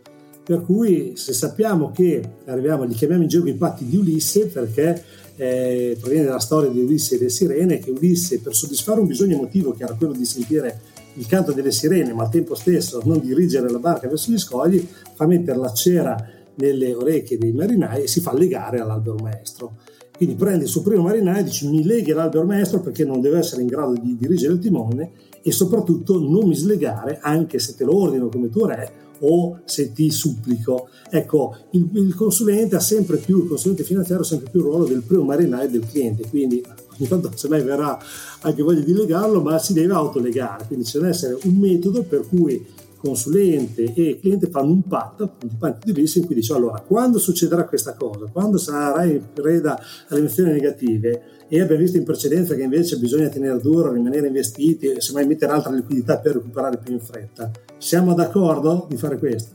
Per 0.45 0.63
cui 0.63 1.13
se 1.17 1.33
sappiamo 1.33 1.91
che 1.91 2.23
arriviamo, 2.45 2.85
li 2.85 2.93
chiamiamo 2.93 3.23
in 3.23 3.29
gioco 3.29 3.49
i 3.49 3.55
patti 3.55 3.87
di 3.87 3.97
Ulisse 3.97 4.47
perché 4.49 5.03
eh, 5.37 5.97
proviene 5.99 6.27
dalla 6.27 6.39
storia 6.39 6.69
di 6.69 6.81
Ulisse 6.81 7.15
e 7.15 7.19
delle 7.19 7.31
sirene, 7.31 7.79
che 7.79 7.91
Ulisse 7.91 8.41
per 8.41 8.55
soddisfare 8.55 9.01
un 9.01 9.07
bisogno 9.07 9.37
emotivo 9.37 9.73
che 9.73 9.85
era 9.85 9.95
quello 9.95 10.13
di 10.13 10.27
sentire 10.27 10.81
il 11.15 11.27
canto 11.27 11.53
delle 11.53 11.73
sirene, 11.73 12.13
ma 12.13 12.25
al 12.25 12.31
tempo 12.31 12.55
stesso 12.55 13.01
non 13.05 13.21
dirigere 13.21 13.71
la 13.71 13.79
barca 13.79 14.07
verso 14.07 14.31
gli 14.31 14.39
scogli, 14.39 14.87
fa 15.15 15.27
mettere 15.27 15.59
la 15.59 15.73
cera 15.73 16.29
nelle 16.57 16.95
orecchie 16.95 17.39
dei 17.39 17.53
marinai 17.53 18.03
e 18.03 18.07
si 18.07 18.21
fa 18.21 18.35
legare 18.35 18.81
all'albero 18.81 19.17
maestro. 19.17 19.77
Quindi 20.15 20.35
prende 20.35 20.65
il 20.65 20.71
suo 20.71 20.83
primo 20.83 21.03
marinaio 21.03 21.41
e 21.41 21.45
dice 21.45 21.67
mi 21.69 21.83
leghi 21.83 22.13
all'albero 22.13 22.45
maestro 22.45 22.81
perché 22.81 23.05
non 23.05 23.21
deve 23.21 23.39
essere 23.39 23.63
in 23.63 23.69
grado 23.69 23.95
di 23.95 24.17
dirigere 24.17 24.53
il 24.53 24.59
timone 24.61 25.11
e 25.47 25.53
soprattutto 25.53 26.19
non 26.19 26.49
mi 26.49 26.57
slegare 26.57 27.19
anche 27.21 27.59
se 27.59 27.75
te 27.75 27.85
lo 27.85 27.95
ordino 27.97 28.29
come 28.29 28.49
tuo 28.49 28.65
re 28.65 29.03
o 29.21 29.61
se 29.67 29.93
ti 29.93 30.11
supplico. 30.11 30.89
Ecco, 31.11 31.57
il, 31.73 31.89
il 31.93 32.15
consulente 32.15 32.77
ha 32.77 32.81
sempre 32.81 33.19
più, 33.19 33.43
il 33.43 33.49
consulente 33.49 33.85
finanziario 33.85 34.25
ha 34.25 34.27
sempre 34.27 34.51
più 34.51 34.61
il 34.61 34.67
ruolo 34.67 34.85
del 34.87 35.03
primo 35.03 35.23
marinaio 35.23 35.69
del 35.69 35.87
cliente, 35.87 36.27
quindi 36.29 36.65
ogni 36.99 37.09
tanto 37.09 37.31
se 37.35 37.49
mai 37.49 37.63
verrà 37.63 37.99
anche 38.41 38.63
voglia 38.63 38.81
di 38.81 38.95
legarlo, 38.95 39.43
ma 39.43 39.59
si 39.59 39.75
deve 39.75 39.93
autolegare, 39.93 40.65
quindi 40.67 40.87
ci 40.87 40.97
deve 40.97 41.11
essere 41.11 41.37
un 41.43 41.57
metodo 41.57 42.03
per 42.05 42.27
cui 42.27 42.67
consulente 43.05 43.93
e 43.93 44.19
cliente 44.19 44.49
fanno 44.49 44.73
un 44.73 44.83
patto, 44.83 45.35
un 45.43 45.59
patto 45.59 45.81
di 45.85 45.93
rischio 45.93 46.23
in 46.23 46.27
cui 46.27 46.37
dice 46.37 46.55
allora 46.55 46.81
quando 46.81 47.19
succederà 47.19 47.67
questa 47.67 47.93
cosa, 47.93 48.31
quando 48.33 48.57
sarai 48.57 49.17
in 49.17 49.23
preda 49.35 49.79
alle 50.09 50.21
emozioni 50.21 50.53
negative 50.53 51.34
e 51.49 51.61
abbiamo 51.61 51.83
visto 51.83 51.97
in 51.97 52.05
precedenza 52.05 52.55
che 52.55 52.63
invece 52.63 52.97
bisogna 52.97 53.29
tenere 53.29 53.61
duro, 53.61 53.93
rimanere 53.93 54.29
investiti 54.29 54.87
e 54.87 55.01
semmai 55.01 55.27
mettere 55.27 55.53
altra 55.53 55.73
liquidità 55.73 56.19
per 56.19 56.35
recuperare 56.35 56.79
più 56.79 56.93
in 56.93 57.01
fretta, 57.01 57.51
siamo 57.79 58.15
d'accordo 58.15 58.87
di 58.89 58.97
fare 58.97 59.19
questo? 59.19 59.53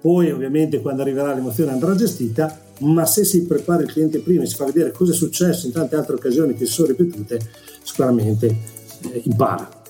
Poi 0.00 0.30
ovviamente 0.30 0.80
quando 0.80 1.02
arriverà 1.02 1.32
l'emozione 1.32 1.72
andrà 1.72 1.94
gestita, 1.94 2.60
ma 2.80 3.06
se 3.06 3.24
si 3.24 3.46
prepara 3.46 3.82
il 3.82 3.90
cliente 3.90 4.18
prima 4.18 4.42
e 4.42 4.46
si 4.46 4.54
fa 4.54 4.66
vedere 4.66 4.92
cosa 4.92 5.12
è 5.12 5.14
successo 5.14 5.66
in 5.66 5.72
tante 5.72 5.96
altre 5.96 6.16
occasioni 6.16 6.54
che 6.54 6.66
si 6.66 6.72
sono 6.72 6.88
ripetute, 6.88 7.40
sicuramente 7.82 8.46
eh, 9.12 9.22
impara. 9.24 9.82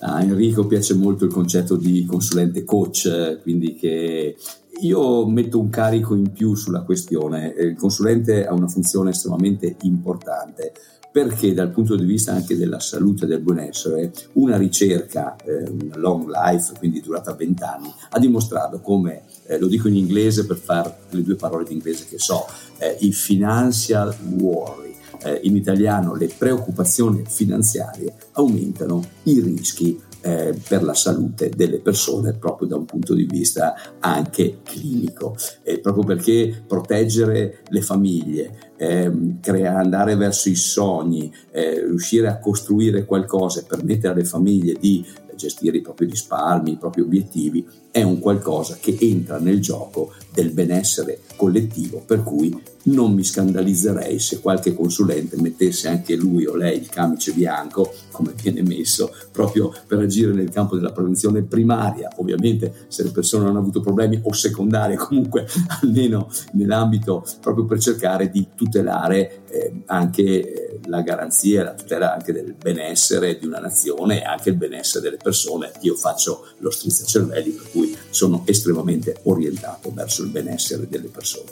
A 0.00 0.22
Enrico 0.22 0.64
piace 0.66 0.94
molto 0.94 1.24
il 1.24 1.32
concetto 1.32 1.74
di 1.74 2.04
consulente 2.04 2.62
coach, 2.62 3.40
quindi 3.42 3.74
che 3.74 4.36
io 4.80 5.26
metto 5.26 5.58
un 5.58 5.68
carico 5.68 6.14
in 6.14 6.30
più 6.32 6.54
sulla 6.54 6.82
questione. 6.82 7.54
Il 7.58 7.76
consulente 7.76 8.46
ha 8.46 8.52
una 8.52 8.68
funzione 8.68 9.10
estremamente 9.10 9.76
importante 9.82 10.72
perché 11.10 11.54
dal 11.54 11.70
punto 11.70 11.96
di 11.96 12.04
vista 12.04 12.32
anche 12.32 12.56
della 12.56 12.78
salute 12.80 13.24
e 13.24 13.28
del 13.28 13.40
benessere, 13.40 14.12
una 14.34 14.56
ricerca, 14.56 15.36
eh, 15.36 15.68
una 15.68 15.96
long 15.96 16.28
life, 16.28 16.74
quindi 16.78 17.00
durata 17.00 17.34
20 17.34 17.62
anni, 17.62 17.92
ha 18.10 18.18
dimostrato 18.18 18.80
come, 18.80 19.22
eh, 19.46 19.58
lo 19.58 19.66
dico 19.66 19.88
in 19.88 19.96
inglese 19.96 20.46
per 20.46 20.56
fare 20.58 20.94
le 21.10 21.22
due 21.22 21.34
parole 21.34 21.64
di 21.64 21.72
inglese 21.72 22.04
che 22.08 22.18
so, 22.18 22.46
eh, 22.78 22.98
il 23.00 23.14
financial 23.14 24.14
worry 24.38 24.94
eh, 25.22 25.40
in 25.42 25.56
italiano 25.56 26.14
le 26.14 26.28
preoccupazioni 26.28 27.24
finanziarie 27.26 28.14
aumentano 28.32 29.02
i 29.24 29.40
rischi 29.40 30.00
eh, 30.28 30.54
per 30.68 30.82
la 30.82 30.92
salute 30.92 31.48
delle 31.48 31.78
persone 31.78 32.34
proprio 32.34 32.68
da 32.68 32.76
un 32.76 32.84
punto 32.84 33.14
di 33.14 33.24
vista 33.24 33.74
anche 33.98 34.58
clinico, 34.62 35.34
eh, 35.62 35.78
proprio 35.78 36.04
perché 36.04 36.64
proteggere 36.66 37.62
le 37.68 37.80
famiglie, 37.80 38.72
ehm, 38.76 39.40
crea, 39.40 39.78
andare 39.78 40.16
verso 40.16 40.50
i 40.50 40.54
sogni, 40.54 41.32
eh, 41.50 41.80
riuscire 41.80 42.28
a 42.28 42.38
costruire 42.38 43.06
qualcosa 43.06 43.60
e 43.60 43.64
permettere 43.66 44.12
alle 44.12 44.24
famiglie 44.24 44.74
di 44.78 45.02
gestire 45.34 45.78
i 45.78 45.82
propri 45.82 46.06
risparmi, 46.06 46.72
i 46.72 46.76
propri 46.76 47.00
obiettivi, 47.00 47.66
è 47.90 48.02
un 48.02 48.18
qualcosa 48.18 48.76
che 48.80 48.96
entra 49.00 49.38
nel 49.38 49.60
gioco 49.60 50.12
del 50.32 50.50
benessere 50.50 51.20
collettivo, 51.36 52.02
per 52.04 52.22
cui 52.22 52.56
non 52.88 53.12
mi 53.12 53.22
scandalizzerei 53.22 54.18
se 54.18 54.40
qualche 54.40 54.74
consulente 54.74 55.40
mettesse 55.40 55.88
anche 55.88 56.14
lui 56.16 56.46
o 56.46 56.54
lei 56.54 56.78
il 56.78 56.88
camice 56.88 57.32
bianco, 57.32 57.92
come 58.10 58.32
viene 58.40 58.62
messo, 58.62 59.14
proprio 59.30 59.72
per 59.86 59.98
agire 59.98 60.32
nel 60.32 60.50
campo 60.50 60.76
della 60.76 60.92
prevenzione 60.92 61.42
primaria, 61.42 62.10
ovviamente 62.16 62.86
se 62.88 63.02
le 63.02 63.10
persone 63.10 63.44
non 63.44 63.52
hanno 63.52 63.60
avuto 63.60 63.80
problemi, 63.80 64.20
o 64.22 64.32
secondaria, 64.32 64.96
comunque 64.98 65.46
almeno 65.82 66.30
nell'ambito 66.52 67.24
proprio 67.40 67.64
per 67.64 67.78
cercare 67.78 68.30
di 68.30 68.48
tutelare 68.54 69.42
eh, 69.50 69.82
anche 69.86 70.22
eh, 70.22 70.80
la 70.86 71.02
garanzia, 71.02 71.64
la 71.64 71.74
tutela 71.74 72.14
anche 72.14 72.32
del 72.32 72.54
benessere 72.54 73.38
di 73.38 73.46
una 73.46 73.58
nazione 73.58 74.22
e 74.22 74.24
anche 74.24 74.50
il 74.50 74.56
benessere 74.56 75.04
delle 75.04 75.18
persone. 75.22 75.72
Io 75.80 75.94
faccio 75.94 76.46
lo 76.58 76.70
strizzacervelli, 76.70 77.50
per 77.50 77.70
cui 77.70 77.87
sono 78.10 78.42
estremamente 78.46 79.20
orientato 79.24 79.92
verso 79.92 80.22
il 80.22 80.30
benessere 80.30 80.86
delle 80.88 81.08
persone. 81.08 81.50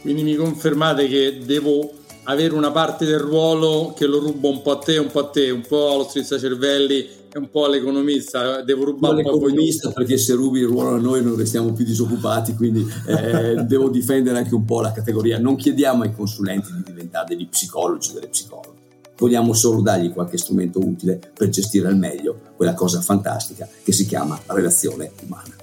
Quindi 0.00 0.22
mi 0.22 0.34
confermate 0.34 1.08
che 1.08 1.40
devo 1.44 1.92
avere 2.24 2.54
una 2.54 2.70
parte 2.70 3.04
del 3.04 3.18
ruolo 3.18 3.92
che 3.96 4.06
lo 4.06 4.18
rubo 4.18 4.50
un 4.50 4.62
po' 4.62 4.72
a 4.72 4.78
te, 4.78 4.98
un 4.98 5.10
po' 5.10 5.20
a 5.20 5.28
te, 5.28 5.50
un 5.50 5.62
po' 5.66 5.92
allo 5.92 6.04
strizzacervelli 6.04 7.08
e 7.32 7.38
un 7.38 7.50
po' 7.50 7.64
all'economista. 7.64 8.62
Devo 8.62 8.84
rubare 8.84 9.16
un 9.16 9.22
po' 9.22 9.30
all'economista 9.30 9.90
perché 9.90 10.16
se 10.16 10.34
rubi 10.34 10.60
il 10.60 10.66
ruolo 10.66 10.90
a 10.90 10.98
noi 10.98 11.22
non 11.22 11.36
restiamo 11.36 11.72
più 11.72 11.84
disoccupati, 11.84 12.54
quindi 12.54 12.86
eh, 13.06 13.62
devo 13.66 13.88
difendere 13.88 14.38
anche 14.38 14.54
un 14.54 14.64
po' 14.64 14.80
la 14.80 14.92
categoria. 14.92 15.38
Non 15.38 15.56
chiediamo 15.56 16.02
ai 16.02 16.12
consulenti 16.12 16.72
di 16.72 16.82
diventare 16.84 17.34
degli 17.34 17.48
psicologi, 17.48 18.12
delle 18.12 18.28
psicologhe. 18.28 18.79
Vogliamo 19.20 19.52
solo 19.52 19.82
dargli 19.82 20.10
qualche 20.10 20.38
strumento 20.38 20.78
utile 20.78 21.20
per 21.36 21.50
gestire 21.50 21.88
al 21.88 21.96
meglio 21.96 22.40
quella 22.56 22.72
cosa 22.72 23.02
fantastica 23.02 23.68
che 23.84 23.92
si 23.92 24.06
chiama 24.06 24.40
relazione 24.46 25.12
umana. 25.26 25.54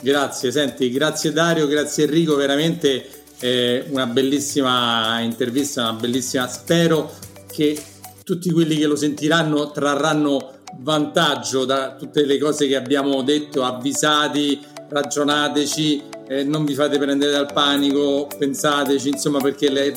Grazie, 0.00 0.50
senti, 0.50 0.90
grazie 0.90 1.32
Dario, 1.32 1.66
grazie 1.66 2.04
Enrico, 2.04 2.34
veramente 2.34 3.04
eh, 3.40 3.84
una 3.90 4.06
bellissima 4.06 5.20
intervista, 5.20 5.82
una 5.90 6.00
bellissima, 6.00 6.48
spero 6.48 7.12
che 7.46 7.78
tutti 8.24 8.50
quelli 8.50 8.76
che 8.76 8.86
lo 8.86 8.96
sentiranno 8.96 9.70
trarranno 9.70 10.60
vantaggio 10.78 11.66
da 11.66 11.94
tutte 11.94 12.24
le 12.24 12.38
cose 12.38 12.66
che 12.66 12.76
abbiamo 12.76 13.22
detto, 13.22 13.64
avvisati, 13.64 14.60
ragionateci, 14.88 16.02
eh, 16.26 16.42
non 16.44 16.64
vi 16.64 16.74
fate 16.74 16.98
prendere 16.98 17.32
dal 17.32 17.52
panico, 17.52 18.28
pensateci, 18.38 19.10
insomma, 19.10 19.40
perché 19.40 19.70
le, 19.70 19.92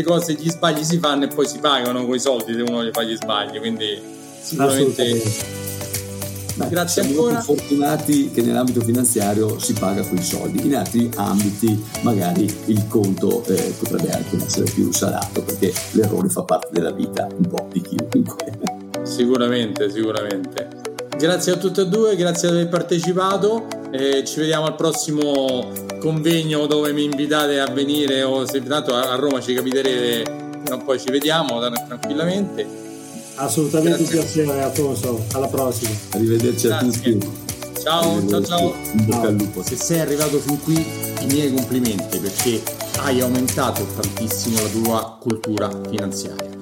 cose, 0.00 0.32
gli 0.32 0.48
sbagli 0.48 0.82
si 0.82 0.98
fanno 0.98 1.24
e 1.24 1.28
poi 1.28 1.46
si 1.46 1.58
pagano 1.58 2.06
con 2.06 2.14
i 2.14 2.20
soldi 2.20 2.54
se 2.54 2.62
uno 2.62 2.82
gli 2.82 2.90
fa 2.90 3.02
gli 3.02 3.14
sbagli, 3.14 3.58
quindi 3.58 4.00
sicuramente 4.40 5.60
Beh, 6.54 6.68
Grazie 6.68 7.02
siamo 7.02 7.20
ancora. 7.20 7.42
Siamo 7.42 7.58
fortunati 7.58 8.30
che 8.30 8.42
nell'ambito 8.42 8.80
finanziario 8.82 9.58
si 9.58 9.72
paga 9.72 10.02
con 10.02 10.18
i 10.18 10.22
soldi, 10.22 10.66
in 10.66 10.76
altri 10.76 11.10
ambiti 11.16 11.82
magari 12.02 12.44
il 12.66 12.86
conto 12.88 13.44
eh, 13.46 13.74
potrebbe 13.78 14.10
anche 14.10 14.36
essere 14.36 14.70
più 14.70 14.92
salato 14.92 15.42
perché 15.42 15.72
l'errore 15.92 16.28
fa 16.28 16.42
parte 16.42 16.68
della 16.72 16.92
vita 16.92 17.26
un 17.34 17.48
po' 17.48 17.68
di 17.72 17.80
chiunque. 17.80 18.58
Sicuramente, 19.02 19.90
sicuramente. 19.90 20.81
Grazie 21.22 21.52
a 21.52 21.56
tutti 21.56 21.80
e 21.80 21.86
due, 21.86 22.16
grazie 22.16 22.48
di 22.48 22.56
aver 22.56 22.68
partecipato. 22.68 23.68
Eh, 23.92 24.24
ci 24.24 24.40
vediamo 24.40 24.66
al 24.66 24.74
prossimo 24.74 25.70
convegno 26.00 26.66
dove 26.66 26.92
mi 26.92 27.04
invitate 27.04 27.60
a 27.60 27.70
venire 27.70 28.24
o 28.24 28.44
se 28.44 28.60
tanto 28.60 28.92
a 28.92 29.14
Roma 29.14 29.40
ci 29.40 29.54
capiterete, 29.54 30.64
poi 30.84 30.98
ci 30.98 31.12
vediamo 31.12 31.60
tranquillamente. 31.86 32.66
Assolutamente 33.36 33.98
Grazie. 34.02 34.18
un 34.18 34.24
piacere 34.24 34.62
Alfonso, 34.62 35.24
alla 35.34 35.46
prossima. 35.46 35.90
Arrivederci 36.10 36.66
Grazie. 36.66 36.88
a 36.88 36.90
tutti. 36.90 37.30
Ciao, 37.80 38.28
ciao, 38.28 38.44
ciao. 38.44 38.74
ciao. 39.08 39.62
Se 39.62 39.76
sei 39.76 40.00
arrivato 40.00 40.40
fin 40.40 40.60
qui, 40.60 40.74
i 40.74 41.26
miei 41.26 41.54
complimenti 41.54 42.18
perché 42.18 42.60
hai 42.98 43.20
aumentato 43.20 43.86
tantissimo 43.94 44.60
la 44.60 44.68
tua 44.68 45.16
cultura 45.20 45.70
finanziaria. 45.88 46.61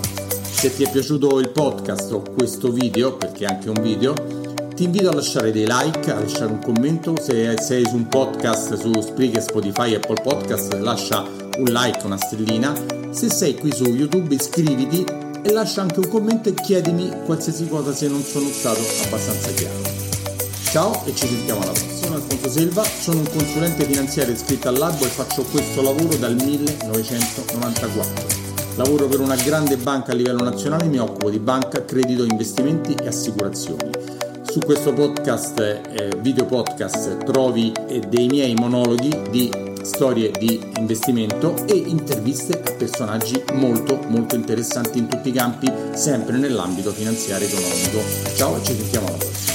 Se 0.61 0.69
ti 0.75 0.83
è 0.83 0.91
piaciuto 0.91 1.39
il 1.39 1.49
podcast 1.49 2.11
o 2.11 2.21
questo 2.21 2.71
video, 2.71 3.17
perché 3.17 3.45
è 3.45 3.47
anche 3.47 3.69
un 3.69 3.81
video, 3.81 4.13
ti 4.75 4.83
invito 4.83 5.09
a 5.09 5.13
lasciare 5.15 5.51
dei 5.51 5.65
like, 5.67 6.11
a 6.11 6.19
lasciare 6.19 6.51
un 6.51 6.59
commento. 6.59 7.15
Se 7.19 7.55
sei 7.59 7.83
su 7.87 7.95
un 7.95 8.07
podcast 8.07 8.77
su 8.77 9.01
Spreaker, 9.01 9.41
Spotify, 9.41 9.95
Apple 9.95 10.21
Podcast, 10.21 10.73
lascia 10.73 11.25
un 11.57 11.65
like, 11.65 12.05
una 12.05 12.17
stellina. 12.17 12.75
Se 13.09 13.31
sei 13.31 13.55
qui 13.55 13.73
su 13.73 13.85
YouTube 13.85 14.35
iscriviti 14.35 15.03
e 15.41 15.51
lascia 15.51 15.81
anche 15.81 15.97
un 15.97 16.09
commento 16.09 16.49
e 16.49 16.53
chiedimi 16.53 17.09
qualsiasi 17.25 17.67
cosa 17.67 17.91
se 17.91 18.07
non 18.07 18.21
sono 18.21 18.49
stato 18.49 18.81
abbastanza 19.05 19.49
chiaro. 19.53 19.81
Ciao 20.69 21.03
e 21.07 21.15
ci 21.15 21.25
sentiamo 21.25 21.61
alla 21.61 21.71
prossima. 21.71 22.03
Sono 22.03 22.15
Alfonso 22.17 22.49
Selva, 22.51 22.83
sono 22.83 23.21
un 23.21 23.29
consulente 23.35 23.83
finanziario 23.85 24.35
iscritto 24.35 24.67
all'albo 24.67 25.05
e 25.05 25.07
faccio 25.07 25.41
questo 25.41 25.81
lavoro 25.81 26.15
dal 26.17 26.35
1994. 26.35 28.40
Lavoro 28.75 29.07
per 29.07 29.19
una 29.19 29.35
grande 29.35 29.75
banca 29.75 30.13
a 30.13 30.15
livello 30.15 30.43
nazionale 30.43 30.85
e 30.85 30.87
mi 30.87 30.97
occupo 30.97 31.29
di 31.29 31.39
banca, 31.39 31.83
credito, 31.83 32.23
investimenti 32.23 32.93
e 32.93 33.07
assicurazioni. 33.07 33.89
Su 34.43 34.59
questo 34.59 34.93
podcast, 34.93 35.59
eh, 35.59 36.15
video 36.19 36.45
podcast, 36.45 37.23
trovi 37.25 37.71
eh, 37.87 37.99
dei 37.99 38.27
miei 38.27 38.53
monologhi 38.53 39.09
di 39.29 39.51
storie 39.81 40.31
di 40.31 40.71
investimento 40.77 41.65
e 41.67 41.75
interviste 41.75 42.61
a 42.61 42.75
personaggi 42.75 43.43
molto 43.53 43.99
molto 44.07 44.35
interessanti 44.35 44.99
in 44.99 45.07
tutti 45.07 45.29
i 45.29 45.33
campi, 45.33 45.71
sempre 45.93 46.37
nell'ambito 46.37 46.91
finanziario 46.91 47.47
e 47.47 47.51
economico. 47.51 47.99
Ciao 48.35 48.57
e 48.57 48.63
ci 48.63 48.73
sentiamo 48.73 49.07
alla 49.07 49.17
prossima. 49.17 49.50